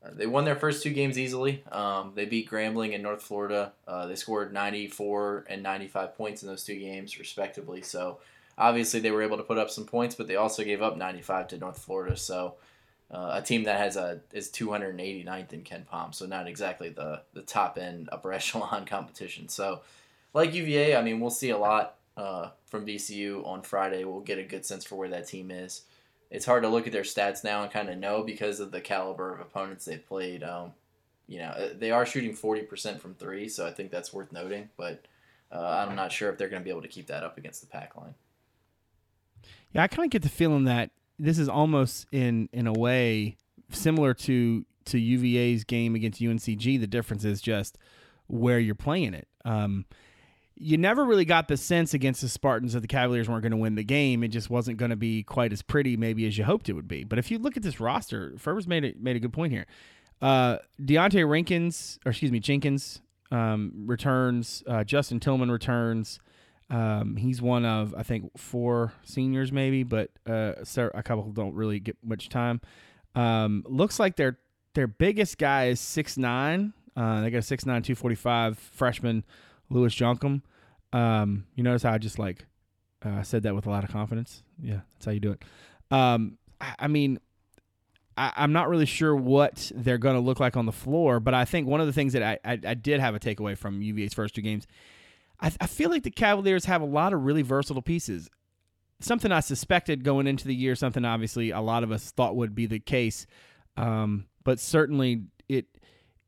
Uh, 0.05 0.09
they 0.13 0.27
won 0.27 0.45
their 0.45 0.55
first 0.55 0.83
two 0.83 0.91
games 0.91 1.17
easily. 1.17 1.63
Um, 1.71 2.11
they 2.15 2.25
beat 2.25 2.49
Grambling 2.49 2.93
in 2.93 3.01
North 3.01 3.21
Florida. 3.21 3.73
Uh, 3.87 4.05
they 4.05 4.15
scored 4.15 4.53
94 4.53 5.45
and 5.49 5.63
95 5.63 6.15
points 6.15 6.43
in 6.43 6.49
those 6.49 6.63
two 6.63 6.77
games, 6.77 7.17
respectively. 7.17 7.81
So 7.81 8.19
obviously 8.57 8.99
they 8.99 9.11
were 9.11 9.23
able 9.23 9.37
to 9.37 9.43
put 9.43 9.57
up 9.57 9.69
some 9.69 9.85
points, 9.85 10.15
but 10.15 10.27
they 10.27 10.35
also 10.35 10.63
gave 10.63 10.81
up 10.81 10.97
95 10.97 11.47
to 11.49 11.57
North 11.57 11.79
Florida. 11.79 12.17
So 12.17 12.55
uh, 13.11 13.31
a 13.35 13.41
team 13.41 13.63
that 13.63 13.79
has 13.79 13.97
a 13.97 14.21
is 14.33 14.49
289th 14.49 15.53
in 15.53 15.61
KenPom, 15.61 16.13
so 16.13 16.25
not 16.25 16.47
exactly 16.47 16.89
the 16.89 17.21
the 17.33 17.41
top 17.41 17.77
end 17.77 18.09
upper 18.11 18.33
echelon 18.39 18.85
competition. 18.85 19.47
So, 19.47 19.81
like 20.33 20.53
UVA, 20.53 20.95
I 20.95 21.01
mean, 21.01 21.19
we'll 21.19 21.29
see 21.29 21.51
a 21.51 21.57
lot 21.57 21.95
uh, 22.17 22.49
from 22.65 22.85
VCU 22.85 23.45
on 23.45 23.61
Friday. 23.61 24.03
We'll 24.05 24.21
get 24.21 24.39
a 24.39 24.43
good 24.43 24.65
sense 24.65 24.85
for 24.85 24.95
where 24.95 25.09
that 25.09 25.27
team 25.27 25.51
is. 25.51 25.83
It's 26.31 26.45
hard 26.45 26.63
to 26.63 26.69
look 26.69 26.87
at 26.87 26.93
their 26.93 27.03
stats 27.03 27.43
now 27.43 27.63
and 27.63 27.71
kind 27.71 27.89
of 27.89 27.97
know 27.97 28.23
because 28.23 28.59
of 28.59 28.71
the 28.71 28.81
caliber 28.81 29.33
of 29.33 29.39
opponents 29.39 29.85
they've 29.85 30.05
played. 30.05 30.43
Um, 30.43 30.73
you 31.27 31.39
know, 31.39 31.49
uh, 31.49 31.69
they 31.77 31.91
are 31.91 32.05
shooting 32.05 32.35
40% 32.35 32.99
from 32.99 33.15
three, 33.15 33.47
so 33.49 33.65
I 33.65 33.71
think 33.71 33.91
that's 33.91 34.13
worth 34.13 34.31
noting. 34.31 34.69
But 34.77 35.05
uh, 35.51 35.85
I'm 35.87 35.95
not 35.95 36.11
sure 36.11 36.29
if 36.29 36.37
they're 36.37 36.49
going 36.49 36.61
to 36.61 36.63
be 36.63 36.71
able 36.71 36.81
to 36.81 36.87
keep 36.87 37.07
that 37.07 37.23
up 37.23 37.37
against 37.37 37.61
the 37.61 37.67
pack 37.67 37.95
line. 37.95 38.15
Yeah, 39.73 39.83
I 39.83 39.87
kind 39.87 40.05
of 40.05 40.11
get 40.11 40.21
the 40.21 40.29
feeling 40.29 40.65
that 40.65 40.91
this 41.17 41.39
is 41.39 41.49
almost 41.49 42.07
in 42.11 42.49
in 42.51 42.67
a 42.67 42.73
way 42.73 43.37
similar 43.71 44.13
to 44.13 44.65
to 44.85 44.99
UVA's 44.99 45.63
game 45.63 45.95
against 45.95 46.21
UNCG. 46.21 46.79
The 46.79 46.87
difference 46.87 47.25
is 47.25 47.41
just 47.41 47.77
where 48.27 48.59
you're 48.59 48.75
playing 48.75 49.13
it. 49.13 49.27
Um, 49.43 49.85
you 50.57 50.77
never 50.77 51.03
really 51.03 51.25
got 51.25 51.47
the 51.47 51.57
sense 51.57 51.93
against 51.93 52.21
the 52.21 52.29
Spartans 52.29 52.73
that 52.73 52.79
the 52.79 52.87
Cavaliers 52.87 53.27
weren't 53.27 53.41
going 53.41 53.51
to 53.51 53.57
win 53.57 53.75
the 53.75 53.83
game. 53.83 54.23
It 54.23 54.29
just 54.29 54.49
wasn't 54.49 54.77
going 54.77 54.91
to 54.91 54.95
be 54.95 55.23
quite 55.23 55.51
as 55.51 55.61
pretty, 55.61 55.97
maybe 55.97 56.25
as 56.25 56.37
you 56.37 56.45
hoped 56.45 56.69
it 56.69 56.73
would 56.73 56.87
be. 56.87 57.03
But 57.03 57.19
if 57.19 57.29
you 57.29 57.39
look 57.39 57.57
at 57.57 57.63
this 57.63 57.79
roster, 57.79 58.33
Ferber's 58.37 58.67
made 58.67 58.85
it 58.85 59.01
made 59.01 59.15
a 59.15 59.19
good 59.19 59.33
point 59.33 59.51
here. 59.51 59.65
Uh, 60.21 60.57
Deontay 60.81 61.25
Rinkins, 61.25 61.99
or 62.05 62.11
excuse 62.11 62.31
me, 62.31 62.39
Jenkins 62.39 63.01
um, 63.31 63.83
returns. 63.85 64.63
Uh, 64.65 64.83
Justin 64.83 65.19
Tillman 65.19 65.51
returns. 65.51 66.19
Um, 66.69 67.17
he's 67.17 67.41
one 67.41 67.65
of 67.65 67.93
I 67.95 68.03
think 68.03 68.37
four 68.37 68.93
seniors 69.03 69.51
maybe, 69.51 69.83
but 69.83 70.09
uh, 70.27 70.53
a 70.93 71.03
couple 71.03 71.31
don't 71.31 71.53
really 71.53 71.79
get 71.79 71.97
much 72.03 72.29
time. 72.29 72.61
Um, 73.13 73.63
looks 73.67 73.99
like 73.99 74.15
their 74.15 74.39
their 74.73 74.87
biggest 74.87 75.37
guy 75.37 75.67
is 75.67 75.79
six 75.79 76.17
nine. 76.17 76.73
Uh, 76.95 77.21
they 77.21 77.29
got 77.29 77.39
a 77.39 77.41
six 77.41 77.65
nine 77.65 77.83
two 77.83 77.93
forty 77.93 78.15
five 78.15 78.57
freshman 78.57 79.25
Lewis 79.69 79.93
Jonkum. 79.93 80.41
Um, 80.93 81.45
you 81.55 81.63
notice 81.63 81.83
how 81.83 81.91
I 81.91 81.97
just 81.97 82.19
like 82.19 82.45
uh, 83.03 83.23
said 83.23 83.43
that 83.43 83.55
with 83.55 83.65
a 83.65 83.69
lot 83.69 83.83
of 83.83 83.89
confidence. 83.89 84.43
Yeah, 84.61 84.81
that's 84.93 85.05
how 85.05 85.11
you 85.11 85.19
do 85.19 85.31
it. 85.31 85.43
Um, 85.91 86.37
I, 86.59 86.75
I 86.79 86.87
mean, 86.87 87.19
I, 88.17 88.31
am 88.37 88.53
not 88.53 88.69
really 88.69 88.85
sure 88.85 89.15
what 89.15 89.71
they're 89.75 89.97
going 89.97 90.15
to 90.15 90.21
look 90.21 90.39
like 90.39 90.55
on 90.55 90.65
the 90.65 90.71
floor, 90.71 91.19
but 91.19 91.33
I 91.33 91.45
think 91.45 91.67
one 91.67 91.81
of 91.81 91.87
the 91.87 91.93
things 91.93 92.13
that 92.13 92.23
I, 92.23 92.39
I, 92.45 92.59
I 92.65 92.73
did 92.73 92.99
have 92.99 93.15
a 93.15 93.19
takeaway 93.19 93.57
from 93.57 93.81
UVA's 93.81 94.13
first 94.13 94.35
two 94.35 94.41
games, 94.41 94.67
I, 95.39 95.51
I, 95.59 95.67
feel 95.67 95.89
like 95.89 96.03
the 96.03 96.11
Cavaliers 96.11 96.65
have 96.65 96.81
a 96.81 96.85
lot 96.85 97.13
of 97.13 97.23
really 97.25 97.41
versatile 97.41 97.81
pieces. 97.81 98.29
Something 99.01 99.31
I 99.31 99.41
suspected 99.41 100.05
going 100.05 100.27
into 100.27 100.47
the 100.47 100.55
year, 100.55 100.75
something 100.75 101.03
obviously 101.03 101.51
a 101.51 101.59
lot 101.59 101.83
of 101.83 101.91
us 101.91 102.11
thought 102.11 102.37
would 102.37 102.55
be 102.55 102.65
the 102.65 102.79
case, 102.79 103.25
um, 103.75 104.25
but 104.45 104.59
certainly 104.59 105.23
it 105.49 105.65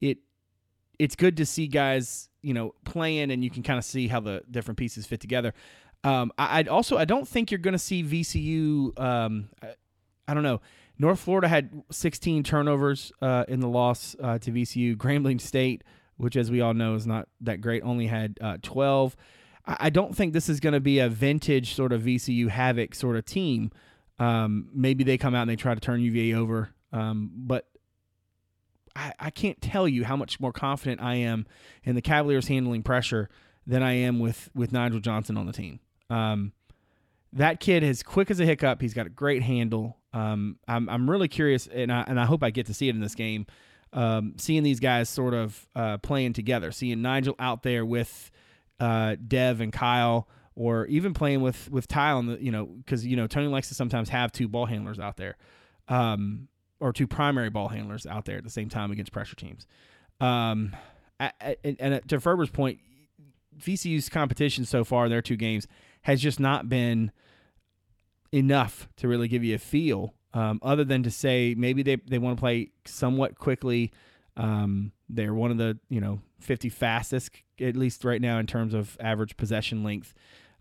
it 0.02 0.17
it's 1.00 1.15
good 1.15 1.38
to 1.38 1.45
see 1.45 1.67
guys 1.67 2.27
you 2.48 2.54
know 2.54 2.74
playing 2.86 3.32
and 3.32 3.44
you 3.44 3.50
can 3.50 3.64
kind 3.64 3.78
of 3.78 3.86
see 3.86 4.08
how 4.08 4.20
the 4.20 4.42
different 4.50 4.78
pieces 4.78 5.06
fit 5.06 5.20
together. 5.20 5.54
Um, 6.04 6.32
I, 6.38 6.60
would 6.60 6.68
also 6.68 6.98
I 6.98 7.06
don't 7.06 7.28
think 7.28 7.52
you're 7.52 7.58
going 7.60 7.74
to 7.74 7.80
see 7.80 8.04
VCU. 8.04 9.00
Um, 9.00 9.50
I, 9.62 9.74
I 10.28 10.34
don't 10.34 10.44
know 10.44 10.62
North 11.00 11.20
Florida 11.20 11.48
had 11.48 11.84
16 11.92 12.44
turnovers 12.44 13.12
uh, 13.22 13.46
in 13.48 13.60
the 13.60 13.68
loss 13.68 14.16
uh, 14.22 14.40
to 14.40 14.52
VCU. 14.52 14.96
Grambling 14.96 15.40
State, 15.40 15.84
which 16.18 16.36
as 16.36 16.50
we 16.50 16.62
all 16.62 16.74
know 16.74 16.96
is 16.96 17.06
not 17.06 17.28
that 17.42 17.62
great, 17.62 17.84
only 17.84 18.08
had 18.08 18.38
uh, 18.42 18.58
12. 18.64 19.16
I, 19.66 19.78
I 19.80 19.90
don't 19.90 20.16
think 20.16 20.34
this 20.34 20.50
is 20.50 20.60
going 20.60 20.74
to 20.74 20.80
be 20.80 21.00
a 21.00 21.10
vintage 21.10 21.76
sort 21.76 21.94
of 21.94 22.02
VCU 22.02 22.50
havoc 22.50 22.96
sort 22.96 23.16
of 23.16 23.26
team. 23.26 23.72
Um, 24.20 24.70
maybe 24.74 25.04
they 25.04 25.18
come 25.18 25.36
out 25.36 25.42
and 25.42 25.52
they 25.52 25.56
try 25.56 25.76
to 25.76 25.80
turn 25.80 26.02
UVA 26.02 26.34
over, 26.34 26.72
um, 26.92 27.30
but 27.36 27.68
I, 28.98 29.14
I 29.20 29.30
can't 29.30 29.62
tell 29.62 29.88
you 29.88 30.04
how 30.04 30.16
much 30.16 30.40
more 30.40 30.52
confident 30.52 31.02
I 31.02 31.16
am 31.16 31.46
in 31.84 31.96
the 31.96 32.02
Cavaliers 32.02 32.48
handling 32.48 32.82
pressure 32.82 33.30
than 33.66 33.84
I 33.84 33.94
am 33.94 34.20
with 34.20 34.50
with 34.56 34.72
Nigel 34.72 35.00
Johnson 35.00 35.38
on 35.38 35.46
the 35.46 35.54
team. 35.54 35.80
Um, 36.10 36.54
that 37.34 37.60
kid 37.60 37.84
is 37.84 38.02
quick 38.02 38.32
as 38.32 38.40
a 38.40 38.46
hiccup. 38.46 38.82
He's 38.82 38.94
got 38.94 39.06
a 39.06 39.10
great 39.10 39.44
handle. 39.44 39.98
Um, 40.14 40.58
I'm 40.68 40.90
I'm 40.90 41.10
really 41.10 41.28
curious, 41.28 41.68
and 41.68 41.92
I 41.92 42.04
and 42.08 42.20
I 42.20 42.26
hope 42.26 42.44
I 42.44 42.50
get 42.50 42.66
to 42.68 42.74
see 42.74 42.90
it 42.90 42.96
in 42.96 43.02
this 43.02 43.16
game. 43.16 43.46
Um, 43.94 44.34
seeing 44.38 44.64
these 44.64 44.80
guys 44.80 45.10
sort 45.10 45.34
of 45.34 45.68
uh, 45.76 45.98
playing 46.00 46.34
together, 46.34 46.72
seeing 46.72 47.02
Nigel 47.02 47.36
out 47.40 47.64
there 47.64 47.86
with 47.86 48.32
uh, 48.80 49.16
Dev 49.28 49.62
and 49.62 49.72
Kyle, 49.72 50.28
or 50.56 50.88
even 50.88 51.14
playing 51.14 51.42
with 51.42 51.70
with 51.70 51.88
Ty 51.88 52.12
on 52.12 52.26
the 52.28 52.44
you 52.44 52.52
know 52.52 52.66
because 52.66 53.06
you 53.06 53.16
know 53.16 53.28
Tony 53.28 53.48
likes 53.48 53.68
to 53.68 53.76
sometimes 53.76 54.10
have 54.10 54.32
two 54.32 54.48
ball 54.48 54.66
handlers 54.66 55.00
out 55.00 55.18
there, 55.18 55.38
um, 55.88 56.48
or 56.80 56.94
two 56.94 57.08
primary 57.08 57.50
ball 57.50 57.70
handlers 57.70 58.06
out 58.06 58.26
there 58.26 58.38
at 58.38 58.44
the 58.44 58.50
same 58.50 58.70
time 58.70 58.92
against 58.92 59.12
pressure 59.12 59.36
teams. 59.36 59.66
Um, 60.20 60.76
and, 61.20 62.02
to 62.08 62.20
Ferber's 62.20 62.50
point, 62.50 62.80
VCU's 63.60 64.10
competition 64.10 64.66
so 64.66 64.84
far 64.84 65.10
their 65.10 65.22
two 65.22 65.36
games 65.36 65.68
has 66.04 66.22
just 66.22 66.40
not 66.40 66.70
been 66.70 67.12
enough 68.32 68.88
to 68.98 69.08
really 69.08 69.28
give 69.28 69.44
you 69.44 69.56
a 69.56 69.60
feel, 69.60 70.13
um, 70.34 70.60
other 70.62 70.84
than 70.84 71.04
to 71.04 71.12
say 71.12 71.56
maybe 71.58 71.82
they, 71.82 71.96
they 71.96 72.20
want 72.20 72.38
to 72.38 72.40
play 72.40 72.72
somewhat 72.86 73.38
quickly. 73.38 73.92
Um, 74.36 74.92
they're 75.10 75.34
one 75.34 75.52
of 75.52 75.58
the 75.58 75.80
you 75.90 76.00
know 76.00 76.22
50 76.40 76.70
fastest, 76.70 77.32
at 77.60 77.76
least 77.76 78.04
right 78.04 78.22
now 78.22 78.38
in 78.38 78.46
terms 78.46 78.74
of 78.74 78.98
average 79.00 79.38
possession 79.38 79.84
length 79.84 80.13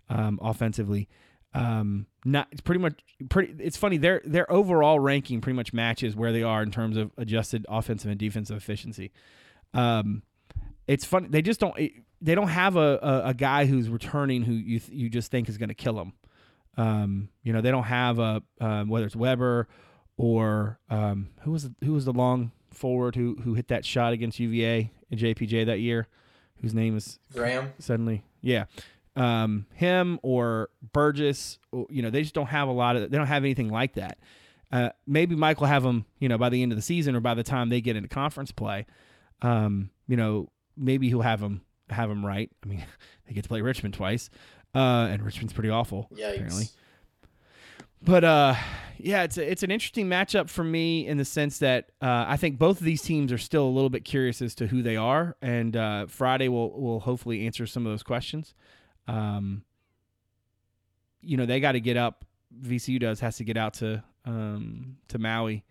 um, 0.09 0.39
offensively. 0.43 1.09
Um, 1.57 2.07
not 2.25 2.49
it's 2.53 2.61
pretty 2.61 2.81
much 2.81 3.01
pretty. 3.29 3.55
It's 3.63 3.77
funny 3.77 3.97
their 3.97 4.21
their 4.25 4.51
overall 4.53 5.01
ranking 5.01 5.41
pretty 5.41 5.57
much 5.57 5.73
matches 5.73 6.15
where 6.15 6.33
they 6.33 6.43
are 6.43 6.63
in 6.63 6.71
terms 6.71 6.97
of 6.97 7.11
adjusted 7.17 7.65
offensive 7.69 8.11
and 8.11 8.21
defensive 8.21 8.57
efficiency. 8.57 9.13
Um, 9.73 10.23
it's 10.87 11.05
funny 11.05 11.29
they 11.29 11.43
just 11.43 11.59
don't 11.61 11.77
they 12.21 12.35
don't 12.35 12.49
have 12.49 12.77
a, 12.77 12.99
a, 13.03 13.23
a 13.31 13.35
guy 13.35 13.67
who's 13.67 13.89
returning 13.89 14.43
who 14.43 14.53
you 14.53 14.81
you 14.89 15.09
just 15.09 15.31
think 15.31 15.49
is 15.49 15.57
going 15.59 15.69
to 15.69 15.75
kill 15.75 15.95
them. 15.95 16.13
Um, 16.77 17.29
you 17.43 17.53
know, 17.53 17.61
they 17.63 17.71
don't 17.71 17.85
have 17.85 18.19
a 18.19 18.43
um, 18.61 18.89
whether 18.89 19.07
it's 19.07 19.17
Weber 19.17 19.67
or 20.17 20.79
um, 20.91 21.29
who 21.43 21.53
was 21.53 21.65
the, 21.65 21.75
who 21.85 21.93
was 21.93 22.05
the 22.05 22.13
long 22.13 22.53
forward 22.71 23.17
who 23.17 23.37
who 23.43 23.55
hit 23.55 23.69
that 23.69 23.85
shot 23.85 24.13
against 24.13 24.39
UVA 24.39 24.91
and 25.11 25.19
JPJ 25.21 25.67
that 25.67 25.81
year, 25.81 26.07
whose 26.61 26.75
name 26.75 26.97
is 26.97 27.19
Graham. 27.33 27.73
Suddenly, 27.79 28.25
yeah, 28.43 28.65
um, 29.17 29.67
him 29.75 30.19
or 30.23 30.71
Burgess. 30.93 31.59
You 31.73 32.03
know, 32.03 32.11
they 32.11 32.23
just 32.23 32.35
don't 32.35 32.47
have 32.47 32.69
a 32.69 32.73
lot 32.73 32.97
of. 32.97 33.11
They 33.11 33.17
don't 33.17 33.27
have 33.27 33.45
anything 33.45 33.69
like 33.69 33.95
that. 33.95 34.19
Uh, 34.73 34.91
maybe 35.07 35.35
Mike 35.37 35.61
will 35.61 35.69
have 35.69 35.83
them. 35.83 36.07
You 36.19 36.29
know, 36.29 36.39
by 36.39 36.49
the 36.49 36.63
end 36.63 36.73
of 36.73 36.77
the 36.77 36.83
season 36.83 37.17
or 37.17 37.21
by 37.21 37.35
the 37.35 37.43
time 37.45 37.69
they 37.69 37.81
get 37.81 37.97
into 37.97 38.09
conference 38.09 38.53
play. 38.53 38.87
Um, 39.43 39.91
you 40.09 40.17
know, 40.17 40.51
maybe 40.77 41.09
he'll 41.09 41.23
have 41.23 41.41
them 41.41 41.63
have 41.91 42.09
them 42.09 42.25
right. 42.25 42.51
I 42.65 42.67
mean, 42.67 42.85
they 43.27 43.35
get 43.35 43.43
to 43.43 43.49
play 43.49 43.61
Richmond 43.61 43.95
twice 43.95 44.31
uh, 44.77 45.09
and 45.11 45.23
Richmond's 45.23 45.55
pretty 45.55 45.71
awful 45.71 46.09
Yikes. 46.15 46.35
apparently. 46.35 46.69
But 48.03 48.25
uh, 48.25 48.55
yeah, 48.99 49.23
it's 49.23 49.39
a, 49.39 49.51
it's 49.51 49.63
an 49.63 49.71
interesting 49.71 50.07
matchup 50.07 50.51
for 50.51 50.63
me 50.63 51.07
in 51.07 51.17
the 51.17 51.25
sense 51.25 51.59
that 51.59 51.91
uh, 52.03 52.27
I 52.29 52.37
think 52.37 52.59
both 52.59 52.79
of 52.79 52.85
these 52.85 53.03
teams 53.03 53.33
are 53.33 53.39
still 53.39 53.65
a 53.65 53.71
little 53.71 53.89
bit 53.89 54.05
curious 54.05 54.43
as 54.43 54.55
to 54.57 54.67
who 54.67 54.83
they 54.83 54.97
are, 54.97 55.35
and 55.41 55.77
uh, 55.77 56.07
Friday 56.07 56.49
will 56.49 56.79
will 56.79 57.01
hopefully 57.01 57.47
answer 57.47 57.67
some 57.67 57.87
of 57.87 57.93
those 57.93 58.03
questions. 58.03 58.55
Um, 59.09 59.63
you 61.21 61.37
know, 61.37 61.47
they 61.47 61.61
got 61.61 61.73
to 61.73 61.81
get 61.81 61.97
up. 61.97 62.25
VCU 62.61 63.01
does 63.01 63.21
has 63.21 63.37
to 63.37 63.45
get 63.45 63.57
out 63.57 63.75
to 63.75 64.03
um, 64.25 64.97
to 65.09 65.19
Maui, 65.19 65.65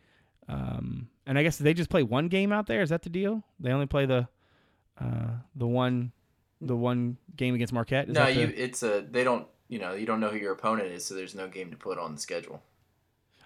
um, 0.48 1.08
and 1.26 1.40
I 1.40 1.44
guess 1.44 1.58
they 1.58 1.74
just 1.74 1.90
play 1.90 2.04
one 2.04 2.28
game 2.28 2.52
out 2.52 2.68
there. 2.68 2.82
Is 2.82 2.90
that 2.90 3.02
the 3.02 3.10
deal? 3.10 3.44
They 3.60 3.72
only 3.72 3.88
play 3.88 4.06
the 4.06 4.28
uh, 5.00 5.30
the 5.56 5.68
one 5.68 6.12
the 6.62 6.76
one 6.76 7.18
game 7.36 7.56
against 7.56 7.74
Marquette? 7.74 8.10
Is 8.10 8.16
no, 8.16 8.28
you. 8.28 8.52
It's 8.56 8.84
a. 8.84 9.02
They 9.02 9.24
don't. 9.24 9.48
You 9.68 9.80
know, 9.80 9.94
you 9.94 10.06
don't 10.06 10.20
know 10.20 10.30
who 10.30 10.38
your 10.38 10.54
opponent 10.54 10.92
is, 10.92 11.04
so 11.06 11.16
there's 11.16 11.34
no 11.34 11.48
game 11.48 11.72
to 11.72 11.78
put 11.78 11.98
on 11.98 12.14
the 12.14 12.22
schedule. 12.22 12.62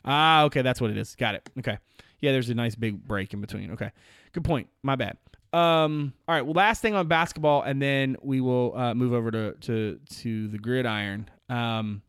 Ah, 0.04 0.44
okay, 0.44 0.62
that's 0.62 0.82
what 0.82 0.92
it 0.92 0.98
is. 0.98 1.16
Got 1.16 1.36
it. 1.36 1.50
Okay, 1.60 1.78
yeah, 2.20 2.32
there's 2.32 2.50
a 2.50 2.56
nice 2.56 2.76
big 2.76 3.08
break 3.08 3.34
in 3.34 3.40
between. 3.40 3.72
Okay, 3.72 3.92
good 4.34 4.44
point. 4.44 4.68
My 4.84 4.96
bad. 4.96 5.18
Um, 5.52 6.14
all 6.28 6.36
right. 6.36 6.44
Well, 6.44 6.54
last 6.54 6.82
thing 6.82 6.94
on 6.94 7.08
basketball, 7.08 7.64
and 7.64 7.82
then 7.82 8.18
we 8.22 8.40
will 8.42 8.78
uh, 8.78 8.94
move 8.94 9.14
over 9.14 9.32
to 9.32 9.54
to 9.54 10.00
to 10.22 10.48
the 10.48 10.58
gridiron. 10.60 11.30
Um, 11.50 12.04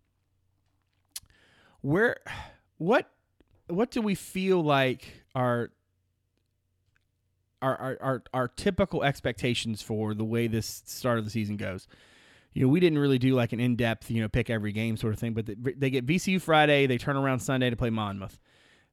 where, 1.81 2.19
what, 2.77 3.11
what 3.69 3.91
do 3.91 4.03
we 4.03 4.15
feel 4.15 4.63
like 4.63 5.23
are 5.35 5.71
our, 7.63 7.77
our, 7.77 7.99
our, 8.01 8.23
our 8.33 8.49
typical 8.49 9.03
expectations 9.03 9.83
for 9.83 10.15
the 10.15 10.25
way 10.25 10.47
this 10.47 10.83
start 10.87 11.19
of 11.19 11.25
the 11.25 11.31
season 11.31 11.57
goes. 11.57 11.87
You 12.53 12.63
know, 12.63 12.69
we 12.69 12.81
didn't 12.81 12.99
really 12.99 13.19
do 13.19 13.35
like 13.35 13.53
an 13.53 13.61
in 13.61 13.77
depth, 13.77 14.11
you 14.11 14.21
know, 14.21 14.29
pick 14.29 14.51
every 14.51 14.73
game 14.73 14.97
sort 14.97 15.13
of 15.13 15.21
thing, 15.21 15.35
but 15.35 15.47
they 15.47 15.91
get 15.91 16.07
VCU 16.07 16.41
Friday, 16.41 16.87
they 16.87 16.99
turn 16.99 17.17
around 17.17 17.41
Sunday 17.41 17.71
to 17.71 17.77
play 17.77 17.91
Monmouth. 17.91 18.39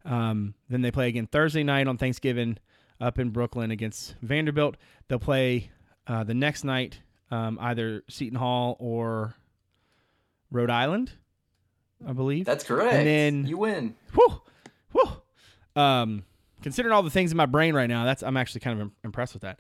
Um, 0.06 0.54
then 0.70 0.82
they 0.82 0.92
play 0.92 1.08
again 1.08 1.28
Thursday 1.28 1.64
night 1.64 1.88
on 1.88 1.98
Thanksgiving 1.98 2.58
up 3.00 3.20
in 3.20 3.30
Brooklyn 3.30 3.72
against 3.72 4.16
Vanderbilt. 4.22 4.76
They'll 5.08 5.20
play 5.20 5.70
uh, 6.08 6.24
the 6.24 6.34
next 6.34 6.64
night 6.64 7.00
um, 7.32 7.58
either 7.62 8.04
Seton 8.10 8.38
Hall 8.38 8.78
or 8.80 9.36
Rhode 10.52 10.70
Island, 10.70 11.12
I 12.08 12.14
believe. 12.14 12.46
That's 12.46 12.64
correct. 12.64 12.94
And 12.94 13.08
then 13.08 13.46
you 13.48 13.58
win. 13.58 13.96
Whew, 14.14 14.42
whew. 14.92 15.82
Um, 15.82 16.24
considering 16.62 16.94
all 16.94 17.04
the 17.04 17.10
things 17.10 17.32
in 17.32 17.38
my 17.38 17.46
brain 17.46 17.76
right 17.76 17.90
now, 17.90 18.06
that's 18.06 18.24
I'm 18.24 18.38
actually 18.38 18.62
kind 18.62 18.82
of 18.82 18.92
impressed 19.04 19.34
with 19.34 19.44
that. 19.44 19.60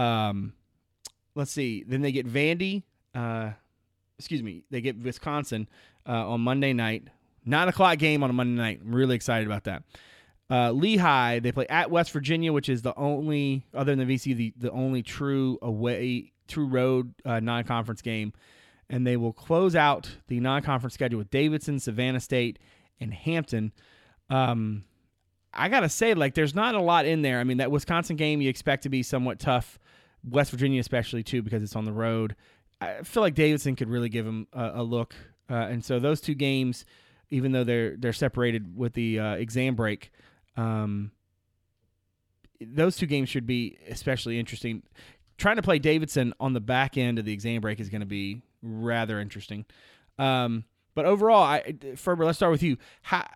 Um, 0.00 0.52
let's 1.34 1.50
see. 1.50 1.84
Then 1.86 2.02
they 2.02 2.12
get 2.12 2.26
Vandy. 2.26 2.82
Uh, 3.14 3.52
excuse 4.18 4.42
me. 4.42 4.64
They 4.70 4.80
get 4.80 4.98
Wisconsin 4.98 5.68
uh, 6.06 6.28
on 6.28 6.40
Monday 6.42 6.72
night. 6.72 7.08
Nine 7.44 7.68
o'clock 7.68 7.98
game 7.98 8.22
on 8.22 8.30
a 8.30 8.32
Monday 8.32 8.60
night. 8.60 8.80
I'm 8.84 8.94
really 8.94 9.14
excited 9.14 9.46
about 9.46 9.64
that. 9.64 9.84
Uh, 10.48 10.70
Lehigh, 10.70 11.40
they 11.40 11.50
play 11.50 11.66
at 11.68 11.90
West 11.90 12.12
Virginia, 12.12 12.52
which 12.52 12.68
is 12.68 12.82
the 12.82 12.96
only, 12.96 13.66
other 13.74 13.94
than 13.94 14.06
the 14.06 14.14
VC, 14.14 14.36
the, 14.36 14.54
the 14.56 14.70
only 14.70 15.02
true 15.02 15.58
away, 15.60 16.32
true 16.46 16.66
road 16.66 17.14
uh, 17.24 17.40
non 17.40 17.64
conference 17.64 18.02
game. 18.02 18.32
And 18.88 19.04
they 19.04 19.16
will 19.16 19.32
close 19.32 19.74
out 19.74 20.08
the 20.28 20.38
non 20.38 20.62
conference 20.62 20.94
schedule 20.94 21.18
with 21.18 21.30
Davidson, 21.30 21.80
Savannah 21.80 22.20
State, 22.20 22.60
and 23.00 23.12
Hampton. 23.12 23.72
Um, 24.30 24.84
I 25.52 25.68
gotta 25.68 25.88
say, 25.88 26.14
like, 26.14 26.34
there's 26.34 26.54
not 26.54 26.74
a 26.74 26.80
lot 26.80 27.06
in 27.06 27.22
there. 27.22 27.40
I 27.40 27.44
mean, 27.44 27.56
that 27.56 27.70
Wisconsin 27.70 28.16
game 28.16 28.40
you 28.40 28.48
expect 28.48 28.84
to 28.84 28.88
be 28.88 29.02
somewhat 29.02 29.40
tough. 29.40 29.78
West 30.28 30.50
Virginia, 30.50 30.80
especially 30.80 31.22
too, 31.22 31.42
because 31.42 31.62
it's 31.62 31.76
on 31.76 31.84
the 31.84 31.92
road. 31.92 32.36
I 32.80 33.02
feel 33.02 33.22
like 33.22 33.34
Davidson 33.34 33.74
could 33.76 33.88
really 33.88 34.08
give 34.08 34.24
them 34.24 34.46
a, 34.52 34.72
a 34.76 34.82
look, 34.82 35.14
uh, 35.48 35.54
and 35.54 35.84
so 35.84 35.98
those 35.98 36.20
two 36.20 36.34
games, 36.34 36.84
even 37.30 37.52
though 37.52 37.64
they're 37.64 37.96
they're 37.96 38.12
separated 38.12 38.76
with 38.76 38.92
the 38.92 39.18
uh, 39.18 39.34
exam 39.34 39.74
break, 39.74 40.10
um, 40.56 41.10
those 42.60 42.96
two 42.96 43.06
games 43.06 43.28
should 43.28 43.46
be 43.46 43.78
especially 43.88 44.38
interesting. 44.38 44.82
trying 45.38 45.56
to 45.56 45.62
play 45.62 45.78
Davidson 45.78 46.32
on 46.40 46.52
the 46.52 46.60
back 46.60 46.96
end 46.96 47.18
of 47.18 47.24
the 47.24 47.32
exam 47.32 47.60
break 47.60 47.80
is 47.80 47.88
going 47.88 48.00
to 48.00 48.06
be 48.06 48.42
rather 48.62 49.20
interesting. 49.20 49.64
Um, 50.18 50.64
but 50.94 51.04
overall, 51.04 51.42
I 51.42 51.74
Ferber, 51.96 52.24
let's 52.24 52.38
start 52.38 52.52
with 52.52 52.62
you. 52.62 52.78
How 53.02 53.26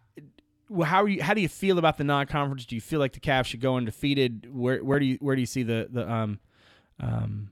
how 0.85 1.03
are 1.03 1.09
you? 1.09 1.23
How 1.23 1.35
do 1.35 1.41
you 1.41 1.49
feel 1.49 1.79
about 1.79 1.99
the 1.99 2.05
non-conference? 2.05 2.65
Do 2.65 2.75
you 2.75 2.81
feel 2.81 3.01
like 3.01 3.13
the 3.13 3.21
Cavs 3.21 3.47
should 3.47 3.61
go 3.61 3.77
undefeated? 3.77 4.49
Where 4.51 4.83
where 4.83 4.99
do 4.99 5.05
you 5.05 5.19
where 5.21 5.37
do 5.37 5.43
you 5.43 5.47
see 5.47 5.63
the 5.63 5.89
the 5.91 6.11
um 6.11 6.39
um 6.99 7.51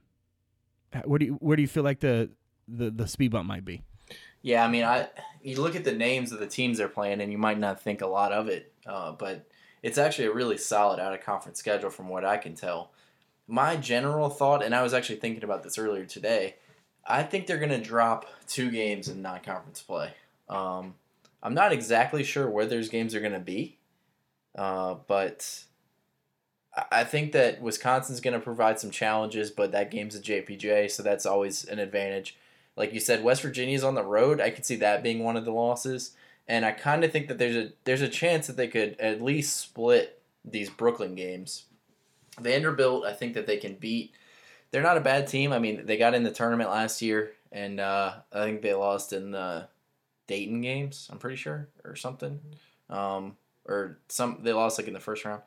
where 1.04 1.18
do 1.18 1.26
you 1.26 1.32
where 1.34 1.56
do 1.56 1.62
you 1.62 1.68
feel 1.68 1.82
like 1.82 2.00
the 2.00 2.30
the 2.66 2.90
the 2.90 3.06
speed 3.06 3.32
bump 3.32 3.46
might 3.46 3.64
be? 3.64 3.82
Yeah, 4.40 4.64
I 4.64 4.68
mean, 4.68 4.84
I 4.84 5.08
you 5.42 5.60
look 5.60 5.76
at 5.76 5.84
the 5.84 5.92
names 5.92 6.32
of 6.32 6.38
the 6.38 6.46
teams 6.46 6.78
they're 6.78 6.88
playing, 6.88 7.20
and 7.20 7.30
you 7.30 7.38
might 7.38 7.58
not 7.58 7.82
think 7.82 8.00
a 8.00 8.06
lot 8.06 8.32
of 8.32 8.48
it, 8.48 8.72
uh, 8.86 9.12
but 9.12 9.46
it's 9.82 9.98
actually 9.98 10.26
a 10.26 10.32
really 10.32 10.58
solid 10.58 11.00
out 11.00 11.14
of 11.14 11.22
conference 11.22 11.58
schedule 11.58 11.90
from 11.90 12.08
what 12.08 12.24
I 12.24 12.36
can 12.36 12.54
tell. 12.54 12.90
My 13.46 13.76
general 13.76 14.28
thought, 14.28 14.62
and 14.62 14.74
I 14.74 14.82
was 14.82 14.92
actually 14.92 15.16
thinking 15.16 15.44
about 15.44 15.62
this 15.62 15.78
earlier 15.78 16.04
today, 16.04 16.56
I 17.06 17.22
think 17.22 17.46
they're 17.46 17.58
going 17.58 17.70
to 17.70 17.80
drop 17.80 18.26
two 18.46 18.70
games 18.70 19.08
in 19.08 19.22
non 19.22 19.40
conference 19.40 19.80
play. 19.80 20.12
Um, 20.48 20.94
I'm 21.42 21.54
not 21.54 21.72
exactly 21.72 22.24
sure 22.24 22.50
where 22.50 22.66
those 22.66 22.88
games 22.88 23.14
are 23.14 23.20
going 23.20 23.32
to 23.32 23.38
be, 23.38 23.78
uh, 24.56 24.96
but 25.06 25.64
I 26.92 27.04
think 27.04 27.32
that 27.32 27.62
Wisconsin's 27.62 28.20
going 28.20 28.34
to 28.34 28.40
provide 28.40 28.78
some 28.78 28.90
challenges, 28.90 29.50
but 29.50 29.72
that 29.72 29.90
game's 29.90 30.14
a 30.14 30.20
JPJ, 30.20 30.90
so 30.90 31.02
that's 31.02 31.26
always 31.26 31.64
an 31.64 31.78
advantage. 31.78 32.36
Like 32.76 32.92
you 32.92 33.00
said, 33.00 33.24
West 33.24 33.42
Virginia's 33.42 33.84
on 33.84 33.94
the 33.94 34.04
road. 34.04 34.40
I 34.40 34.50
could 34.50 34.64
see 34.64 34.76
that 34.76 35.02
being 35.02 35.24
one 35.24 35.36
of 35.36 35.44
the 35.44 35.52
losses, 35.52 36.12
and 36.48 36.64
I 36.64 36.72
kind 36.72 37.04
of 37.04 37.12
think 37.12 37.28
that 37.28 37.38
there's 37.38 37.56
a 37.56 37.72
there's 37.84 38.00
a 38.02 38.08
chance 38.08 38.46
that 38.46 38.56
they 38.56 38.68
could 38.68 38.98
at 38.98 39.22
least 39.22 39.56
split 39.56 40.20
these 40.44 40.70
Brooklyn 40.70 41.14
games. 41.14 41.66
Vanderbilt, 42.40 43.04
I 43.04 43.12
think 43.12 43.34
that 43.34 43.46
they 43.46 43.58
can 43.58 43.74
beat. 43.74 44.14
They're 44.70 44.82
not 44.82 44.96
a 44.96 45.02
bad 45.02 45.26
team. 45.26 45.52
I 45.52 45.58
mean, 45.58 45.86
they 45.86 45.96
got 45.96 46.14
in 46.14 46.22
the 46.22 46.30
tournament 46.30 46.70
last 46.70 47.02
year, 47.02 47.32
and 47.52 47.80
uh, 47.80 48.14
I 48.32 48.44
think 48.44 48.62
they 48.62 48.74
lost 48.74 49.12
in 49.12 49.32
the 49.32 49.68
Dayton 50.26 50.60
games. 50.60 51.08
I'm 51.12 51.18
pretty 51.18 51.36
sure, 51.36 51.68
or 51.84 51.96
something, 51.96 52.40
um, 52.88 53.36
or 53.66 53.98
some 54.08 54.40
they 54.42 54.52
lost 54.52 54.78
like 54.78 54.88
in 54.88 54.94
the 54.94 55.00
first 55.00 55.24
round. 55.24 55.42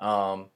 Um, 0.00 0.46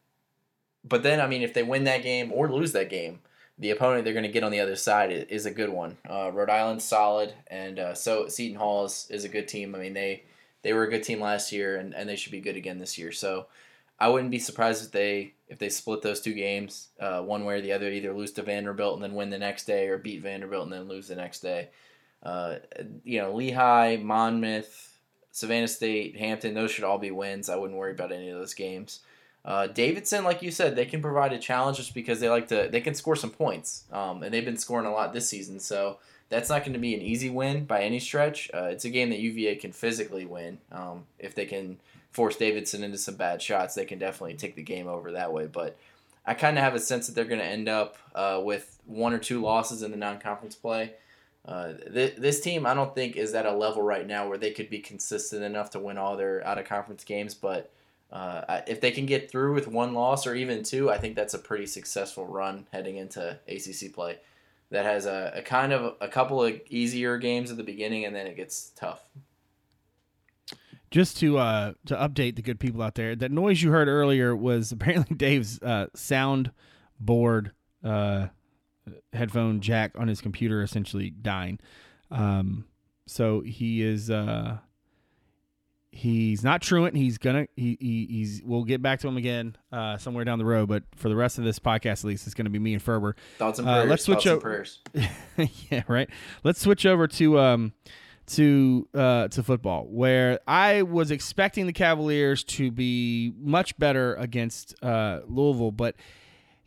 but 0.82 1.02
then, 1.02 1.20
I 1.20 1.26
mean, 1.26 1.42
if 1.42 1.52
they 1.52 1.62
win 1.62 1.84
that 1.84 2.02
game 2.02 2.32
or 2.32 2.50
lose 2.50 2.72
that 2.72 2.88
game, 2.88 3.20
the 3.60 3.70
opponent 3.70 4.04
they're 4.04 4.14
going 4.14 4.24
to 4.24 4.32
get 4.32 4.42
on 4.42 4.50
the 4.50 4.60
other 4.60 4.74
side 4.74 5.12
is 5.28 5.44
a 5.44 5.50
good 5.50 5.68
one. 5.68 5.98
Uh, 6.08 6.30
Rhode 6.32 6.48
Island's 6.48 6.84
solid, 6.84 7.34
and 7.46 7.78
uh, 7.78 7.94
so 7.94 8.26
Seton 8.26 8.56
Hall 8.56 8.86
is, 8.86 9.06
is 9.10 9.24
a 9.24 9.28
good 9.28 9.48
team. 9.48 9.74
I 9.74 9.78
mean, 9.78 9.92
they 9.92 10.24
they 10.62 10.72
were 10.72 10.84
a 10.84 10.90
good 10.90 11.02
team 11.02 11.20
last 11.20 11.52
year, 11.52 11.76
and, 11.76 11.94
and 11.94 12.08
they 12.08 12.16
should 12.16 12.32
be 12.32 12.40
good 12.40 12.56
again 12.56 12.78
this 12.78 12.98
year. 12.98 13.12
So 13.12 13.46
I 13.98 14.08
wouldn't 14.08 14.30
be 14.30 14.38
surprised 14.38 14.84
if 14.86 14.92
they 14.92 15.34
if 15.48 15.58
they 15.58 15.68
split 15.68 16.00
those 16.00 16.22
two 16.22 16.32
games, 16.32 16.88
uh, 16.98 17.20
one 17.20 17.44
way 17.44 17.58
or 17.58 17.60
the 17.60 17.72
other, 17.72 17.90
either 17.90 18.14
lose 18.14 18.32
to 18.32 18.42
Vanderbilt 18.42 18.94
and 18.94 19.02
then 19.02 19.14
win 19.14 19.28
the 19.28 19.38
next 19.38 19.66
day, 19.66 19.88
or 19.88 19.98
beat 19.98 20.22
Vanderbilt 20.22 20.64
and 20.64 20.72
then 20.72 20.88
lose 20.88 21.08
the 21.08 21.16
next 21.16 21.40
day. 21.40 21.68
Uh, 22.22 22.56
you 23.04 23.20
know, 23.20 23.34
Lehigh, 23.34 23.96
Monmouth, 23.96 24.98
Savannah 25.32 25.68
State, 25.68 26.16
Hampton, 26.16 26.54
those 26.54 26.70
should 26.70 26.84
all 26.84 26.98
be 26.98 27.10
wins. 27.10 27.50
I 27.50 27.56
wouldn't 27.56 27.78
worry 27.78 27.92
about 27.92 28.12
any 28.12 28.30
of 28.30 28.38
those 28.38 28.54
games. 28.54 29.00
Uh, 29.44 29.66
Davidson, 29.66 30.24
like 30.24 30.42
you 30.42 30.50
said, 30.50 30.76
they 30.76 30.84
can 30.84 31.00
provide 31.00 31.32
a 31.32 31.38
challenge 31.38 31.78
just 31.78 31.94
because 31.94 32.20
they 32.20 32.28
like 32.28 32.48
to. 32.48 32.68
They 32.70 32.80
can 32.80 32.94
score 32.94 33.16
some 33.16 33.30
points, 33.30 33.84
um, 33.90 34.22
and 34.22 34.32
they've 34.34 34.44
been 34.44 34.58
scoring 34.58 34.86
a 34.86 34.92
lot 34.92 35.12
this 35.12 35.28
season. 35.28 35.60
So 35.60 35.98
that's 36.28 36.48
not 36.50 36.60
going 36.60 36.74
to 36.74 36.78
be 36.78 36.94
an 36.94 37.00
easy 37.00 37.30
win 37.30 37.64
by 37.64 37.82
any 37.82 38.00
stretch. 38.00 38.50
Uh, 38.52 38.64
it's 38.64 38.84
a 38.84 38.90
game 38.90 39.10
that 39.10 39.18
UVA 39.18 39.56
can 39.56 39.72
physically 39.72 40.26
win 40.26 40.58
um, 40.70 41.04
if 41.18 41.34
they 41.34 41.46
can 41.46 41.78
force 42.12 42.36
Davidson 42.36 42.84
into 42.84 42.98
some 42.98 43.16
bad 43.16 43.40
shots. 43.40 43.74
They 43.74 43.84
can 43.84 43.98
definitely 43.98 44.34
take 44.34 44.56
the 44.56 44.62
game 44.62 44.88
over 44.88 45.12
that 45.12 45.32
way. 45.32 45.46
But 45.46 45.78
I 46.26 46.34
kind 46.34 46.58
of 46.58 46.64
have 46.64 46.74
a 46.74 46.80
sense 46.80 47.06
that 47.06 47.14
they're 47.14 47.24
going 47.24 47.40
to 47.40 47.46
end 47.46 47.68
up 47.68 47.96
uh, 48.14 48.40
with 48.42 48.78
one 48.86 49.12
or 49.12 49.18
two 49.18 49.40
losses 49.40 49.82
in 49.82 49.90
the 49.90 49.96
non-conference 49.96 50.54
play. 50.54 50.92
Uh, 51.46 51.72
th- 51.92 52.16
this 52.16 52.40
team, 52.40 52.66
I 52.66 52.74
don't 52.74 52.94
think, 52.94 53.16
is 53.16 53.34
at 53.34 53.46
a 53.46 53.52
level 53.52 53.82
right 53.82 54.06
now 54.06 54.28
where 54.28 54.38
they 54.38 54.50
could 54.50 54.68
be 54.68 54.80
consistent 54.80 55.42
enough 55.42 55.70
to 55.70 55.78
win 55.78 55.96
all 55.96 56.16
their 56.16 56.46
out-of-conference 56.46 57.04
games, 57.04 57.34
but 57.34 57.72
uh, 58.12 58.62
if 58.66 58.80
they 58.80 58.90
can 58.90 59.06
get 59.06 59.30
through 59.30 59.54
with 59.54 59.68
one 59.68 59.94
loss 59.94 60.26
or 60.26 60.34
even 60.34 60.62
two, 60.62 60.90
I 60.90 60.98
think 60.98 61.14
that's 61.14 61.34
a 61.34 61.38
pretty 61.38 61.66
successful 61.66 62.26
run 62.26 62.66
heading 62.72 62.96
into 62.96 63.38
ACC 63.48 63.92
play. 63.92 64.18
That 64.70 64.84
has 64.84 65.06
a, 65.06 65.32
a 65.36 65.42
kind 65.42 65.72
of 65.72 65.96
a 66.00 66.08
couple 66.08 66.42
of 66.42 66.60
easier 66.68 67.18
games 67.18 67.50
at 67.50 67.56
the 67.56 67.64
beginning, 67.64 68.04
and 68.04 68.14
then 68.14 68.26
it 68.26 68.36
gets 68.36 68.70
tough. 68.70 69.02
Just 70.90 71.18
to 71.18 71.38
uh, 71.38 71.72
to 71.86 71.96
update 71.96 72.36
the 72.36 72.42
good 72.42 72.58
people 72.58 72.82
out 72.82 72.94
there, 72.94 73.14
that 73.16 73.30
noise 73.30 73.62
you 73.62 73.70
heard 73.70 73.88
earlier 73.88 74.34
was 74.34 74.72
apparently 74.72 75.16
Dave's 75.16 75.60
uh, 75.62 75.86
sound 75.94 76.52
board 76.98 77.52
uh, 77.84 78.28
headphone 79.12 79.60
jack 79.60 79.92
on 79.96 80.08
his 80.08 80.20
computer 80.20 80.62
essentially 80.62 81.10
dying. 81.10 81.58
Um, 82.10 82.64
so 83.06 83.40
he 83.40 83.82
is 83.82 84.10
uh, 84.10 84.58
He's 85.92 86.44
not 86.44 86.62
truant. 86.62 86.96
He's 86.96 87.18
gonna 87.18 87.48
he, 87.56 87.76
he 87.80 88.06
he's 88.08 88.42
we'll 88.44 88.64
get 88.64 88.80
back 88.80 89.00
to 89.00 89.08
him 89.08 89.16
again 89.16 89.56
uh, 89.72 89.98
somewhere 89.98 90.24
down 90.24 90.38
the 90.38 90.44
road. 90.44 90.68
But 90.68 90.84
for 90.94 91.08
the 91.08 91.16
rest 91.16 91.38
of 91.38 91.44
this 91.44 91.58
podcast, 91.58 92.00
at 92.00 92.04
least, 92.04 92.26
it's 92.26 92.34
gonna 92.34 92.50
be 92.50 92.60
me 92.60 92.74
and 92.74 92.82
Ferber. 92.82 93.16
Thoughts 93.38 93.58
and 93.58 93.66
prayers. 93.66 93.86
Uh, 93.86 93.88
let's 93.88 94.04
switch 94.04 94.26
over. 94.26 94.64
yeah, 95.70 95.82
right. 95.88 96.08
Let's 96.44 96.60
switch 96.60 96.86
over 96.86 97.08
to 97.08 97.38
um 97.40 97.72
to 98.28 98.88
uh 98.94 99.28
to 99.28 99.42
football, 99.42 99.86
where 99.86 100.38
I 100.46 100.82
was 100.82 101.10
expecting 101.10 101.66
the 101.66 101.72
Cavaliers 101.72 102.44
to 102.44 102.70
be 102.70 103.32
much 103.36 103.76
better 103.76 104.14
against 104.14 104.74
uh, 104.84 105.20
Louisville, 105.26 105.72
but 105.72 105.96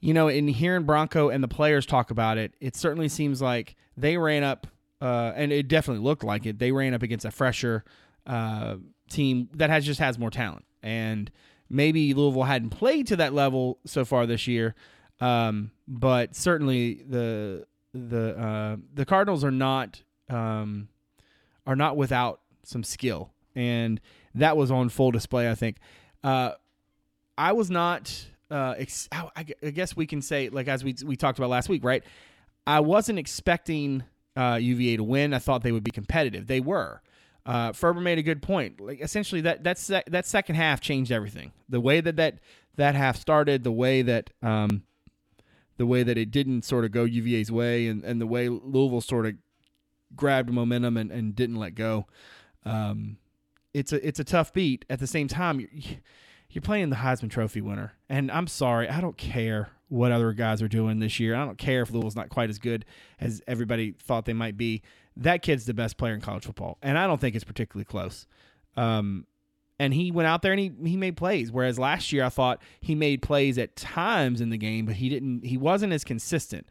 you 0.03 0.13
know, 0.13 0.27
in 0.27 0.49
hearing 0.49 0.83
Bronco 0.83 1.29
and 1.29 1.41
the 1.41 1.47
players 1.47 1.85
talk 1.85 2.11
about 2.11 2.37
it, 2.37 2.53
it 2.59 2.75
certainly 2.75 3.07
seems 3.07 3.41
like 3.41 3.77
they 3.95 4.17
ran 4.17 4.43
up, 4.43 4.67
uh, 4.99 5.31
and 5.33 5.53
it 5.53 5.69
definitely 5.69 6.03
looked 6.03 6.25
like 6.25 6.45
it. 6.45 6.59
They 6.59 6.73
ran 6.73 6.93
up 6.93 7.03
against 7.03 7.23
a 7.23 7.31
fresher. 7.31 7.85
Uh, 8.27 8.75
team 9.09 9.49
that 9.53 9.69
has 9.69 9.85
just 9.85 9.99
has 9.99 10.17
more 10.17 10.29
talent. 10.29 10.65
And 10.81 11.31
maybe 11.69 12.13
Louisville 12.13 12.43
hadn't 12.43 12.69
played 12.71 13.07
to 13.07 13.15
that 13.17 13.33
level 13.33 13.79
so 13.85 14.05
far 14.05 14.25
this 14.25 14.47
year, 14.47 14.75
um, 15.19 15.71
but 15.87 16.35
certainly 16.35 17.03
the 17.07 17.65
the 17.93 18.37
uh, 18.37 18.77
the 18.93 19.05
Cardinals 19.05 19.43
are 19.43 19.51
not 19.51 20.01
um, 20.29 20.89
are 21.65 21.75
not 21.75 21.95
without 21.97 22.41
some 22.63 22.83
skill, 22.83 23.31
and 23.55 24.01
that 24.35 24.57
was 24.57 24.71
on 24.71 24.89
full 24.89 25.11
display. 25.11 25.49
I 25.49 25.55
think 25.55 25.77
uh, 26.23 26.51
I 27.37 27.53
was 27.53 27.69
not. 27.69 28.27
Uh, 28.51 28.75
ex- 28.77 29.09
I 29.11 29.43
guess 29.43 29.95
we 29.95 30.05
can 30.05 30.21
say 30.21 30.49
like 30.49 30.67
as 30.67 30.83
we 30.83 30.95
we 31.05 31.15
talked 31.15 31.39
about 31.39 31.49
last 31.49 31.69
week, 31.69 31.83
right? 31.83 32.03
I 32.67 32.79
wasn't 32.81 33.19
expecting 33.19 34.03
uh, 34.35 34.59
UVA 34.61 34.97
to 34.97 35.03
win. 35.03 35.33
I 35.33 35.39
thought 35.39 35.63
they 35.63 35.71
would 35.71 35.83
be 35.83 35.91
competitive. 35.91 36.47
They 36.47 36.59
were. 36.59 37.01
Uh, 37.45 37.73
Ferber 37.73 37.99
made 37.99 38.17
a 38.17 38.23
good 38.23 38.41
point. 38.41 38.79
Like 38.79 39.01
essentially, 39.01 39.41
that 39.41 39.63
that's 39.63 39.87
that 39.87 40.25
second 40.25 40.55
half 40.55 40.79
changed 40.79 41.11
everything. 41.11 41.51
The 41.67 41.81
way 41.81 41.99
that 41.99 42.15
that 42.15 42.39
that 42.75 42.95
half 42.95 43.17
started, 43.17 43.63
the 43.63 43.71
way 43.71 44.01
that 44.01 44.29
um, 44.41 44.83
the 45.77 45.85
way 45.85 46.03
that 46.03 46.17
it 46.17 46.31
didn't 46.31 46.63
sort 46.63 46.85
of 46.85 46.91
go 46.91 47.03
UVA's 47.03 47.51
way, 47.51 47.87
and, 47.87 48.03
and 48.03 48.21
the 48.21 48.27
way 48.27 48.47
Louisville 48.47 49.01
sort 49.01 49.25
of 49.25 49.33
grabbed 50.15 50.51
momentum 50.51 50.97
and, 50.97 51.11
and 51.11 51.35
didn't 51.35 51.57
let 51.57 51.75
go. 51.75 52.07
Um, 52.65 53.17
it's 53.73 53.91
a 53.91 54.07
it's 54.07 54.19
a 54.19 54.23
tough 54.23 54.53
beat. 54.53 54.85
At 54.89 54.99
the 54.99 55.07
same 55.07 55.27
time, 55.27 55.59
you're, 55.59 55.69
you're 56.49 56.61
playing 56.61 56.91
the 56.91 56.97
Heisman 56.97 57.29
Trophy 57.29 57.59
winner, 57.61 57.93
and 58.07 58.31
I'm 58.31 58.47
sorry, 58.47 58.87
I 58.87 59.01
don't 59.01 59.17
care 59.17 59.71
what 59.93 60.11
other 60.11 60.33
guys 60.33 60.59
are 60.61 60.67
doing 60.67 60.99
this 60.99 61.19
year. 61.19 61.35
I 61.35 61.45
don't 61.45 61.57
care 61.57 61.83
if 61.83 61.91
Louisville's 61.91 62.15
not 62.15 62.29
quite 62.29 62.49
as 62.49 62.57
good 62.57 62.83
as 63.19 63.43
everybody 63.47 63.91
thought 63.91 64.25
they 64.25 64.33
might 64.33 64.57
be 64.57 64.81
that 65.17 65.43
kid's 65.43 65.65
the 65.65 65.73
best 65.73 65.97
player 65.97 66.15
in 66.15 66.21
college 66.21 66.45
football, 66.45 66.79
and 66.81 66.97
I 66.97 67.05
don't 67.05 67.21
think 67.21 67.35
it's 67.35 67.43
particularly 67.43 67.85
close. 67.85 68.25
Um, 68.75 69.27
and 69.79 69.93
he 69.93 70.11
went 70.11 70.27
out 70.27 70.41
there 70.41 70.51
and 70.51 70.59
he 70.59 70.71
he 70.83 70.97
made 70.97 71.15
plays. 71.15 71.51
Whereas 71.51 71.77
last 71.77 72.11
year 72.11 72.23
I 72.23 72.29
thought 72.29 72.61
he 72.81 72.95
made 72.95 73.21
plays 73.21 73.57
at 73.57 73.75
times 73.75 74.41
in 74.41 74.49
the 74.49 74.57
game, 74.57 74.85
but 74.85 74.95
he 74.95 75.09
didn't. 75.09 75.45
He 75.45 75.57
wasn't 75.57 75.93
as 75.93 76.03
consistent. 76.03 76.67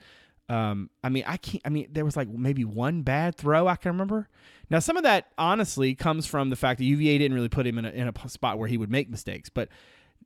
Um, 0.48 0.90
I 1.04 1.08
mean, 1.08 1.22
I 1.26 1.36
can't. 1.36 1.62
I 1.64 1.68
mean, 1.68 1.88
there 1.92 2.04
was 2.04 2.16
like 2.16 2.28
maybe 2.28 2.64
one 2.64 3.02
bad 3.02 3.36
throw 3.36 3.68
I 3.68 3.76
can 3.76 3.92
remember. 3.92 4.28
Now, 4.68 4.80
some 4.80 4.96
of 4.96 5.04
that 5.04 5.28
honestly 5.38 5.94
comes 5.94 6.26
from 6.26 6.50
the 6.50 6.56
fact 6.56 6.78
that 6.78 6.84
UVA 6.84 7.18
didn't 7.18 7.34
really 7.34 7.48
put 7.48 7.66
him 7.66 7.78
in 7.78 7.84
a, 7.84 7.90
in 7.90 8.08
a 8.08 8.28
spot 8.28 8.58
where 8.58 8.68
he 8.68 8.78
would 8.78 8.90
make 8.90 9.08
mistakes. 9.08 9.48
But 9.48 9.68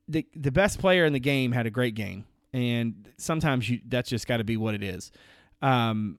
the 0.09 0.27
the 0.35 0.53
best 0.53 0.79
player 0.79 1.05
in 1.05 1.13
the 1.13 1.21
game 1.21 1.53
had 1.53 1.67
a 1.67 1.71
great 1.71 1.95
game, 1.95 2.25
and 2.57 3.11
sometimes 3.19 3.69
you 3.69 3.81
that's 3.87 4.09
just 4.09 4.27
got 4.27 4.39
to 4.39 4.45
be 4.45 4.57
what 4.57 4.75
it 4.75 4.83
is. 4.83 5.13
Um, 5.61 6.19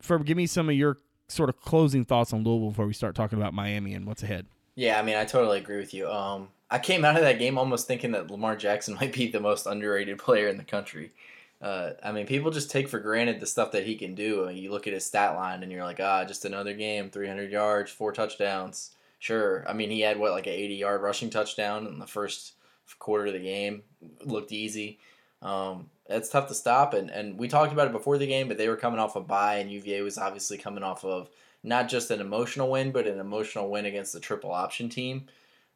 for 0.00 0.18
give 0.18 0.36
me 0.36 0.46
some 0.46 0.68
of 0.70 0.74
your 0.74 0.98
sort 1.28 1.50
of 1.50 1.60
closing 1.60 2.04
thoughts 2.04 2.32
on 2.32 2.42
Louisville 2.44 2.70
before 2.70 2.86
we 2.86 2.94
start 2.94 3.14
talking 3.14 3.38
about 3.38 3.52
Miami 3.52 3.92
and 3.92 4.06
what's 4.06 4.22
ahead. 4.22 4.46
Yeah, 4.74 4.98
I 4.98 5.02
mean, 5.02 5.16
I 5.16 5.24
totally 5.24 5.58
agree 5.58 5.76
with 5.76 5.92
you. 5.92 6.10
Um, 6.10 6.48
I 6.70 6.78
came 6.78 7.04
out 7.04 7.16
of 7.16 7.22
that 7.22 7.38
game 7.38 7.58
almost 7.58 7.86
thinking 7.86 8.12
that 8.12 8.30
Lamar 8.30 8.56
Jackson 8.56 8.94
might 9.00 9.12
be 9.12 9.28
the 9.28 9.40
most 9.40 9.66
underrated 9.66 10.18
player 10.18 10.48
in 10.48 10.56
the 10.56 10.64
country. 10.64 11.12
Uh, 11.60 11.92
I 12.02 12.12
mean, 12.12 12.26
people 12.26 12.50
just 12.50 12.70
take 12.70 12.88
for 12.88 12.98
granted 12.98 13.40
the 13.40 13.46
stuff 13.46 13.72
that 13.72 13.86
he 13.86 13.96
can 13.96 14.14
do. 14.14 14.44
And 14.44 14.58
you 14.58 14.70
look 14.70 14.86
at 14.86 14.92
his 14.92 15.04
stat 15.04 15.34
line 15.34 15.62
and 15.62 15.70
you're 15.70 15.84
like, 15.84 16.00
ah, 16.00 16.24
just 16.24 16.44
another 16.44 16.74
game, 16.74 17.10
300 17.10 17.50
yards, 17.50 17.90
four 17.90 18.12
touchdowns. 18.12 18.92
Sure. 19.18 19.64
I 19.68 19.72
mean, 19.72 19.90
he 19.90 20.00
had 20.00 20.18
what, 20.18 20.32
like 20.32 20.46
an 20.46 20.52
80 20.52 20.74
yard 20.74 21.02
rushing 21.02 21.30
touchdown 21.30 21.86
in 21.86 21.98
the 21.98 22.06
first 22.06 22.54
quarter 22.98 23.26
of 23.26 23.32
the 23.32 23.38
game. 23.40 23.82
Looked 24.24 24.52
easy. 24.52 24.98
Um, 25.42 25.90
It's 26.08 26.28
tough 26.28 26.48
to 26.48 26.54
stop, 26.54 26.94
and 26.94 27.10
and 27.10 27.38
we 27.38 27.48
talked 27.48 27.72
about 27.72 27.88
it 27.88 27.92
before 27.92 28.18
the 28.18 28.26
game, 28.26 28.48
but 28.48 28.58
they 28.58 28.68
were 28.68 28.76
coming 28.76 29.00
off 29.00 29.16
a 29.16 29.20
bye, 29.20 29.56
and 29.56 29.70
UVA 29.70 30.02
was 30.02 30.18
obviously 30.18 30.58
coming 30.58 30.84
off 30.84 31.04
of 31.04 31.28
not 31.62 31.88
just 31.88 32.10
an 32.10 32.20
emotional 32.20 32.70
win, 32.70 32.92
but 32.92 33.06
an 33.06 33.18
emotional 33.18 33.68
win 33.70 33.86
against 33.86 34.12
the 34.12 34.20
triple 34.20 34.52
option 34.52 34.88
team. 34.88 35.26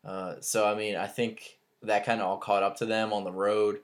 Uh, 0.05 0.37
so 0.41 0.67
I 0.67 0.75
mean, 0.75 0.97
I 0.97 1.07
think 1.07 1.59
that 1.83 2.05
kind 2.07 2.21
of 2.21 2.27
all 2.29 2.39
caught 2.39 2.63
up 2.63 2.77
to 2.77 2.87
them 2.87 3.13
on 3.13 3.25
the 3.25 3.33
road 3.33 3.81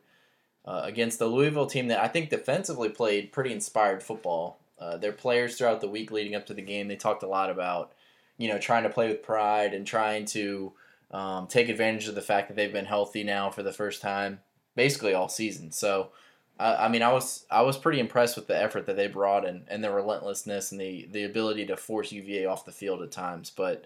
uh, 0.65 0.83
against 0.85 1.19
the 1.19 1.27
Louisville 1.27 1.67
team 1.67 1.89
that 1.89 2.01
I 2.01 2.09
think 2.09 2.31
defensively 2.31 2.89
played 2.89 3.33
pretty 3.33 3.53
inspired 3.53 4.03
football. 4.03 4.59
Uh, 4.79 4.97
their 4.99 5.13
players 5.13 5.57
throughout 5.57 5.81
the 5.81 5.89
week 5.89 6.11
leading 6.11 6.35
up 6.35 6.47
to 6.47 6.55
the 6.55 6.63
game, 6.63 6.89
they 6.89 6.97
talked 6.97 7.23
a 7.23 7.29
lot 7.29 7.51
about, 7.51 7.93
you 8.37 8.49
know, 8.49 8.59
trying 8.59 8.83
to 8.83 8.91
play 8.91 9.09
with 9.09 9.23
pride 9.23 9.73
and 9.73 9.87
trying 9.87 10.27
to 10.27 10.73
um, 11.11 11.47
take 11.47 11.69
advantage 11.69 12.09
of 12.09 12.15
the 12.15 12.21
fact 12.21 12.49
that 12.49 12.57
they've 12.57 12.73
been 12.73 12.85
healthy 12.85 13.25
now 13.25 13.49
for 13.51 13.63
the 13.63 13.73
first 13.73 14.03
time, 14.03 14.41
basically 14.77 15.15
all 15.15 15.29
season. 15.29 15.73
So, 15.73 16.11
I 16.59 16.89
mean, 16.89 17.03
I 17.03 17.13
was 17.13 17.45
I 17.51 17.63
was 17.63 17.77
pretty 17.77 18.01
impressed 18.01 18.37
with 18.37 18.47
the 18.47 18.57
effort 18.57 18.87
that 18.87 18.97
they 18.97 19.09
brought 19.09 19.47
and, 19.47 19.65
and 19.69 19.85
the 19.85 19.91
relentlessness 19.91 20.73
and 20.73 20.81
the 20.81 21.07
the 21.11 21.25
ability 21.25 21.67
to 21.67 21.77
force 21.77 22.13
UVA 22.13 22.47
off 22.47 22.65
the 22.65 22.73
field 22.73 23.03
at 23.03 23.11
times. 23.11 23.51
But 23.51 23.85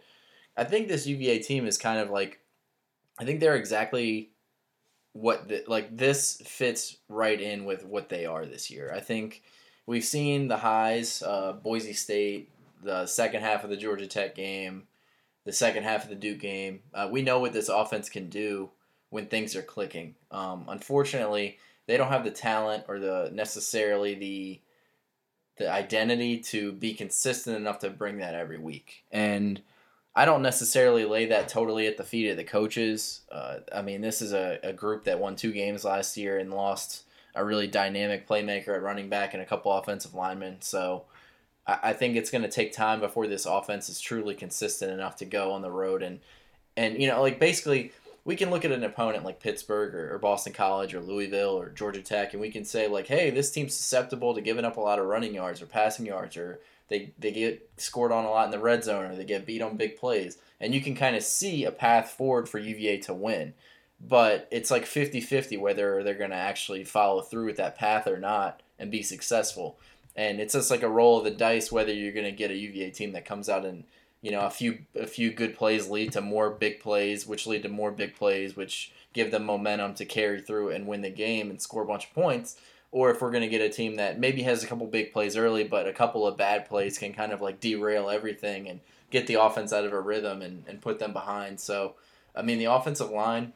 I 0.57 0.64
think 0.64 0.87
this 0.87 1.07
UVA 1.07 1.38
team 1.40 1.66
is 1.66 1.79
kind 1.79 1.98
of 1.98 2.11
like, 2.11 2.40
I 3.18 3.24
think 3.24 3.40
they're 3.40 3.57
exactly 3.57 4.31
what 5.12 5.48
the, 5.48 5.64
like 5.66 5.96
this 5.96 6.40
fits 6.44 6.98
right 7.09 7.40
in 7.40 7.64
with 7.64 7.85
what 7.85 8.09
they 8.09 8.26
are 8.26 8.46
this 8.46 8.70
year. 8.70 8.92
I 8.94 9.00
think 9.00 9.42
we've 9.87 10.05
seen 10.05 10.46
the 10.46 10.59
highs, 10.59 11.22
uh, 11.22 11.53
Boise 11.53 11.92
State, 11.92 12.50
the 12.85 13.07
second 13.07 13.42
half 13.42 13.64
of 13.64 13.70
the 13.70 13.76
Georgia 13.76 14.07
Tech 14.07 14.37
game, 14.37 14.85
the 15.44 15.53
second 15.53 15.83
half 15.83 16.05
of 16.05 16.11
the 16.11 16.14
Duke 16.14 16.38
game. 16.38 16.81
Uh, 16.94 17.09
we 17.11 17.22
know 17.22 17.40
what 17.40 17.53
this 17.53 17.68
offense 17.68 18.09
can 18.09 18.29
do 18.29 18.70
when 19.11 19.27
things 19.27 19.55
are 19.55 19.62
clicking. 19.62 20.14
Um, 20.31 20.64
unfortunately, 20.68 21.59
they 21.87 21.96
don't 21.96 22.09
have 22.09 22.25
the 22.25 22.31
talent 22.31 22.85
or 22.88 22.99
the 22.99 23.31
necessarily 23.33 24.14
the 24.14 24.61
the 25.59 25.70
identity 25.70 26.38
to 26.38 26.73
be 26.73 26.94
consistent 26.94 27.57
enough 27.57 27.81
to 27.81 27.90
bring 27.90 28.18
that 28.18 28.35
every 28.35 28.59
week. 28.59 29.05
And 29.11 29.61
I 30.16 30.25
don't 30.25 30.42
necessarily 30.42 31.05
lay 31.05 31.27
that 31.27 31.49
totally 31.49 31.87
at 31.87 31.99
the 31.99 32.05
feet 32.05 32.31
of 32.31 32.38
the 32.38 32.44
coaches. 32.44 33.20
Uh, 33.31 33.59
I 33.75 33.83
mean, 33.83 34.01
this 34.01 34.23
is 34.23 34.33
a, 34.33 34.59
a 34.62 34.73
group 34.73 35.05
that 35.05 35.20
won 35.20 35.37
two 35.37 35.53
games 35.53 35.85
last 35.85 36.16
year 36.16 36.38
and 36.38 36.53
lost 36.53 37.05
a 37.35 37.44
really 37.44 37.66
dynamic 37.66 38.27
playmaker 38.27 38.68
at 38.68 38.83
running 38.83 39.09
back 39.09 39.35
and 39.35 39.42
a 39.42 39.46
couple 39.46 39.70
offensive 39.73 40.14
linemen. 40.14 40.62
So 40.62 41.05
I, 41.66 41.79
I 41.83 41.92
think 41.92 42.16
it's 42.16 42.31
going 42.31 42.42
to 42.42 42.51
take 42.51 42.73
time 42.73 43.01
before 43.01 43.27
this 43.27 43.46
offense 43.46 43.88
is 43.88 44.01
truly 44.01 44.35
consistent 44.35 44.90
enough 44.92 45.16
to 45.16 45.25
go 45.25 45.53
on 45.53 45.62
the 45.62 45.70
road 45.70 46.03
and 46.03 46.20
and 46.77 47.01
you 47.01 47.09
know 47.09 47.20
like 47.20 47.38
basically 47.38 47.92
we 48.24 48.37
can 48.37 48.50
look 48.50 48.64
at 48.64 48.72
an 48.72 48.85
opponent 48.85 49.24
like 49.24 49.40
Pittsburgh 49.40 49.94
or, 49.94 50.14
or, 50.14 50.18
Boston 50.18 50.52
College 50.52 50.94
or 50.94 51.00
Louisville 51.00 51.59
or 51.59 51.70
Georgia 51.70 52.02
Tech, 52.02 52.33
and 52.33 52.40
we 52.40 52.50
can 52.50 52.64
say 52.64 52.87
like, 52.87 53.06
hey, 53.06 53.30
this 53.30 53.50
team's 53.50 53.74
susceptible 53.74 54.35
to 54.35 54.40
giving 54.40 54.64
up 54.64 54.76
a 54.76 54.80
lot 54.80 54.98
of 54.98 55.06
running 55.06 55.35
yards 55.35 55.62
or 55.62 55.66
passing 55.66 56.06
yards, 56.06 56.37
or 56.37 56.61
they 56.88 57.12
they 57.18 57.33
get 57.33 57.68
scored 57.76 58.12
on 58.12 58.24
a 58.24 58.30
lot 58.30 58.44
in 58.44 58.50
the 58.50 58.59
red 58.59 58.85
zone, 58.85 59.06
or 59.06 59.16
they 59.16 59.24
get 59.24 59.46
beat 59.46 59.62
on 59.62 59.76
big 59.76 59.96
plays, 59.96 60.38
and 60.61 60.74
you 60.74 60.80
can 60.80 60.94
kind 60.94 61.16
of 61.16 61.22
see 61.22 61.64
a 61.64 61.72
path 61.72 62.11
forward 62.11 62.48
for 62.48 62.59
UVA 62.59 62.98
to 62.98 63.14
win. 63.14 63.54
But 64.02 64.48
it's 64.50 64.70
like 64.70 64.87
50-50 64.87 65.61
whether 65.61 66.02
they're 66.02 66.14
going 66.14 66.30
to 66.30 66.37
actually 66.37 66.85
follow 66.85 67.20
through 67.20 67.46
with 67.46 67.56
that 67.59 67.76
path 67.76 68.06
or 68.06 68.18
not 68.18 68.62
and 68.78 68.90
be 68.90 69.02
successful. 69.02 69.78
And 70.16 70.40
it's 70.40 70.54
just 70.54 70.70
like 70.70 70.83
a 70.83 70.88
roll 70.88 71.18
of 71.18 71.24
the 71.24 71.30
dice 71.30 71.70
whether 71.70 71.92
you're 71.92 72.12
going 72.12 72.24
to 72.24 72.33
get 72.33 72.50
a 72.50 72.56
UVA 72.56 72.90
team 72.90 73.12
that 73.12 73.26
comes 73.26 73.50
out 73.50 73.66
and 73.66 73.85
you 74.22 74.30
know 74.30 74.40
a 74.40 74.50
few 74.50 74.78
a 74.94 75.06
few 75.06 75.33
good 75.33 75.56
plays 75.56 75.88
lead 75.88 76.12
to 76.12 76.20
more 76.20 76.50
big 76.50 76.80
plays 76.80 77.26
which 77.26 77.46
lead 77.46 77.62
to 77.62 77.68
more 77.68 77.90
big 77.90 78.14
plays 78.14 78.56
which 78.56 78.92
give 79.12 79.30
them 79.30 79.44
momentum 79.44 79.94
to 79.94 80.04
carry 80.04 80.40
through 80.40 80.70
and 80.70 80.87
win 80.87 81.02
the 81.02 81.11
game 81.11 81.50
and 81.50 81.61
score 81.61 81.83
a 81.83 81.87
bunch 81.87 82.06
of 82.06 82.14
points. 82.14 82.56
Or 82.92 83.11
if 83.11 83.20
we're 83.20 83.30
going 83.30 83.42
to 83.42 83.48
get 83.48 83.61
a 83.61 83.68
team 83.68 83.96
that 83.96 84.18
maybe 84.18 84.42
has 84.42 84.62
a 84.62 84.66
couple 84.66 84.87
big 84.87 85.12
plays 85.12 85.37
early 85.37 85.64
but 85.64 85.87
a 85.87 85.92
couple 85.92 86.26
of 86.26 86.37
bad 86.37 86.68
plays 86.68 86.98
can 86.98 87.12
kind 87.12 87.33
of 87.33 87.40
like 87.40 87.61
derail 87.61 88.11
everything 88.11 88.68
and 88.68 88.80
get 89.11 89.26
the 89.26 89.40
offense 89.40 89.72
out 89.72 89.85
of 89.85 89.92
a 89.92 90.00
rhythm 90.00 90.42
and, 90.42 90.64
and 90.68 90.80
put 90.80 90.98
them 90.98 91.12
behind. 91.12 91.61
So 91.61 91.94
i 92.35 92.42
mean 92.42 92.59
the 92.59 92.66
offensive 92.66 93.11
line 93.11 93.52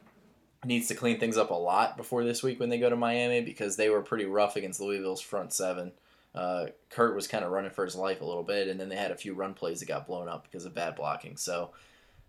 needs 0.65 0.87
to 0.87 0.95
clean 0.95 1.19
things 1.19 1.37
up 1.37 1.51
a 1.51 1.53
lot 1.53 1.95
before 1.95 2.23
this 2.23 2.43
week 2.43 2.59
when 2.59 2.69
they 2.69 2.77
go 2.77 2.89
to 2.89 2.95
miami 2.95 3.39
because 3.39 3.77
they 3.77 3.89
were 3.89 4.01
pretty 4.01 4.25
rough 4.25 4.55
against 4.55 4.81
louisville's 4.81 5.21
front 5.21 5.53
seven 5.53 5.91
uh, 6.35 6.67
Kurt 6.89 7.15
was 7.15 7.27
kind 7.27 7.45
of 7.45 7.51
running 7.51 7.71
for 7.71 7.85
his 7.85 7.95
life 7.95 8.21
a 8.21 8.25
little 8.25 8.43
bit, 8.43 8.67
and 8.67 8.79
then 8.79 8.89
they 8.89 8.95
had 8.95 9.11
a 9.11 9.15
few 9.15 9.33
run 9.33 9.53
plays 9.53 9.79
that 9.79 9.87
got 9.87 10.07
blown 10.07 10.27
up 10.27 10.43
because 10.43 10.65
of 10.65 10.75
bad 10.75 10.95
blocking. 10.95 11.37
So, 11.37 11.71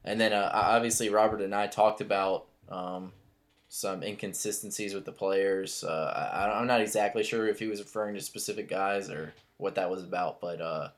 and 0.05 0.21
then 0.21 0.33
uh, 0.33 0.51
obviously 0.55 1.09
Robert 1.09 1.41
and 1.41 1.55
I 1.55 1.67
talked 1.67 2.01
about 2.01 2.47
um, 2.69 3.13
some 3.69 4.03
inconsistencies 4.03 4.95
with 4.95 5.05
the 5.05 5.13
players. 5.13 5.83
Uh, 5.83 6.31
I, 6.33 6.61
am 6.61 6.69
not 6.69 6.81
exactly 6.81 7.25
sure 7.25 7.49
if 7.49 7.59
he 7.59 7.67
was 7.67 7.81
referring 7.81 8.15
to 8.15 8.21
specific 8.21 8.69
guys 8.69 9.11
or 9.11 9.35
what 9.57 9.75
that 9.75 9.91
was 9.91 10.05
about, 10.05 10.41
but 10.41 10.61
uh, 10.61 10.89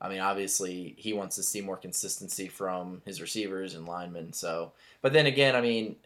I 0.00 0.08
mean, 0.08 0.20
obviously 0.20 0.94
he 0.98 1.12
wants 1.12 1.36
to 1.36 1.44
see 1.44 1.60
more 1.60 1.76
consistency 1.76 2.48
from 2.48 3.00
his 3.04 3.20
receivers 3.20 3.74
and 3.74 3.86
linemen. 3.86 4.32
So, 4.32 4.72
but 5.02 5.12
then 5.12 5.26
again, 5.26 5.54
I 5.54 5.60
mean, 5.60 5.96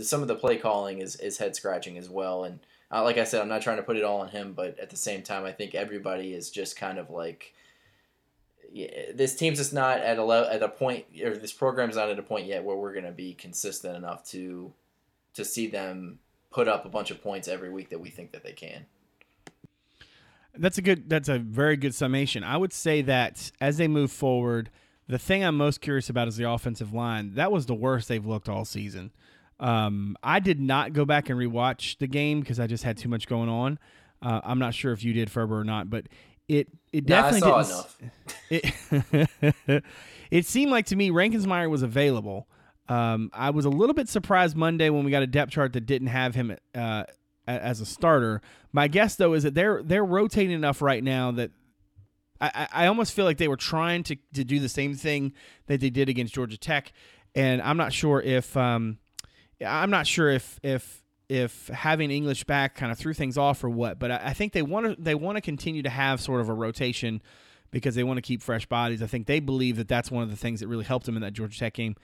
some 0.00 0.22
of 0.22 0.28
the 0.28 0.36
play 0.36 0.56
calling 0.56 1.00
is, 1.00 1.16
is 1.16 1.38
head 1.38 1.56
scratching 1.56 1.98
as 1.98 2.08
well, 2.08 2.44
and 2.44 2.60
uh, 2.92 3.02
like 3.02 3.18
I 3.18 3.24
said, 3.24 3.40
I'm 3.42 3.48
not 3.48 3.62
trying 3.62 3.76
to 3.76 3.82
put 3.82 3.96
it 3.96 4.04
all 4.04 4.20
on 4.20 4.28
him, 4.28 4.54
but 4.54 4.78
at 4.78 4.90
the 4.90 4.96
same 4.96 5.22
time, 5.22 5.44
I 5.44 5.52
think 5.52 5.74
everybody 5.74 6.32
is 6.32 6.50
just 6.50 6.76
kind 6.76 6.98
of 6.98 7.10
like 7.10 7.54
yeah, 8.72 9.12
this 9.14 9.34
team's 9.34 9.58
just 9.58 9.72
not 9.72 10.00
at 10.00 10.18
a 10.18 10.24
le- 10.24 10.50
at 10.50 10.62
a 10.62 10.68
point, 10.68 11.06
or 11.22 11.36
this 11.36 11.52
program's 11.52 11.96
not 11.96 12.10
at 12.10 12.18
a 12.18 12.22
point 12.22 12.46
yet 12.46 12.64
where 12.64 12.76
we're 12.76 12.92
going 12.92 13.04
to 13.04 13.12
be 13.12 13.34
consistent 13.34 13.96
enough 13.96 14.24
to 14.30 14.72
to 15.34 15.44
see 15.44 15.66
them 15.66 16.18
put 16.50 16.68
up 16.68 16.84
a 16.84 16.88
bunch 16.88 17.10
of 17.10 17.22
points 17.22 17.48
every 17.48 17.70
week 17.70 17.90
that 17.90 18.00
we 18.00 18.10
think 18.10 18.32
that 18.32 18.42
they 18.42 18.52
can. 18.52 18.86
That's 20.56 20.78
a 20.78 20.82
good. 20.82 21.08
That's 21.08 21.28
a 21.28 21.38
very 21.38 21.76
good 21.76 21.94
summation. 21.94 22.42
I 22.42 22.56
would 22.56 22.72
say 22.72 23.02
that 23.02 23.52
as 23.60 23.76
they 23.76 23.88
move 23.88 24.10
forward, 24.10 24.70
the 25.06 25.18
thing 25.18 25.44
I'm 25.44 25.56
most 25.56 25.80
curious 25.80 26.10
about 26.10 26.28
is 26.28 26.36
the 26.36 26.50
offensive 26.50 26.92
line. 26.92 27.34
That 27.34 27.52
was 27.52 27.66
the 27.66 27.74
worst 27.74 28.08
they've 28.08 28.24
looked 28.24 28.48
all 28.48 28.64
season. 28.64 29.12
Um, 29.60 30.16
I 30.22 30.40
did 30.40 30.60
not 30.60 30.92
go 30.92 31.04
back 31.04 31.30
and 31.30 31.38
rewatch 31.38 31.98
the 31.98 32.06
game 32.06 32.40
because 32.40 32.60
I 32.60 32.66
just 32.66 32.84
had 32.84 32.96
too 32.96 33.08
much 33.08 33.26
going 33.26 33.48
on. 33.48 33.78
Uh, 34.22 34.40
I'm 34.44 34.58
not 34.58 34.74
sure 34.74 34.92
if 34.92 35.04
you 35.04 35.12
did, 35.12 35.30
Ferber, 35.30 35.58
or 35.58 35.64
not, 35.64 35.90
but 35.90 36.06
it 36.48 36.68
it 36.92 37.06
definitely 37.06 37.50
didn't. 38.50 39.26
It, 39.68 39.84
it 40.30 40.46
seemed 40.46 40.70
like 40.70 40.86
to 40.86 40.96
me 40.96 41.10
Rankensmeyer 41.10 41.70
was 41.70 41.82
available. 41.82 42.48
Um, 42.88 43.30
I 43.34 43.50
was 43.50 43.64
a 43.64 43.70
little 43.70 43.94
bit 43.94 44.08
surprised 44.08 44.56
Monday 44.56 44.88
when 44.88 45.04
we 45.04 45.10
got 45.10 45.22
a 45.22 45.26
depth 45.26 45.52
chart 45.52 45.74
that 45.74 45.82
didn't 45.82 46.08
have 46.08 46.34
him 46.34 46.56
uh, 46.74 47.04
as 47.46 47.80
a 47.80 47.86
starter. 47.86 48.40
My 48.72 48.88
guess 48.88 49.16
though 49.16 49.34
is 49.34 49.42
that 49.42 49.54
they're 49.54 49.82
they're 49.82 50.04
rotating 50.04 50.54
enough 50.54 50.80
right 50.80 51.04
now 51.04 51.30
that 51.32 51.50
I, 52.40 52.68
I 52.72 52.86
almost 52.86 53.12
feel 53.12 53.24
like 53.24 53.38
they 53.38 53.48
were 53.48 53.56
trying 53.56 54.04
to, 54.04 54.16
to 54.34 54.44
do 54.44 54.60
the 54.60 54.68
same 54.68 54.94
thing 54.94 55.32
that 55.66 55.80
they 55.80 55.90
did 55.90 56.08
against 56.08 56.34
Georgia 56.34 56.56
Tech, 56.56 56.92
and 57.34 57.60
I'm 57.60 57.76
not 57.76 57.92
sure 57.92 58.22
if 58.22 58.56
um, 58.56 58.98
I'm 59.64 59.90
not 59.90 60.06
sure 60.06 60.30
if 60.30 60.58
if 60.62 61.02
if 61.28 61.68
having 61.68 62.10
English 62.10 62.44
back 62.44 62.74
kind 62.74 62.90
of 62.90 62.98
threw 62.98 63.12
things 63.12 63.36
off 63.36 63.62
or 63.62 63.68
what, 63.68 63.98
but 63.98 64.10
I, 64.10 64.20
I 64.26 64.32
think 64.32 64.52
they 64.52 64.62
want 64.62 64.86
to 64.86 65.02
they 65.02 65.14
want 65.14 65.36
to 65.36 65.42
continue 65.42 65.82
to 65.82 65.90
have 65.90 66.20
sort 66.20 66.40
of 66.40 66.48
a 66.48 66.54
rotation 66.54 67.22
because 67.70 67.94
they 67.94 68.04
want 68.04 68.16
to 68.16 68.22
keep 68.22 68.42
fresh 68.42 68.66
bodies. 68.66 69.02
I 69.02 69.06
think 69.06 69.26
they 69.26 69.40
believe 69.40 69.76
that 69.76 69.88
that's 69.88 70.10
one 70.10 70.22
of 70.22 70.30
the 70.30 70.36
things 70.36 70.60
that 70.60 70.68
really 70.68 70.84
helped 70.84 71.06
them 71.06 71.16
in 71.16 71.22
that 71.22 71.32
Georgia 71.32 71.58
Tech 71.58 71.74
game. 71.74 71.96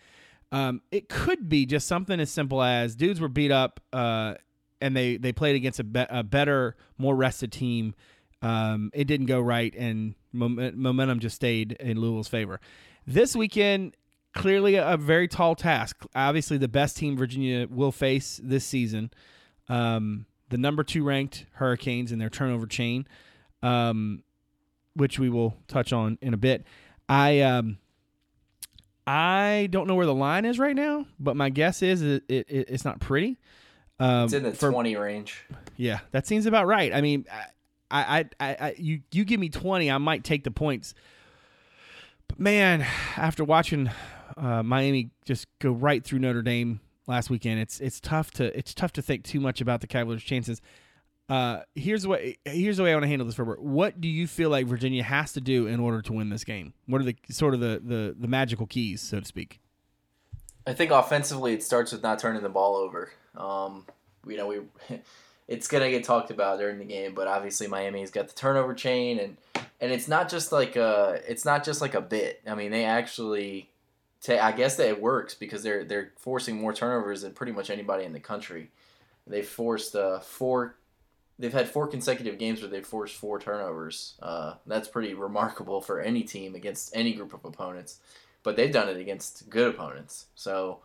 Um, 0.52 0.82
it 0.90 1.08
could 1.08 1.48
be 1.48 1.66
just 1.66 1.88
something 1.88 2.20
as 2.20 2.30
simple 2.30 2.62
as 2.62 2.94
dudes 2.94 3.20
were 3.20 3.28
beat 3.28 3.50
up 3.50 3.80
uh, 3.92 4.34
and 4.80 4.96
they 4.96 5.16
they 5.16 5.32
played 5.32 5.56
against 5.56 5.80
a, 5.80 5.84
be- 5.84 6.06
a 6.10 6.22
better, 6.22 6.76
more 6.98 7.16
rested 7.16 7.50
team. 7.50 7.94
Um, 8.42 8.90
it 8.92 9.04
didn't 9.04 9.26
go 9.26 9.40
right, 9.40 9.74
and 9.74 10.14
momentum 10.32 11.20
just 11.20 11.36
stayed 11.36 11.72
in 11.72 11.98
Louisville's 11.98 12.28
favor. 12.28 12.60
This 13.06 13.34
weekend, 13.34 13.96
clearly 14.34 14.74
a, 14.74 14.96
very 14.96 15.28
tall 15.28 15.54
task. 15.54 16.04
Obviously, 16.14 16.58
the 16.58 16.68
best 16.68 16.96
team 16.96 17.16
Virginia 17.16 17.66
will 17.70 17.92
face 17.92 18.40
this 18.42 18.64
season, 18.64 19.10
um, 19.68 20.26
the 20.50 20.58
number 20.58 20.84
two 20.84 21.04
ranked 21.04 21.46
Hurricanes 21.54 22.12
in 22.12 22.18
their 22.18 22.28
turnover 22.28 22.66
chain, 22.66 23.06
um, 23.62 24.22
which 24.94 25.18
we 25.18 25.30
will 25.30 25.56
touch 25.68 25.92
on 25.92 26.18
in 26.20 26.34
a 26.34 26.36
bit. 26.36 26.66
I 27.08 27.40
um, 27.40 27.78
I 29.06 29.68
don't 29.70 29.86
know 29.86 29.94
where 29.94 30.06
the 30.06 30.14
line 30.14 30.44
is 30.44 30.58
right 30.58 30.76
now, 30.76 31.06
but 31.18 31.36
my 31.36 31.50
guess 31.50 31.82
is 31.82 32.02
it, 32.02 32.24
it, 32.28 32.46
it's 32.48 32.84
not 32.84 33.00
pretty. 33.00 33.38
Um, 33.98 34.24
it's 34.24 34.32
in 34.32 34.42
the 34.42 34.52
for, 34.52 34.70
twenty 34.70 34.96
range. 34.96 35.44
Yeah, 35.76 36.00
that 36.10 36.26
seems 36.26 36.46
about 36.46 36.66
right. 36.66 36.92
I 36.94 37.00
mean, 37.00 37.26
I, 37.90 38.18
I, 38.20 38.24
I, 38.40 38.56
I, 38.60 38.74
you, 38.78 39.00
you 39.12 39.24
give 39.24 39.38
me 39.38 39.48
twenty, 39.48 39.90
I 39.90 39.98
might 39.98 40.24
take 40.24 40.44
the 40.44 40.50
points. 40.50 40.94
But 42.28 42.40
man, 42.40 42.86
after 43.16 43.44
watching 43.44 43.90
uh, 44.36 44.62
Miami 44.62 45.10
just 45.24 45.46
go 45.58 45.72
right 45.72 46.02
through 46.04 46.20
Notre 46.20 46.42
Dame 46.42 46.80
last 47.06 47.30
weekend. 47.30 47.60
It's 47.60 47.80
it's 47.80 48.00
tough 48.00 48.30
to 48.32 48.56
it's 48.56 48.74
tough 48.74 48.92
to 48.94 49.02
think 49.02 49.24
too 49.24 49.40
much 49.40 49.60
about 49.60 49.80
the 49.80 49.86
Cavaliers' 49.86 50.22
chances. 50.22 50.60
Uh, 51.28 51.60
here's 51.74 52.06
way 52.06 52.36
here's 52.44 52.76
the 52.76 52.82
way 52.82 52.92
I 52.92 52.94
want 52.94 53.04
to 53.04 53.08
handle 53.08 53.26
this, 53.26 53.38
Robert. 53.38 53.62
What 53.62 54.00
do 54.00 54.08
you 54.08 54.26
feel 54.26 54.50
like 54.50 54.66
Virginia 54.66 55.02
has 55.02 55.32
to 55.32 55.40
do 55.40 55.66
in 55.66 55.80
order 55.80 56.02
to 56.02 56.12
win 56.12 56.28
this 56.28 56.44
game? 56.44 56.74
What 56.86 57.00
are 57.00 57.04
the 57.04 57.16
sort 57.30 57.54
of 57.54 57.60
the 57.60 57.80
the, 57.82 58.14
the 58.18 58.28
magical 58.28 58.66
keys, 58.66 59.00
so 59.00 59.20
to 59.20 59.26
speak? 59.26 59.60
I 60.66 60.72
think 60.72 60.90
offensively, 60.90 61.52
it 61.52 61.62
starts 61.62 61.92
with 61.92 62.02
not 62.02 62.18
turning 62.18 62.42
the 62.42 62.48
ball 62.48 62.76
over. 62.76 63.10
Um, 63.36 63.86
you 64.26 64.36
know, 64.36 64.46
we 64.46 64.60
it's 65.48 65.66
gonna 65.68 65.90
get 65.90 66.04
talked 66.04 66.30
about 66.30 66.58
during 66.58 66.78
the 66.78 66.84
game. 66.84 67.14
But 67.14 67.26
obviously, 67.26 67.68
Miami's 67.68 68.10
got 68.10 68.28
the 68.28 68.34
turnover 68.34 68.74
chain, 68.74 69.18
and 69.18 69.36
and 69.80 69.92
it's 69.92 70.08
not 70.08 70.28
just 70.28 70.52
like 70.52 70.76
a 70.76 71.20
it's 71.26 71.44
not 71.46 71.64
just 71.64 71.80
like 71.80 71.94
a 71.94 72.00
bit. 72.02 72.42
I 72.46 72.54
mean, 72.54 72.70
they 72.70 72.84
actually. 72.84 73.70
I 74.28 74.52
guess 74.52 74.76
that 74.76 74.88
it 74.88 75.00
works 75.00 75.34
because 75.34 75.62
they're 75.62 75.84
they're 75.84 76.12
forcing 76.16 76.60
more 76.60 76.72
turnovers 76.72 77.22
than 77.22 77.32
pretty 77.32 77.52
much 77.52 77.70
anybody 77.70 78.04
in 78.04 78.12
the 78.12 78.20
country. 78.20 78.70
They 79.26 79.42
forced 79.42 79.96
uh, 79.96 80.20
four 80.20 80.76
they've 81.38 81.52
had 81.52 81.68
four 81.68 81.86
consecutive 81.86 82.38
games 82.38 82.60
where 82.60 82.70
they've 82.70 82.86
forced 82.86 83.16
four 83.16 83.38
turnovers. 83.38 84.14
Uh, 84.22 84.54
that's 84.66 84.88
pretty 84.88 85.14
remarkable 85.14 85.80
for 85.80 86.00
any 86.00 86.22
team 86.22 86.54
against 86.54 86.94
any 86.94 87.12
group 87.12 87.34
of 87.34 87.44
opponents. 87.44 87.98
But 88.42 88.56
they've 88.56 88.72
done 88.72 88.88
it 88.88 88.98
against 88.98 89.48
good 89.48 89.74
opponents. 89.74 90.26
So 90.34 90.80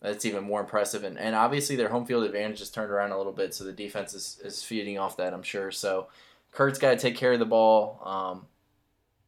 that's 0.00 0.24
even 0.24 0.44
more 0.44 0.60
impressive. 0.60 1.04
And, 1.04 1.18
and 1.18 1.34
obviously 1.34 1.76
their 1.76 1.88
home 1.88 2.04
field 2.04 2.24
advantage 2.24 2.58
has 2.58 2.70
turned 2.70 2.90
around 2.90 3.12
a 3.12 3.16
little 3.16 3.32
bit, 3.32 3.54
so 3.54 3.64
the 3.64 3.72
defense 3.72 4.14
is, 4.14 4.40
is 4.44 4.62
feeding 4.62 4.98
off 4.98 5.16
that, 5.16 5.32
I'm 5.32 5.42
sure. 5.42 5.70
So 5.70 6.08
Kurt's 6.52 6.78
got 6.78 6.90
to 6.90 6.96
take 6.96 7.16
care 7.16 7.32
of 7.32 7.38
the 7.38 7.46
ball. 7.46 8.00
Um, 8.04 8.46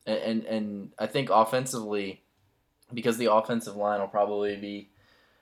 and, 0.04 0.18
and, 0.18 0.44
and 0.44 0.90
I 0.98 1.06
think 1.06 1.30
offensively, 1.30 2.22
because 2.92 3.18
the 3.18 3.32
offensive 3.32 3.76
line 3.76 4.00
will 4.00 4.08
probably 4.08 4.56
be 4.56 4.88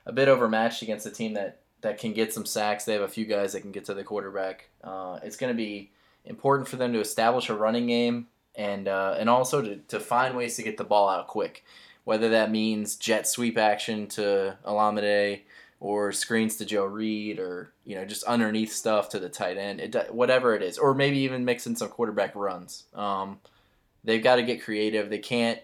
a 0.07 0.13
bit 0.13 0.29
overmatched 0.29 0.83
against 0.83 1.07
a 1.07 1.11
team 1.11 1.35
that 1.35 1.61
that 1.81 1.99
can 1.99 2.13
get 2.13 2.33
some 2.33 2.47
sacks. 2.47 2.85
They 2.85 2.95
have 2.95 3.03
a 3.03 3.09
few 3.09 3.27
guys 3.27 3.53
that 3.53 3.61
can 3.61 3.73
get 3.73 3.85
to 3.87 3.95
the 3.95 4.05
quarterback. 4.05 4.71
Uh, 4.83 5.19
it's 5.23 5.37
going 5.37 5.53
to 5.53 5.57
be 5.57 5.91
important 6.25 6.67
for 6.67 6.77
them 6.77 6.93
to 6.95 7.01
establish 7.01 7.51
a 7.51 7.55
running 7.55 7.87
game 7.87 8.29
and 8.55 8.89
uh, 8.89 9.17
and 9.19 9.29
also 9.29 9.63
to, 9.63 9.77
to 9.77 10.01
find 10.01 10.37
ways 10.37 10.57
to 10.57 10.63
get 10.63 10.77
the 10.77 10.85
ball 10.85 11.09
out 11.09 11.29
quick. 11.29 11.65
Whether 12.05 12.31
that 12.31 12.51
means 12.51 12.97
jet 12.97 13.27
sweep 13.27 13.57
action 13.57 14.07
to 14.09 14.59
Olamide 14.67 15.41
or 15.81 16.13
screens 16.13 16.57
to 16.57 16.65
Joe 16.65 16.85
Reed 16.85 17.39
or 17.39 17.73
you 17.85 17.95
know 17.95 18.05
just 18.05 18.25
underneath 18.25 18.73
stuff 18.73 19.11
to 19.11 19.19
the 19.19 19.29
tight 19.29 19.57
end, 19.57 19.81
it, 19.81 20.15
whatever 20.15 20.55
it 20.55 20.63
is, 20.63 20.79
or 20.79 20.95
maybe 20.95 21.19
even 21.19 21.45
mixing 21.45 21.77
some 21.77 21.89
quarterback 21.89 22.35
runs. 22.35 22.85
Um, 22.95 23.41
they've 24.05 24.23
got 24.23 24.37
to 24.37 24.43
get 24.43 24.63
creative. 24.63 25.11
They 25.11 25.19
can't. 25.19 25.59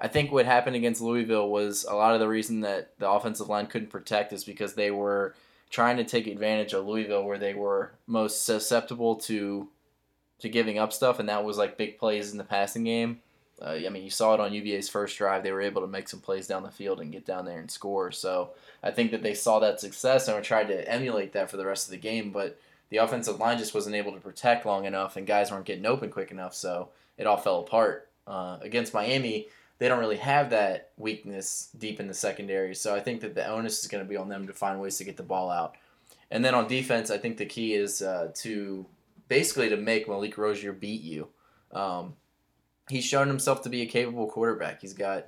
I 0.00 0.08
think 0.08 0.30
what 0.30 0.46
happened 0.46 0.76
against 0.76 1.00
Louisville 1.00 1.48
was 1.48 1.84
a 1.84 1.94
lot 1.94 2.14
of 2.14 2.20
the 2.20 2.28
reason 2.28 2.60
that 2.60 2.98
the 2.98 3.10
offensive 3.10 3.48
line 3.48 3.66
couldn't 3.66 3.90
protect 3.90 4.32
is 4.32 4.44
because 4.44 4.74
they 4.74 4.90
were 4.90 5.34
trying 5.70 5.96
to 5.96 6.04
take 6.04 6.26
advantage 6.26 6.72
of 6.72 6.86
Louisville 6.86 7.24
where 7.24 7.38
they 7.38 7.54
were 7.54 7.92
most 8.06 8.44
susceptible 8.44 9.16
to 9.16 9.68
to 10.38 10.48
giving 10.50 10.78
up 10.78 10.92
stuff, 10.92 11.18
and 11.18 11.28
that 11.28 11.44
was 11.44 11.56
like 11.56 11.78
big 11.78 11.98
plays 11.98 12.32
in 12.32 12.38
the 12.38 12.44
passing 12.44 12.84
game. 12.84 13.20
Uh, 13.60 13.78
I 13.86 13.88
mean, 13.88 14.04
you 14.04 14.10
saw 14.10 14.34
it 14.34 14.40
on 14.40 14.52
UVA's 14.52 14.88
first 14.88 15.16
drive; 15.16 15.42
they 15.42 15.52
were 15.52 15.62
able 15.62 15.80
to 15.80 15.88
make 15.88 16.08
some 16.08 16.20
plays 16.20 16.46
down 16.46 16.62
the 16.62 16.70
field 16.70 17.00
and 17.00 17.12
get 17.12 17.24
down 17.24 17.46
there 17.46 17.58
and 17.58 17.70
score. 17.70 18.12
So 18.12 18.50
I 18.82 18.90
think 18.90 19.12
that 19.12 19.22
they 19.22 19.32
saw 19.32 19.60
that 19.60 19.80
success 19.80 20.28
and 20.28 20.44
tried 20.44 20.68
to 20.68 20.90
emulate 20.90 21.32
that 21.32 21.50
for 21.50 21.56
the 21.56 21.64
rest 21.64 21.86
of 21.86 21.92
the 21.92 21.96
game. 21.96 22.32
But 22.32 22.58
the 22.90 22.98
offensive 22.98 23.40
line 23.40 23.58
just 23.58 23.74
wasn't 23.74 23.96
able 23.96 24.12
to 24.12 24.20
protect 24.20 24.66
long 24.66 24.84
enough, 24.84 25.16
and 25.16 25.26
guys 25.26 25.50
weren't 25.50 25.64
getting 25.64 25.86
open 25.86 26.10
quick 26.10 26.30
enough, 26.30 26.54
so 26.54 26.90
it 27.16 27.26
all 27.26 27.38
fell 27.38 27.60
apart. 27.60 28.08
Uh, 28.26 28.58
against 28.60 28.92
Miami, 28.92 29.46
they 29.78 29.88
don't 29.88 29.98
really 29.98 30.16
have 30.16 30.50
that 30.50 30.90
weakness 30.96 31.68
deep 31.76 32.00
in 32.00 32.08
the 32.08 32.14
secondary. 32.14 32.74
So 32.74 32.94
I 32.94 33.00
think 33.00 33.20
that 33.20 33.34
the 33.34 33.46
onus 33.46 33.82
is 33.82 33.88
going 33.88 34.04
to 34.04 34.08
be 34.08 34.16
on 34.16 34.28
them 34.28 34.46
to 34.46 34.52
find 34.52 34.80
ways 34.80 34.96
to 34.98 35.04
get 35.04 35.16
the 35.16 35.22
ball 35.22 35.50
out. 35.50 35.74
And 36.30 36.44
then 36.44 36.54
on 36.54 36.66
defense, 36.66 37.10
I 37.10 37.18
think 37.18 37.36
the 37.36 37.46
key 37.46 37.74
is 37.74 38.02
uh, 38.02 38.30
to 38.36 38.86
basically 39.28 39.68
to 39.68 39.76
make 39.76 40.08
Malik 40.08 40.38
Rosier 40.38 40.72
beat 40.72 41.02
you. 41.02 41.28
Um, 41.72 42.14
he's 42.88 43.04
shown 43.04 43.28
himself 43.28 43.62
to 43.62 43.68
be 43.68 43.82
a 43.82 43.86
capable 43.86 44.26
quarterback. 44.26 44.80
He's 44.80 44.94
got 44.94 45.26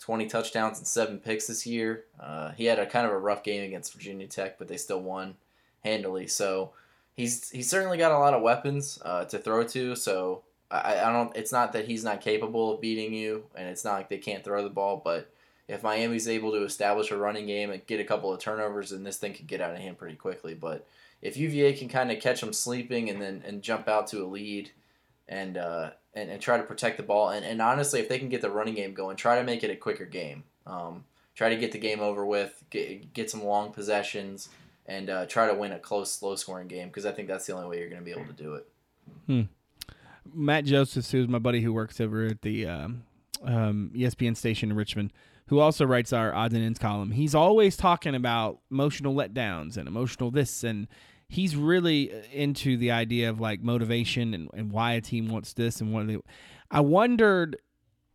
20 0.00 0.26
touchdowns 0.26 0.78
and 0.78 0.86
seven 0.86 1.18
picks 1.18 1.46
this 1.46 1.66
year. 1.66 2.04
Uh, 2.18 2.52
he 2.52 2.64
had 2.64 2.78
a 2.78 2.86
kind 2.86 3.06
of 3.06 3.12
a 3.12 3.18
rough 3.18 3.44
game 3.44 3.62
against 3.62 3.92
Virginia 3.92 4.26
Tech, 4.26 4.58
but 4.58 4.68
they 4.68 4.76
still 4.76 5.00
won 5.00 5.36
handily. 5.84 6.26
So 6.26 6.72
he's 7.14 7.50
he's 7.50 7.68
certainly 7.68 7.98
got 7.98 8.12
a 8.12 8.18
lot 8.18 8.34
of 8.34 8.42
weapons 8.42 8.98
uh, 9.04 9.24
to 9.26 9.38
throw 9.38 9.64
to. 9.64 9.94
So 9.94 10.42
I, 10.72 11.08
I 11.08 11.12
don't. 11.12 11.36
It's 11.36 11.52
not 11.52 11.72
that 11.74 11.86
he's 11.86 12.02
not 12.02 12.20
capable 12.20 12.72
of 12.72 12.80
beating 12.80 13.12
you, 13.12 13.44
and 13.54 13.68
it's 13.68 13.84
not 13.84 13.94
like 13.94 14.08
they 14.08 14.18
can't 14.18 14.42
throw 14.42 14.62
the 14.62 14.70
ball. 14.70 15.00
But 15.04 15.30
if 15.68 15.82
Miami's 15.82 16.28
able 16.28 16.52
to 16.52 16.64
establish 16.64 17.10
a 17.10 17.16
running 17.16 17.46
game 17.46 17.70
and 17.70 17.86
get 17.86 18.00
a 18.00 18.04
couple 18.04 18.32
of 18.32 18.40
turnovers, 18.40 18.90
then 18.90 19.04
this 19.04 19.18
thing 19.18 19.34
could 19.34 19.46
get 19.46 19.60
out 19.60 19.74
of 19.74 19.78
hand 19.78 19.98
pretty 19.98 20.16
quickly. 20.16 20.54
But 20.54 20.86
if 21.20 21.36
UVA 21.36 21.74
can 21.74 21.88
kind 21.88 22.10
of 22.10 22.20
catch 22.20 22.40
them 22.40 22.52
sleeping 22.52 23.10
and 23.10 23.20
then 23.20 23.42
and 23.46 23.62
jump 23.62 23.86
out 23.86 24.06
to 24.08 24.24
a 24.24 24.26
lead, 24.26 24.70
and 25.28 25.58
uh, 25.58 25.90
and, 26.14 26.30
and 26.30 26.40
try 26.40 26.56
to 26.56 26.62
protect 26.62 26.96
the 26.96 27.02
ball, 27.02 27.28
and, 27.28 27.44
and 27.44 27.60
honestly, 27.60 28.00
if 28.00 28.08
they 28.08 28.18
can 28.18 28.28
get 28.28 28.40
the 28.40 28.50
running 28.50 28.74
game 28.74 28.94
going, 28.94 29.16
try 29.16 29.36
to 29.36 29.44
make 29.44 29.62
it 29.62 29.70
a 29.70 29.76
quicker 29.76 30.06
game. 30.06 30.44
Um, 30.66 31.04
try 31.34 31.48
to 31.48 31.56
get 31.56 31.72
the 31.72 31.78
game 31.78 32.00
over 32.00 32.24
with, 32.24 32.64
get 32.70 33.12
get 33.12 33.30
some 33.30 33.44
long 33.44 33.72
possessions, 33.72 34.48
and 34.86 35.10
uh, 35.10 35.26
try 35.26 35.46
to 35.46 35.54
win 35.54 35.72
a 35.72 35.78
close, 35.78 36.22
low 36.22 36.34
scoring 36.36 36.68
game 36.68 36.88
because 36.88 37.06
I 37.06 37.12
think 37.12 37.28
that's 37.28 37.46
the 37.46 37.54
only 37.54 37.68
way 37.68 37.78
you're 37.78 37.88
going 37.88 38.00
to 38.00 38.04
be 38.04 38.10
able 38.10 38.26
to 38.26 38.42
do 38.42 38.54
it. 38.54 38.68
Hmm. 39.26 39.42
Matt 40.32 40.64
Josephs, 40.64 41.10
who's 41.10 41.28
my 41.28 41.38
buddy 41.38 41.60
who 41.60 41.72
works 41.72 42.00
over 42.00 42.26
at 42.26 42.42
the 42.42 42.66
um, 42.66 43.04
um, 43.44 43.90
ESPN 43.94 44.36
station 44.36 44.70
in 44.70 44.76
Richmond, 44.76 45.12
who 45.46 45.58
also 45.58 45.84
writes 45.84 46.12
our 46.12 46.34
odds 46.34 46.54
and 46.54 46.64
ends 46.64 46.78
column. 46.78 47.10
He's 47.10 47.34
always 47.34 47.76
talking 47.76 48.14
about 48.14 48.60
emotional 48.70 49.14
letdowns 49.14 49.76
and 49.76 49.88
emotional 49.88 50.30
this, 50.30 50.64
and 50.64 50.88
he's 51.28 51.56
really 51.56 52.12
into 52.32 52.76
the 52.76 52.90
idea 52.90 53.30
of 53.30 53.40
like 53.40 53.62
motivation 53.62 54.34
and, 54.34 54.48
and 54.54 54.70
why 54.70 54.92
a 54.92 55.00
team 55.00 55.28
wants 55.28 55.52
this 55.52 55.80
and 55.80 55.92
what 55.92 56.06
they. 56.06 56.18
I 56.70 56.80
wondered, 56.80 57.56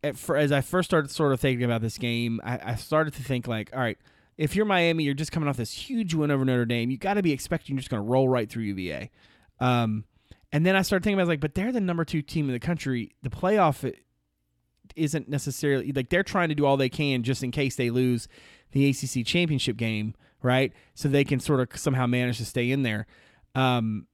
at, 0.03 0.17
for, 0.17 0.37
as 0.37 0.51
I 0.51 0.61
first 0.61 0.89
started 0.89 1.11
sort 1.11 1.33
of 1.33 1.39
thinking 1.39 1.65
about 1.65 1.81
this 1.81 1.97
game, 1.97 2.39
I, 2.43 2.59
I 2.63 2.75
started 2.75 3.13
to 3.15 3.23
think 3.23 3.47
like, 3.47 3.69
all 3.73 3.79
right, 3.79 3.97
if 4.37 4.55
you're 4.55 4.65
Miami, 4.65 5.03
you're 5.03 5.13
just 5.13 5.31
coming 5.31 5.49
off 5.49 5.57
this 5.57 5.73
huge 5.73 6.13
win 6.13 6.31
over 6.31 6.45
Notre 6.45 6.65
Dame. 6.65 6.91
You 6.91 6.97
got 6.97 7.15
to 7.15 7.23
be 7.23 7.31
expecting 7.31 7.75
you're 7.75 7.81
just 7.81 7.89
going 7.89 8.03
to 8.03 8.09
roll 8.09 8.29
right 8.29 8.49
through 8.49 8.63
UVA. 8.63 9.09
Um, 9.59 10.05
and 10.51 10.65
then 10.65 10.75
I 10.75 10.81
started 10.81 11.03
thinking 11.03 11.19
about 11.19 11.27
it, 11.27 11.33
like, 11.33 11.39
but 11.39 11.55
they're 11.55 11.71
the 11.71 11.81
number 11.81 12.05
two 12.05 12.21
team 12.21 12.47
in 12.47 12.53
the 12.53 12.59
country. 12.59 13.11
The 13.21 13.29
playoff 13.29 13.93
isn't 14.95 15.27
necessarily 15.27 15.91
like 15.91 16.09
they're 16.09 16.23
trying 16.23 16.49
to 16.49 16.55
do 16.55 16.65
all 16.65 16.77
they 16.77 16.89
can 16.89 17.23
just 17.23 17.43
in 17.43 17.51
case 17.51 17.75
they 17.75 17.89
lose 17.89 18.27
the 18.71 18.89
ACC 18.89 19.25
championship 19.25 19.77
game, 19.77 20.15
right? 20.41 20.73
So 20.93 21.09
they 21.09 21.23
can 21.23 21.39
sort 21.39 21.59
of 21.59 21.79
somehow 21.79 22.07
manage 22.07 22.37
to 22.37 22.45
stay 22.45 22.71
in 22.71 22.83
there. 22.83 23.07
Um, 23.55 24.07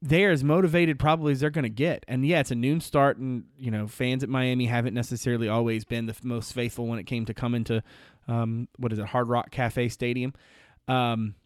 they're 0.00 0.32
as 0.32 0.42
motivated 0.42 0.98
probably 0.98 1.32
as 1.32 1.40
they're 1.40 1.50
going 1.50 1.62
to 1.62 1.68
get. 1.68 2.04
And 2.08 2.26
yeah, 2.26 2.40
it's 2.40 2.50
a 2.50 2.56
noon 2.56 2.80
start, 2.80 3.18
and 3.18 3.44
you 3.56 3.70
know, 3.70 3.86
fans 3.86 4.24
at 4.24 4.28
Miami 4.28 4.66
haven't 4.66 4.94
necessarily 4.94 5.48
always 5.48 5.84
been 5.84 6.06
the 6.06 6.16
most 6.24 6.52
faithful 6.52 6.86
when 6.86 6.98
it 6.98 7.04
came 7.04 7.24
to 7.26 7.34
coming 7.34 7.62
to 7.64 7.84
um, 8.26 8.68
what 8.78 8.92
is 8.92 8.98
it, 8.98 9.06
Hard 9.06 9.28
Rock 9.28 9.52
Cafe 9.52 9.88
Stadium. 9.88 10.34
Um, 10.88 11.36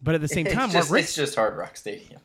but 0.00 0.14
at 0.14 0.20
the 0.20 0.28
same 0.28 0.46
time, 0.46 0.66
it's 0.66 0.74
just, 0.74 0.90
Rick, 0.90 1.04
it's 1.04 1.14
just 1.14 1.34
Hard 1.34 1.56
Rock 1.56 1.76
Stadium. 1.76 2.20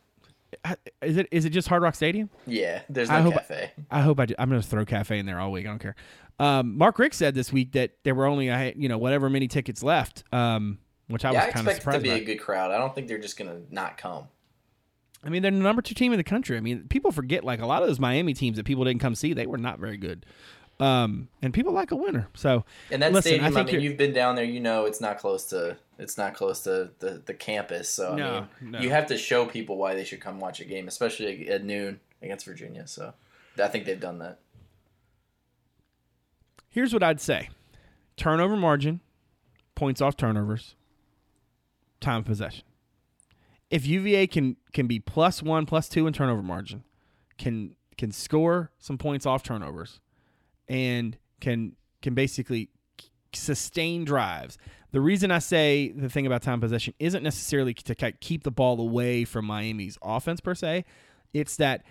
Is 1.01 1.17
it 1.17 1.27
is 1.31 1.45
it 1.45 1.51
just 1.51 1.67
Hard 1.67 1.83
Rock 1.83 1.95
Stadium? 1.95 2.29
Yeah, 2.47 2.81
there's 2.89 3.09
no 3.09 3.15
I 3.15 3.21
hope, 3.21 3.33
cafe. 3.33 3.71
I 3.91 4.01
hope 4.01 4.19
I 4.19 4.25
do. 4.25 4.35
I'm 4.37 4.49
going 4.49 4.61
to 4.61 4.67
throw 4.67 4.85
cafe 4.85 5.19
in 5.19 5.25
there 5.25 5.39
all 5.39 5.51
week. 5.51 5.65
I 5.65 5.69
don't 5.69 5.79
care. 5.79 5.95
Um, 6.39 6.77
Mark 6.77 6.99
Richt 6.99 7.15
said 7.15 7.33
this 7.33 7.53
week 7.53 7.71
that 7.73 7.91
there 8.03 8.15
were 8.15 8.25
only 8.25 8.47
you 8.75 8.89
know 8.89 8.97
whatever 8.97 9.29
many 9.29 9.47
tickets 9.47 9.81
left, 9.83 10.23
um, 10.33 10.79
which 11.07 11.23
I 11.23 11.31
yeah, 11.31 11.45
was 11.45 11.47
I 11.47 11.51
kind 11.51 11.67
of 11.67 11.75
expect 11.75 11.95
it 11.95 11.99
to 11.99 12.03
be 12.03 12.09
by. 12.09 12.15
a 12.17 12.25
good 12.25 12.39
crowd. 12.39 12.71
I 12.71 12.77
don't 12.77 12.93
think 12.93 13.07
they're 13.07 13.17
just 13.17 13.37
gonna 13.37 13.61
not 13.69 13.97
come. 13.97 14.27
I 15.23 15.29
mean, 15.29 15.41
they're 15.41 15.51
the 15.51 15.57
number 15.57 15.81
two 15.81 15.95
team 15.95 16.13
in 16.13 16.17
the 16.17 16.23
country. 16.23 16.55
I 16.55 16.59
mean, 16.59 16.87
people 16.87 17.11
forget 17.11 17.43
like 17.43 17.59
a 17.59 17.65
lot 17.65 17.81
of 17.81 17.87
those 17.87 17.99
Miami 17.99 18.33
teams 18.33 18.57
that 18.57 18.65
people 18.65 18.83
didn't 18.83 19.01
come 19.01 19.15
see. 19.15 19.33
They 19.33 19.47
were 19.47 19.57
not 19.57 19.79
very 19.79 19.97
good, 19.97 20.25
um, 20.79 21.29
and 21.41 21.53
people 21.53 21.73
like 21.73 21.91
a 21.91 21.95
winner. 21.95 22.27
So 22.35 22.63
And 22.91 23.01
that 23.01 23.11
Listen, 23.13 23.33
I 23.33 23.35
stadium, 23.35 23.45
I, 23.45 23.63
think 23.63 23.77
mean, 23.77 23.81
you've 23.81 23.97
been 23.97 24.13
down 24.13 24.35
there. 24.35 24.45
You 24.45 24.59
know, 24.59 24.85
it's 24.85 25.01
not 25.01 25.17
close 25.17 25.45
to 25.45 25.77
it's 25.97 26.17
not 26.17 26.33
close 26.33 26.61
to 26.61 26.91
the, 26.99 27.21
the 27.25 27.33
campus. 27.33 27.89
So 27.89 28.13
I 28.13 28.15
mean, 28.15 28.71
no. 28.71 28.79
you 28.79 28.89
have 28.89 29.07
to 29.07 29.17
show 29.17 29.45
people 29.45 29.77
why 29.77 29.95
they 29.95 30.03
should 30.03 30.21
come 30.21 30.39
watch 30.39 30.59
a 30.59 30.65
game, 30.65 30.87
especially 30.87 31.49
at 31.49 31.63
noon 31.63 31.99
against 32.21 32.45
Virginia. 32.45 32.87
So 32.87 33.13
I 33.61 33.67
think 33.67 33.85
they've 33.85 33.99
done 33.99 34.19
that. 34.19 34.39
here's 36.69 36.93
what 36.93 37.03
I'd 37.03 37.21
say: 37.21 37.49
turnover 38.17 38.57
margin, 38.57 38.99
points 39.75 40.01
off 40.01 40.17
turnovers, 40.17 40.75
time 42.01 42.19
of 42.19 42.25
possession. 42.25 42.65
If 43.69 43.87
UVA 43.87 44.27
can 44.27 44.57
can 44.73 44.87
be 44.87 44.99
plus 44.99 45.41
one, 45.41 45.65
plus 45.65 45.89
two 45.89 46.05
in 46.05 46.13
turnover 46.13 46.43
margin, 46.43 46.83
can 47.37 47.75
can 47.97 48.11
score 48.11 48.71
some 48.77 48.97
points 48.97 49.25
off 49.25 49.41
turnovers, 49.41 49.99
and 50.67 51.17
can 51.39 51.75
can 52.01 52.13
basically 52.13 52.69
sustain 53.35 54.05
drives. 54.05 54.57
The 54.91 55.01
reason 55.01 55.31
I 55.31 55.39
say 55.39 55.91
the 55.91 56.09
thing 56.09 56.25
about 56.25 56.41
time 56.41 56.61
possession 56.61 56.93
isn't 56.99 57.23
necessarily 57.23 57.73
to 57.73 58.11
keep 58.13 58.43
the 58.43 58.51
ball 58.51 58.79
away 58.79 59.25
from 59.25 59.45
Miami's 59.45 59.97
offense 60.01 60.39
per 60.39 60.55
se. 60.55 60.85
It's 61.33 61.57
that 61.57 61.83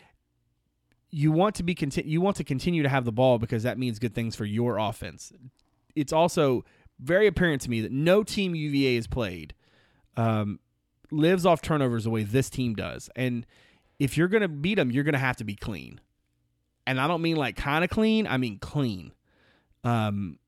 you 1.11 1.31
want 1.31 1.55
to 1.57 1.63
be 1.63 1.75
conti- 1.75 2.05
you 2.07 2.21
want 2.21 2.37
to 2.37 2.45
continue 2.45 2.83
to 2.83 2.89
have 2.89 3.05
the 3.05 3.13
ball 3.13 3.39
because 3.39 3.63
that 3.63 3.79
means 3.79 3.99
good 3.99 4.15
things 4.15 4.35
for 4.35 4.45
your 4.45 4.79
offense. 4.79 5.33
It's 5.95 6.13
also 6.13 6.65
very 6.99 7.27
apparent 7.27 7.63
to 7.63 7.71
me 7.71 7.81
that 7.83 7.93
no 7.93 8.23
team 8.23 8.55
UVA 8.55 8.97
has 8.97 9.07
played 9.07 9.55
um, 10.17 10.59
lives 11.11 11.47
off 11.47 11.63
turnovers 11.63 12.05
the 12.05 12.11
way 12.11 12.23
this 12.23 12.51
team 12.51 12.75
does. 12.75 13.11
And 13.17 13.47
if 13.99 14.17
you're 14.17 14.29
going 14.29 14.43
to 14.43 14.49
beat 14.49 14.75
them, 14.75 14.91
you're 14.91 15.05
going 15.05 15.15
to 15.15 15.19
have 15.19 15.37
to 15.37 15.45
be 15.45 15.55
clean. 15.55 16.01
And 16.87 17.01
I 17.01 17.07
don't 17.07 17.23
mean 17.23 17.37
like 17.37 17.57
kind 17.57 17.85
of 17.85 17.91
clean, 17.91 18.27
I 18.27 18.37
mean 18.37 18.59
clean. 18.59 19.13
Um, 19.85 20.39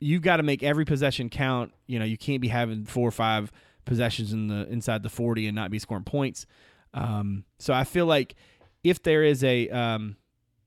you've 0.00 0.22
got 0.22 0.36
to 0.36 0.42
make 0.42 0.62
every 0.62 0.84
possession 0.84 1.28
count. 1.28 1.72
You 1.86 1.98
know, 1.98 2.04
you 2.04 2.16
can't 2.18 2.40
be 2.40 2.48
having 2.48 2.84
four 2.84 3.08
or 3.08 3.12
five 3.12 3.50
possessions 3.84 4.32
in 4.32 4.48
the 4.48 4.66
inside 4.68 5.02
the 5.02 5.08
40 5.08 5.46
and 5.46 5.54
not 5.54 5.70
be 5.70 5.78
scoring 5.78 6.04
points. 6.04 6.46
Um, 6.94 7.44
so 7.58 7.72
I 7.72 7.84
feel 7.84 8.06
like 8.06 8.34
if 8.82 9.02
there 9.02 9.22
is 9.22 9.42
a 9.44 9.68
um, 9.70 10.16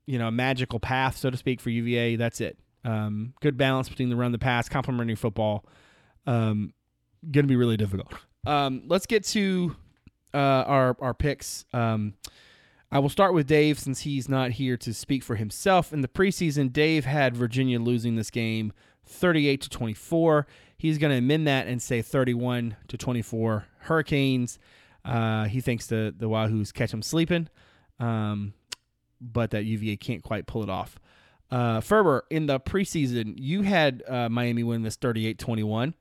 you 0.06 0.18
know 0.18 0.28
a 0.28 0.32
magical 0.32 0.80
path, 0.80 1.16
so 1.16 1.30
to 1.30 1.36
speak, 1.36 1.60
for 1.60 1.70
UVA, 1.70 2.16
that's 2.16 2.40
it. 2.40 2.58
Um, 2.84 3.34
good 3.40 3.56
balance 3.56 3.88
between 3.88 4.08
the 4.08 4.16
run, 4.16 4.32
the 4.32 4.38
pass, 4.38 4.68
complementary 4.68 5.16
football. 5.16 5.64
Um, 6.26 6.72
going 7.22 7.44
to 7.44 7.48
be 7.48 7.56
really 7.56 7.76
difficult. 7.76 8.12
Um, 8.46 8.84
let's 8.86 9.06
get 9.06 9.24
to 9.26 9.76
uh, 10.34 10.36
our 10.38 10.96
our 11.00 11.14
picks. 11.14 11.64
Um, 11.72 12.14
I 12.92 12.98
will 12.98 13.08
start 13.08 13.34
with 13.34 13.46
Dave 13.46 13.78
since 13.78 14.00
he's 14.00 14.28
not 14.28 14.52
here 14.52 14.76
to 14.78 14.92
speak 14.92 15.22
for 15.22 15.36
himself. 15.36 15.92
In 15.92 16.00
the 16.00 16.08
preseason, 16.08 16.72
Dave 16.72 17.04
had 17.04 17.36
Virginia 17.36 17.78
losing 17.78 18.16
this 18.16 18.30
game 18.30 18.72
38 19.10 19.60
to 19.62 19.68
24. 19.68 20.46
He's 20.76 20.98
going 20.98 21.10
to 21.10 21.18
amend 21.18 21.46
that 21.46 21.66
and 21.66 21.82
say 21.82 22.00
31 22.02 22.76
to 22.88 22.96
24 22.96 23.66
Hurricanes. 23.80 24.58
Uh, 25.04 25.44
he 25.44 25.60
thinks 25.60 25.86
the 25.86 26.14
the 26.16 26.28
Wahoos 26.28 26.72
catch 26.72 26.92
him 26.92 27.02
sleeping, 27.02 27.48
um, 27.98 28.52
but 29.20 29.50
that 29.50 29.64
UVA 29.64 29.96
can't 29.96 30.22
quite 30.22 30.46
pull 30.46 30.62
it 30.62 30.70
off. 30.70 30.98
Uh, 31.50 31.80
Ferber, 31.80 32.24
in 32.30 32.46
the 32.46 32.60
preseason, 32.60 33.34
you 33.36 33.62
had 33.62 34.02
uh, 34.06 34.28
Miami 34.28 34.62
win 34.62 34.82
this 34.82 34.96
38 34.96 35.38
21. 35.38 35.94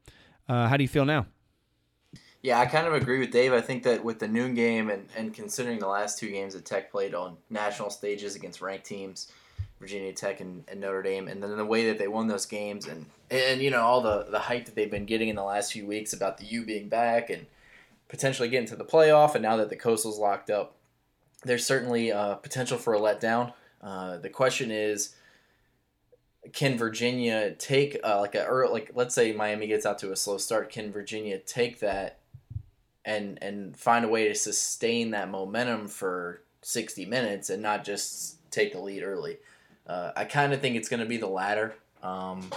Uh, 0.48 0.68
how 0.68 0.78
do 0.78 0.84
you 0.84 0.88
feel 0.88 1.06
now? 1.06 1.26
Yeah, 2.42 2.60
I 2.60 2.68
kind 2.68 2.88
of 2.88 2.94
agree 2.94 3.20
with 3.20 3.32
Dave. 3.32 3.52
I 3.52 3.60
think 3.60 3.84
that 3.84 4.04
with 4.04 4.20
the 4.20 4.28
noon 4.28 4.54
game 4.54 4.90
and, 4.90 5.08
and 5.18 5.34
considering 5.34 5.80
the 5.80 5.88
last 5.88 6.18
two 6.18 6.30
games 6.30 6.54
that 6.54 6.66
Tech 6.66 6.90
played 6.90 7.14
on 7.14 7.36
national 7.50 7.90
stages 7.90 8.36
against 8.36 8.62
ranked 8.62 8.86
teams, 8.86 9.32
Virginia 9.80 10.12
Tech 10.14 10.42
and, 10.42 10.64
and 10.68 10.82
Notre 10.82 11.02
Dame, 11.02 11.28
and 11.28 11.42
then 11.42 11.56
the 11.56 11.66
way 11.66 11.88
that 11.88 11.98
they 11.98 12.08
won 12.08 12.28
those 12.28 12.46
games 12.46 12.88
and 12.88 13.06
and 13.32 13.62
you 13.62 13.72
know 13.72 13.82
all 13.82 14.02
the 14.02 14.26
the 14.30 14.40
hype 14.40 14.66
that 14.66 14.76
they've 14.76 14.92
been 14.92 15.06
getting 15.06 15.30
in 15.30 15.36
the 15.36 15.44
last 15.44 15.72
few 15.72 15.86
weeks 15.86 16.14
about 16.14 16.38
the 16.38 16.46
U 16.46 16.66
being 16.66 16.90
back 16.90 17.30
and 17.30 17.46
potentially 18.10 18.50
getting 18.50 18.68
to 18.68 18.76
the 18.76 18.86
playoff, 18.86 19.36
and 19.36 19.42
now 19.42 19.58
that 19.58 19.70
the 19.70 19.76
Coastal's 19.76 20.20
locked 20.20 20.50
up, 20.50 20.76
there's 21.44 21.66
certainly 21.66 22.12
uh, 22.12 22.36
potential 22.36 22.78
for 22.78 22.94
a 22.94 23.00
letdown. 23.00 23.54
Uh, 23.82 24.18
the 24.18 24.30
question 24.30 24.72
is, 24.72 25.16
can 26.52 26.78
Virginia 26.78 27.52
take 27.52 27.98
uh, 28.04 28.20
like 28.20 28.36
a 28.36 28.46
or 28.46 28.68
like 28.68 28.92
let's 28.96 29.16
say 29.16 29.32
Miami 29.32 29.68
gets 29.68 29.86
out 29.86 30.00
to 30.00 30.12
a 30.12 30.16
slow 30.16 30.38
start, 30.38 30.70
can 30.70 30.92
Virginia 30.92 31.38
take 31.38 31.80
that 31.80 32.20
and 33.06 33.42
and 33.42 33.78
find 33.78 34.04
a 34.04 34.10
way 34.10 34.28
to 34.28 34.36
sustain 34.36 35.12
that 35.12 35.30
momentum 35.30 35.88
for 35.88 36.42
60 36.62 37.06
minutes 37.06 37.50
and 37.50 37.64
not 37.64 37.86
just 37.86 38.52
take 38.52 38.74
the 38.74 38.80
lead 38.80 39.04
early. 39.04 39.38
Uh, 39.90 40.12
I 40.16 40.26
kind 40.26 40.54
of 40.54 40.62
think 40.62 40.76
it's 40.76 40.88
going 40.88 41.00
to 41.00 41.06
be 41.08 41.18
the 41.18 41.28
latter. 41.28 41.74
Um, 42.04 42.52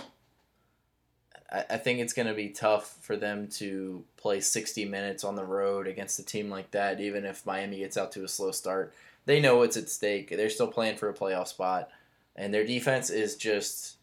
I, 1.51 1.65
I 1.71 1.77
think 1.79 2.01
it's 2.01 2.13
going 2.13 2.29
to 2.29 2.35
be 2.35 2.51
tough 2.51 2.99
for 3.01 3.17
them 3.17 3.49
to 3.53 4.05
play 4.19 4.41
60 4.41 4.85
minutes 4.85 5.25
on 5.25 5.35
the 5.35 5.45
road 5.45 5.87
against 5.87 6.19
a 6.19 6.25
team 6.25 6.51
like 6.51 6.71
that, 6.73 7.01
even 7.01 7.25
if 7.25 7.47
Miami 7.47 7.79
gets 7.79 7.97
out 7.97 8.13
to 8.13 8.25
a 8.25 8.29
slow 8.29 8.51
start. 8.51 8.93
They 9.25 9.41
know 9.41 9.57
what's 9.57 9.79
at 9.79 9.89
stake. 9.89 10.29
They're 10.29 10.51
still 10.51 10.69
playing 10.69 10.99
for 10.99 11.09
a 11.09 11.15
playoff 11.15 11.49
spot, 11.49 11.89
and 12.37 12.53
their 12.53 12.67
defense 12.67 13.09
is 13.09 13.37
just 13.37 13.97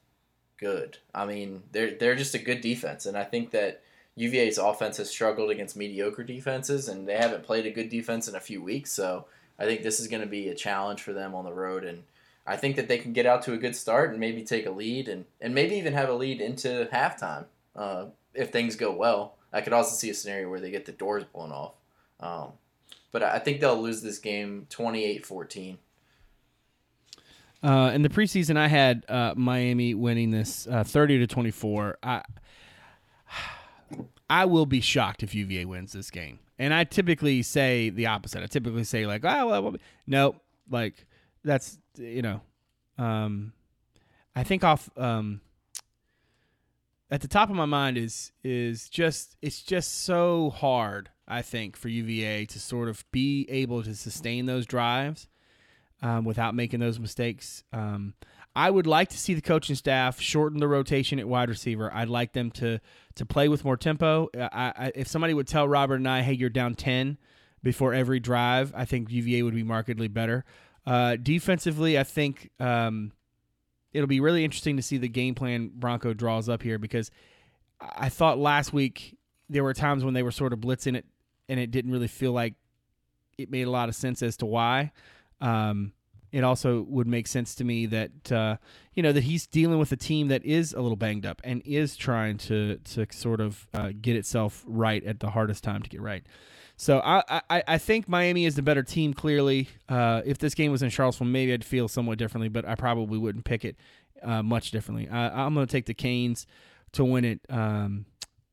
good. 0.57 0.97
I 1.13 1.25
mean, 1.25 1.61
they're 1.71 1.91
they're 1.91 2.15
just 2.15 2.35
a 2.35 2.39
good 2.39 2.61
defense, 2.61 3.05
and 3.05 3.17
I 3.17 3.25
think 3.25 3.51
that 3.51 3.81
UVA's 4.15 4.57
offense 4.57 4.95
has 4.95 5.09
struggled 5.09 5.51
against 5.51 5.75
mediocre 5.75 6.23
defenses, 6.23 6.87
and 6.87 7.05
they 7.05 7.17
haven't 7.17 7.43
played 7.43 7.65
a 7.65 7.71
good 7.71 7.89
defense 7.89 8.29
in 8.29 8.35
a 8.35 8.39
few 8.39 8.63
weeks. 8.63 8.93
So 8.93 9.25
I 9.59 9.65
think 9.65 9.83
this 9.83 9.99
is 9.99 10.07
going 10.07 10.21
to 10.21 10.27
be 10.27 10.47
a 10.47 10.55
challenge 10.55 11.01
for 11.01 11.11
them 11.11 11.35
on 11.35 11.43
the 11.43 11.53
road, 11.53 11.83
and 11.83 12.03
I 12.49 12.57
think 12.57 12.77
that 12.77 12.87
they 12.87 12.97
can 12.97 13.13
get 13.13 13.27
out 13.27 13.43
to 13.43 13.53
a 13.53 13.57
good 13.57 13.75
start 13.75 14.09
and 14.09 14.19
maybe 14.19 14.43
take 14.43 14.65
a 14.65 14.71
lead, 14.71 15.07
and, 15.07 15.25
and 15.39 15.53
maybe 15.53 15.75
even 15.75 15.93
have 15.93 16.09
a 16.09 16.13
lead 16.13 16.41
into 16.41 16.89
halftime 16.91 17.45
uh, 17.75 18.05
if 18.33 18.51
things 18.51 18.75
go 18.75 18.91
well. 18.91 19.35
I 19.53 19.61
could 19.61 19.71
also 19.71 19.95
see 19.95 20.09
a 20.09 20.15
scenario 20.15 20.49
where 20.49 20.59
they 20.59 20.71
get 20.71 20.85
the 20.85 20.91
doors 20.91 21.25
blown 21.25 21.51
off. 21.51 21.73
Um, 22.19 22.53
but 23.11 23.21
I 23.21 23.37
think 23.37 23.61
they'll 23.61 23.79
lose 23.79 24.01
this 24.01 24.17
game 24.17 24.65
28 24.71 25.27
14. 25.27 25.77
Uh, 27.61 27.91
in 27.93 28.01
the 28.01 28.09
preseason, 28.09 28.57
I 28.57 28.67
had 28.67 29.05
uh, 29.07 29.33
Miami 29.35 29.93
winning 29.93 30.31
this 30.31 30.67
uh, 30.67 30.83
30 30.83 31.19
to 31.19 31.27
24. 31.27 31.99
I 32.01 32.23
I 34.27 34.45
will 34.45 34.65
be 34.65 34.81
shocked 34.81 35.21
if 35.21 35.35
UVA 35.35 35.65
wins 35.65 35.93
this 35.93 36.09
game. 36.09 36.39
And 36.57 36.73
I 36.73 36.83
typically 36.83 37.43
say 37.43 37.91
the 37.91 38.07
opposite. 38.07 38.41
I 38.41 38.47
typically 38.47 38.85
say 38.85 39.05
like, 39.05 39.23
oh, 39.23 39.47
well, 39.47 39.75
no, 40.07 40.35
like 40.69 41.05
that's 41.43 41.79
you 41.97 42.21
know, 42.21 42.41
um, 42.97 43.53
I 44.35 44.43
think 44.43 44.63
off 44.63 44.89
um, 44.97 45.41
at 47.11 47.21
the 47.21 47.27
top 47.27 47.49
of 47.49 47.55
my 47.55 47.65
mind 47.65 47.97
is 47.97 48.31
is 48.43 48.89
just 48.89 49.37
it's 49.41 49.61
just 49.61 50.03
so 50.03 50.49
hard. 50.49 51.09
I 51.27 51.41
think 51.41 51.75
for 51.75 51.89
UVA 51.89 52.45
to 52.45 52.59
sort 52.59 52.89
of 52.89 53.05
be 53.11 53.45
able 53.49 53.83
to 53.83 53.93
sustain 53.95 54.47
those 54.47 54.65
drives 54.65 55.27
um, 56.01 56.25
without 56.25 56.55
making 56.55 56.79
those 56.79 56.99
mistakes. 56.99 57.63
Um, 57.71 58.15
I 58.55 58.71
would 58.71 58.87
like 58.87 59.09
to 59.09 59.17
see 59.17 59.35
the 59.35 59.41
coaching 59.41 59.75
staff 59.75 60.19
shorten 60.19 60.59
the 60.59 60.67
rotation 60.67 61.19
at 61.19 61.27
wide 61.27 61.49
receiver. 61.49 61.93
I'd 61.93 62.09
like 62.09 62.33
them 62.33 62.51
to 62.51 62.79
to 63.15 63.25
play 63.25 63.47
with 63.47 63.63
more 63.63 63.77
tempo. 63.77 64.29
I, 64.35 64.73
I, 64.75 64.91
if 64.95 65.07
somebody 65.07 65.33
would 65.33 65.47
tell 65.47 65.67
Robert 65.67 65.95
and 65.95 66.07
I, 66.07 66.21
"Hey, 66.21 66.33
you're 66.33 66.49
down 66.49 66.75
ten 66.75 67.17
before 67.61 67.93
every 67.93 68.19
drive," 68.19 68.73
I 68.75 68.85
think 68.85 69.11
UVA 69.11 69.43
would 69.43 69.55
be 69.55 69.63
markedly 69.63 70.07
better. 70.07 70.45
Uh, 70.89 71.17
defensively, 71.17 71.99
I 71.99 72.03
think 72.03 72.49
um, 72.59 73.11
it'll 73.93 74.07
be 74.07 74.19
really 74.19 74.43
interesting 74.43 74.75
to 74.77 74.81
see 74.81 74.97
the 74.97 75.07
game 75.07 75.35
plan 75.35 75.69
Bronco 75.71 76.15
draws 76.15 76.49
up 76.49 76.63
here 76.63 76.79
because 76.79 77.11
I 77.79 78.09
thought 78.09 78.39
last 78.39 78.73
week 78.73 79.15
there 79.49 79.63
were 79.63 79.75
times 79.75 80.03
when 80.03 80.15
they 80.15 80.23
were 80.23 80.31
sort 80.31 80.51
of 80.51 80.59
blitzing 80.59 80.95
it 80.95 81.05
and 81.47 81.59
it 81.59 81.69
didn't 81.69 81.91
really 81.91 82.07
feel 82.07 82.31
like 82.31 82.55
it 83.37 83.51
made 83.51 83.67
a 83.67 83.69
lot 83.69 83.87
of 83.87 83.93
sense 83.93 84.23
as 84.23 84.35
to 84.37 84.47
why. 84.47 84.91
Um, 85.39 85.93
it 86.31 86.43
also 86.43 86.81
would 86.81 87.07
make 87.07 87.27
sense 87.27 87.53
to 87.55 87.63
me 87.63 87.85
that 87.85 88.31
uh, 88.31 88.57
you 88.95 89.03
know 89.03 89.11
that 89.11 89.23
he's 89.23 89.45
dealing 89.45 89.77
with 89.77 89.91
a 89.91 89.95
team 89.95 90.29
that 90.29 90.43
is 90.43 90.73
a 90.73 90.81
little 90.81 90.95
banged 90.95 91.25
up 91.25 91.39
and 91.43 91.61
is 91.65 91.95
trying 91.95 92.37
to 92.37 92.77
to 92.77 93.05
sort 93.11 93.41
of 93.41 93.67
uh, 93.75 93.91
get 94.01 94.15
itself 94.15 94.63
right 94.67 95.03
at 95.03 95.19
the 95.19 95.29
hardest 95.29 95.63
time 95.63 95.83
to 95.83 95.89
get 95.89 96.01
right. 96.01 96.23
So 96.79 97.01
I 97.03 97.41
I, 97.49 97.63
I 97.67 97.77
think 97.77 98.07
Miami 98.07 98.45
is 98.45 98.55
the 98.55 98.61
better 98.61 98.83
team. 98.83 99.13
Clearly, 99.13 99.67
uh, 99.89 100.21
if 100.25 100.37
this 100.37 100.55
game 100.55 100.71
was 100.71 100.81
in 100.81 100.89
Charlottesville, 100.89 101.27
maybe 101.27 101.51
I'd 101.51 101.65
feel 101.65 101.89
somewhat 101.89 102.17
differently, 102.17 102.47
but 102.47 102.65
I 102.65 102.75
probably 102.75 103.17
wouldn't 103.17 103.43
pick 103.43 103.65
it 103.65 103.75
uh, 104.23 104.41
much 104.41 104.71
differently. 104.71 105.09
I, 105.09 105.45
am 105.45 105.55
going 105.55 105.67
to 105.67 105.71
take 105.71 105.87
the 105.87 105.93
Canes 105.93 106.47
to 106.93 107.03
win 107.03 107.25
it, 107.25 107.41
um, 107.49 108.05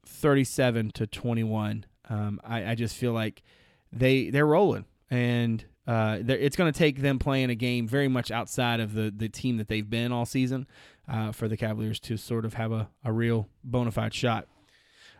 37 0.06 0.90
to 0.94 1.06
21. 1.06 1.86
Um, 2.10 2.40
I, 2.42 2.72
I 2.72 2.74
just 2.74 2.96
feel 2.96 3.12
like 3.12 3.44
they 3.92 4.30
they're 4.30 4.44
rolling 4.44 4.86
and 5.08 5.64
uh, 5.86 6.18
it's 6.26 6.56
going 6.56 6.72
to 6.72 6.76
take 6.76 7.02
them 7.02 7.20
playing 7.20 7.50
a 7.50 7.54
game 7.54 7.86
very 7.86 8.08
much 8.08 8.32
outside 8.32 8.80
of 8.80 8.94
the, 8.94 9.14
the 9.16 9.28
team 9.28 9.56
that 9.58 9.68
they've 9.68 9.88
been 9.88 10.10
all 10.10 10.26
season 10.26 10.66
uh, 11.08 11.30
for 11.30 11.46
the 11.46 11.56
Cavaliers 11.56 12.00
to 12.00 12.16
sort 12.16 12.44
of 12.44 12.54
have 12.54 12.72
a, 12.72 12.88
a 13.04 13.12
real 13.12 13.48
bona 13.62 13.92
fide 13.92 14.12
shot. 14.12 14.48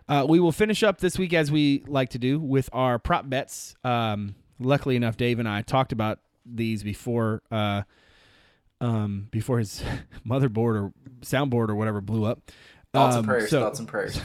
Uh, 0.09 0.25
we 0.29 0.39
will 0.39 0.53
finish 0.53 0.83
up 0.83 0.99
this 0.99 1.19
week 1.19 1.33
as 1.33 1.51
we 1.51 1.83
like 1.87 2.11
to 2.11 2.19
do 2.19 2.39
with 2.39 2.71
our 2.73 2.99
prop 2.99 3.29
bets. 3.29 3.75
Um, 3.83 4.37
luckily 4.59 4.97
enough, 4.97 5.17
Dave 5.17 5.39
and 5.39 5.49
I 5.49 5.63
talked 5.63 5.93
about 5.93 6.21
these 6.45 6.83
before 6.83 7.43
uh, 7.51 7.83
um, 8.81 9.29
before 9.31 9.59
his 9.59 9.83
motherboard 10.27 10.81
or 10.81 10.93
soundboard 11.23 11.69
or 11.69 11.75
whatever 11.75 12.01
blew 12.01 12.25
up. 12.25 12.51
Thoughts 12.93 13.15
um, 13.15 13.21
and 13.21 13.29
prayers. 13.29 13.51
So, 13.51 13.61
thoughts 13.61 13.79
and 13.79 13.89
prayers. 13.89 14.21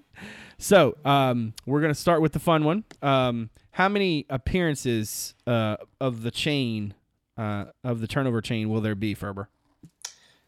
so 0.58 0.96
um, 1.04 1.52
we're 1.66 1.80
gonna 1.80 1.94
start 1.94 2.22
with 2.22 2.32
the 2.32 2.40
fun 2.40 2.64
one. 2.64 2.84
Um, 3.02 3.50
how 3.72 3.88
many 3.88 4.26
appearances 4.30 5.34
uh, 5.46 5.76
of 6.00 6.22
the 6.22 6.30
chain 6.30 6.94
uh, 7.36 7.66
of 7.84 8.00
the 8.00 8.06
turnover 8.06 8.40
chain 8.40 8.70
will 8.70 8.80
there 8.80 8.94
be, 8.94 9.14
Ferber? 9.14 9.48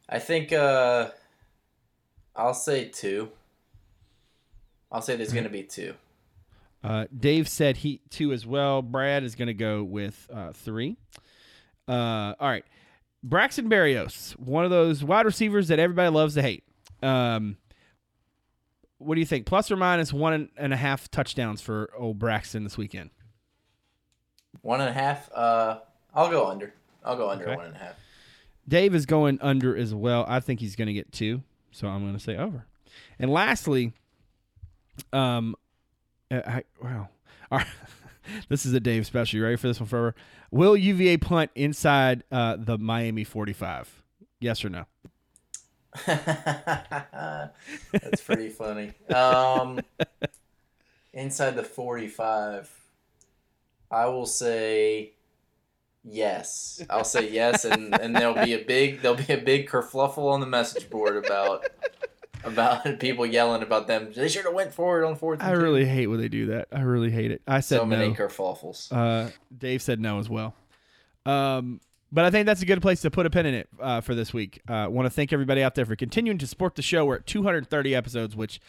I 0.09 0.19
think 0.19 0.53
uh, 0.53 1.11
I'll 2.35 2.55
say 2.55 2.87
two. 2.87 3.31
I'll 4.93 5.03
say 5.03 5.17
there's 5.17 5.33
going 5.33 5.45
to 5.45 5.51
be 5.51 5.63
two. 5.63 5.95
Uh, 6.83 7.07
Dave 7.17 7.49
said 7.49 7.79
he 7.79 8.01
two 8.11 8.33
as 8.33 8.47
well. 8.47 8.83
Brad 8.83 9.23
is 9.23 9.35
going 9.35 9.49
to 9.49 9.55
go 9.55 9.83
with 9.83 10.27
uh, 10.33 10.53
three. 10.53 10.97
Uh, 11.87 12.35
all 12.39 12.49
right, 12.49 12.65
Braxton 13.23 13.69
Berrios, 13.69 14.33
one 14.39 14.65
of 14.65 14.71
those 14.71 15.05
wide 15.05 15.27
receivers 15.27 15.69
that 15.69 15.79
everybody 15.79 16.09
loves 16.09 16.35
to 16.35 16.43
hate. 16.43 16.65
Um, 17.03 17.57
what 18.99 19.15
do 19.15 19.21
you 19.21 19.27
think? 19.27 19.47
Plus 19.47 19.71
or 19.71 19.77
minus 19.77 20.13
one 20.13 20.51
and 20.57 20.73
a 20.73 20.77
half 20.77 21.11
touchdowns 21.11 21.61
for 21.61 21.91
old 21.97 22.19
Braxton 22.19 22.65
this 22.65 22.77
weekend? 22.79 23.11
One 24.63 24.81
and 24.81 24.91
a 24.91 24.93
half. 24.93 25.31
Uh, 25.33 25.79
I'll 26.15 26.31
go 26.31 26.47
under. 26.47 26.75
I'll 27.05 27.17
go 27.17 27.31
under 27.31 27.45
okay. 27.45 27.57
one 27.57 27.67
and 27.67 27.77
a 27.77 27.79
half. 27.79 27.95
Dave 28.69 28.95
is 28.95 29.07
going 29.07 29.39
under 29.41 29.77
as 29.77 29.95
well. 29.95 30.25
I 30.29 30.41
think 30.41 30.61
he's 30.61 30.77
going 30.77 30.87
to 30.87 30.93
get 30.93 31.13
two, 31.13 31.43
so 31.73 31.89
I'm 31.89 32.03
going 32.03 32.15
to 32.15 32.21
say 32.21 32.37
over. 32.37 32.67
And 33.19 33.31
lastly, 33.31 33.95
um, 35.13 35.55
uh, 36.31 36.41
I, 36.47 36.65
wow, 36.83 37.09
all 37.51 37.59
right. 37.59 37.67
this 38.49 38.67
is 38.67 38.73
a 38.73 38.81
Dave 38.81 39.07
special. 39.07 39.39
You 39.39 39.45
ready 39.45 39.57
for 39.57 39.69
this 39.69 39.81
one, 39.81 39.89
Ferber? 39.89 40.15
Will 40.51 40.77
UVA 40.77 41.19
punt 41.19 41.51
inside 41.55 42.25
uh, 42.31 42.57
the 42.59 42.79
Miami 42.79 43.25
45? 43.25 44.03
Yes 44.41 44.65
or 44.65 44.71
no? 44.71 44.87
That's 46.07 47.51
pretty 48.25 48.49
funny. 48.49 48.93
Um, 49.13 49.81
inside 51.13 51.57
the 51.57 51.65
45. 51.65 52.71
I 53.91 54.07
will 54.07 54.27
say 54.27 55.13
yes. 56.05 56.83
I'll 56.89 57.05
say 57.05 57.31
yes, 57.31 57.65
and, 57.65 57.99
and 58.01 58.15
there'll 58.15 58.45
be 58.45 58.55
a 58.55 58.65
big 58.65 59.03
there'll 59.03 59.17
be 59.17 59.33
a 59.33 59.39
big 59.39 59.69
kerfluffle 59.69 60.31
on 60.31 60.41
the 60.41 60.47
message 60.47 60.89
board 60.89 61.17
about 61.17 61.67
about 62.45 62.99
people 63.01 63.27
yelling 63.27 63.63
about 63.63 63.87
them. 63.87 64.13
They 64.15 64.29
should 64.29 64.45
have 64.45 64.55
went 64.55 64.73
for 64.73 65.03
it 65.03 65.07
on 65.07 65.17
fourth. 65.17 65.43
I 65.43 65.53
really 65.53 65.85
hate 65.85 66.07
when 66.07 66.21
they 66.21 66.29
do 66.29 66.47
that. 66.47 66.69
I 66.73 66.81
really 66.81 67.11
hate 67.11 67.31
it. 67.31 67.43
I 67.47 67.61
said 67.61 67.79
so 67.79 67.87
many 67.87 68.09
no. 68.09 68.15
kerfluffles. 68.15 68.93
Uh, 68.93 69.31
Dave 69.57 69.83
said 69.83 70.01
no 70.01 70.19
as 70.19 70.29
well. 70.29 70.55
Um, 71.27 71.81
but 72.13 72.25
I 72.25 72.31
think 72.31 72.47
that's 72.47 72.63
a 72.63 72.67
good 72.67 72.83
place 72.83 73.03
to 73.03 73.11
put 73.11 73.27
a 73.27 73.31
pin 73.31 73.47
in 73.47 73.55
it 73.55 73.69
uh, 73.81 74.01
for 74.01 74.15
this 74.15 74.33
week. 74.33 74.61
I 74.67 74.85
uh, 74.85 74.89
want 74.89 75.07
to 75.07 75.11
thank 75.11 75.33
everybody 75.33 75.63
out 75.63 75.75
there 75.75 75.87
for 75.87 75.95
continuing 75.97 76.39
to 76.39 76.47
support 76.47 76.75
the 76.75 76.83
show. 76.83 77.05
We're 77.05 77.17
at 77.17 77.27
230 77.27 77.95
episodes, 77.95 78.35
which 78.35 78.61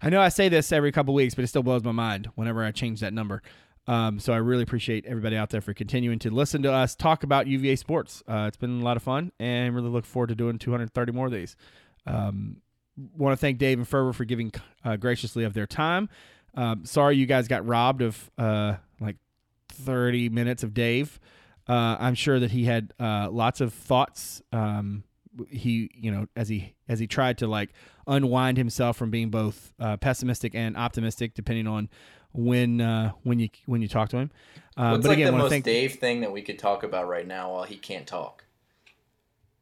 I 0.00 0.10
know 0.10 0.20
I 0.20 0.28
say 0.28 0.48
this 0.48 0.70
every 0.70 0.92
couple 0.92 1.14
weeks, 1.14 1.34
but 1.34 1.44
it 1.44 1.48
still 1.48 1.62
blows 1.62 1.82
my 1.82 1.92
mind 1.92 2.28
whenever 2.34 2.62
I 2.62 2.70
change 2.70 3.00
that 3.00 3.12
number. 3.12 3.42
Um, 3.86 4.18
so 4.18 4.32
I 4.32 4.36
really 4.36 4.62
appreciate 4.62 5.04
everybody 5.06 5.36
out 5.36 5.50
there 5.50 5.60
for 5.60 5.74
continuing 5.74 6.18
to 6.20 6.30
listen 6.30 6.62
to 6.62 6.72
us 6.72 6.94
talk 6.94 7.22
about 7.22 7.46
UVA 7.46 7.76
sports. 7.76 8.22
Uh, 8.26 8.44
it's 8.48 8.56
been 8.56 8.80
a 8.80 8.84
lot 8.84 8.96
of 8.96 9.02
fun, 9.02 9.32
and 9.38 9.74
really 9.74 9.90
look 9.90 10.06
forward 10.06 10.28
to 10.28 10.34
doing 10.34 10.58
230 10.58 11.12
more 11.12 11.26
of 11.26 11.32
these. 11.32 11.56
Um, 12.06 12.58
want 13.16 13.32
to 13.32 13.36
thank 13.36 13.58
Dave 13.58 13.78
and 13.78 13.86
Ferber 13.88 14.12
for 14.12 14.24
giving 14.24 14.52
uh, 14.84 14.96
graciously 14.96 15.44
of 15.44 15.54
their 15.54 15.66
time. 15.66 16.08
Um, 16.54 16.84
sorry 16.84 17.16
you 17.16 17.26
guys 17.26 17.48
got 17.48 17.66
robbed 17.66 18.02
of 18.02 18.30
uh, 18.38 18.76
like 19.00 19.16
30 19.70 20.28
minutes 20.28 20.62
of 20.62 20.72
Dave. 20.74 21.18
Uh, 21.68 21.96
I'm 21.98 22.14
sure 22.14 22.38
that 22.38 22.50
he 22.50 22.64
had 22.64 22.92
uh, 23.00 23.28
lots 23.30 23.60
of 23.60 23.72
thoughts. 23.72 24.42
Um, 24.52 25.02
he, 25.48 25.90
you 25.94 26.12
know, 26.12 26.26
as 26.36 26.48
he 26.48 26.74
as 26.88 26.98
he 27.00 27.06
tried 27.08 27.38
to 27.38 27.46
like 27.48 27.70
unwind 28.06 28.56
himself 28.58 28.96
from 28.96 29.10
being 29.10 29.30
both 29.30 29.72
uh, 29.80 29.96
pessimistic 29.96 30.54
and 30.54 30.76
optimistic, 30.76 31.34
depending 31.34 31.66
on 31.66 31.88
when 32.32 32.80
uh, 32.80 33.12
when 33.22 33.38
you 33.40 33.48
when 33.66 33.82
you 33.82 33.88
talk 33.88 34.10
to 34.10 34.18
him. 34.18 34.30
Uh, 34.76 34.90
What's 34.90 35.02
but 35.02 35.08
like 35.08 35.18
again, 35.18 35.32
the 35.32 35.38
most 35.38 35.50
thank. 35.50 35.64
Dave 35.64 35.94
thing 35.94 36.20
that 36.20 36.30
we 36.30 36.42
could 36.42 36.58
talk 36.58 36.82
about 36.84 37.08
right 37.08 37.26
now 37.26 37.52
while 37.54 37.64
he 37.64 37.76
can't 37.76 38.06
talk? 38.06 38.44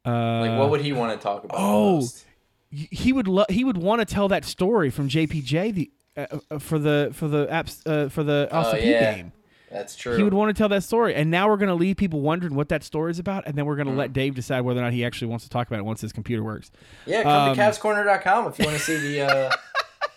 uh, 0.04 0.10
Like, 0.40 0.58
what 0.58 0.70
would 0.70 0.80
he 0.80 0.92
want 0.92 1.18
to 1.18 1.22
talk 1.22 1.44
about? 1.44 1.58
oh, 1.58 1.94
most? 1.96 2.26
He 2.72 3.12
would 3.12 3.28
lo- 3.28 3.44
he 3.48 3.64
would 3.64 3.76
want 3.76 4.00
to 4.00 4.04
tell 4.06 4.28
that 4.28 4.44
story 4.44 4.90
from 4.90 5.08
JPJ 5.08 5.74
the 5.74 5.90
uh, 6.16 6.26
uh, 6.50 6.58
for 6.58 6.78
the 6.78 7.10
for 7.12 7.28
the 7.28 7.46
apps 7.46 7.86
uh, 7.86 8.08
for 8.08 8.22
the 8.24 8.48
Oh, 8.50 8.74
yeah. 8.76 9.14
game. 9.14 9.32
that's 9.70 9.94
true. 9.96 10.16
He 10.16 10.22
would 10.22 10.34
want 10.34 10.54
to 10.54 10.58
tell 10.60 10.68
that 10.70 10.82
story, 10.82 11.14
and 11.14 11.30
now 11.30 11.48
we're 11.48 11.56
going 11.56 11.68
to 11.68 11.74
leave 11.74 11.96
people 11.96 12.20
wondering 12.20 12.54
what 12.54 12.68
that 12.70 12.82
story 12.82 13.10
is 13.10 13.18
about, 13.18 13.44
and 13.46 13.56
then 13.56 13.64
we're 13.66 13.76
going 13.76 13.86
to 13.88 13.92
Mm. 13.92 13.98
let 13.98 14.12
Dave 14.12 14.34
decide 14.34 14.62
whether 14.62 14.80
or 14.80 14.84
not 14.84 14.92
he 14.92 15.04
actually 15.04 15.28
wants 15.28 15.44
to 15.44 15.50
talk 15.50 15.66
about 15.68 15.78
it 15.78 15.84
once 15.84 16.00
his 16.00 16.12
computer 16.12 16.42
works. 16.42 16.70
yeah, 17.06 17.22
come 17.22 17.50
um, 17.50 17.56
to 17.56 17.62
CavsCorner.com 17.62 18.48
if 18.48 18.58
you 18.58 18.64
want 18.66 18.76
to 18.76 18.82
see 18.82 18.96
the 18.96 19.20
uh, 19.22 19.52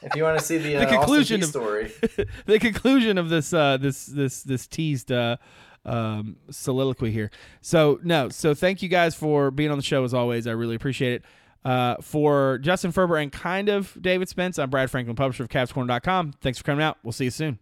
if 0.01 0.15
you 0.15 0.23
want 0.23 0.37
to 0.39 0.43
see 0.45 0.57
the, 0.57 0.75
uh, 0.77 0.79
The 0.81 0.85
conclusion 0.87 1.43
of- 1.43 1.49
story. 1.49 1.91
the 2.45 2.59
conclusion 2.59 3.17
of 3.17 3.29
this 3.29 3.53
uh, 3.53 3.77
this 3.77 4.05
this 4.05 4.43
this 4.43 4.67
teased 4.67 5.11
uh, 5.11 5.37
um, 5.85 6.35
soliloquy 6.49 7.11
here. 7.11 7.31
So 7.61 7.99
no, 8.03 8.29
so 8.29 8.53
thank 8.53 8.81
you 8.81 8.89
guys 8.89 9.15
for 9.15 9.51
being 9.51 9.71
on 9.71 9.77
the 9.77 9.83
show 9.83 10.03
as 10.03 10.13
always. 10.13 10.47
I 10.47 10.51
really 10.51 10.75
appreciate 10.75 11.13
it. 11.13 11.23
Uh, 11.65 11.95
for 11.99 12.59
Justin 12.59 12.91
Ferber 12.91 13.17
and 13.17 13.31
kind 13.31 13.69
of 13.69 13.97
David 13.99 14.29
Spence, 14.29 14.59
I'm 14.59 14.69
Brad 14.69 14.91
Franklin, 14.91 15.15
publisher 15.15 15.43
of 15.43 15.49
CavsCorner.com. 15.49 16.33
Thanks 16.39 16.59
for 16.59 16.63
coming 16.63 16.83
out. 16.83 16.99
We'll 17.03 17.11
see 17.11 17.25
you 17.25 17.31
soon. 17.31 17.57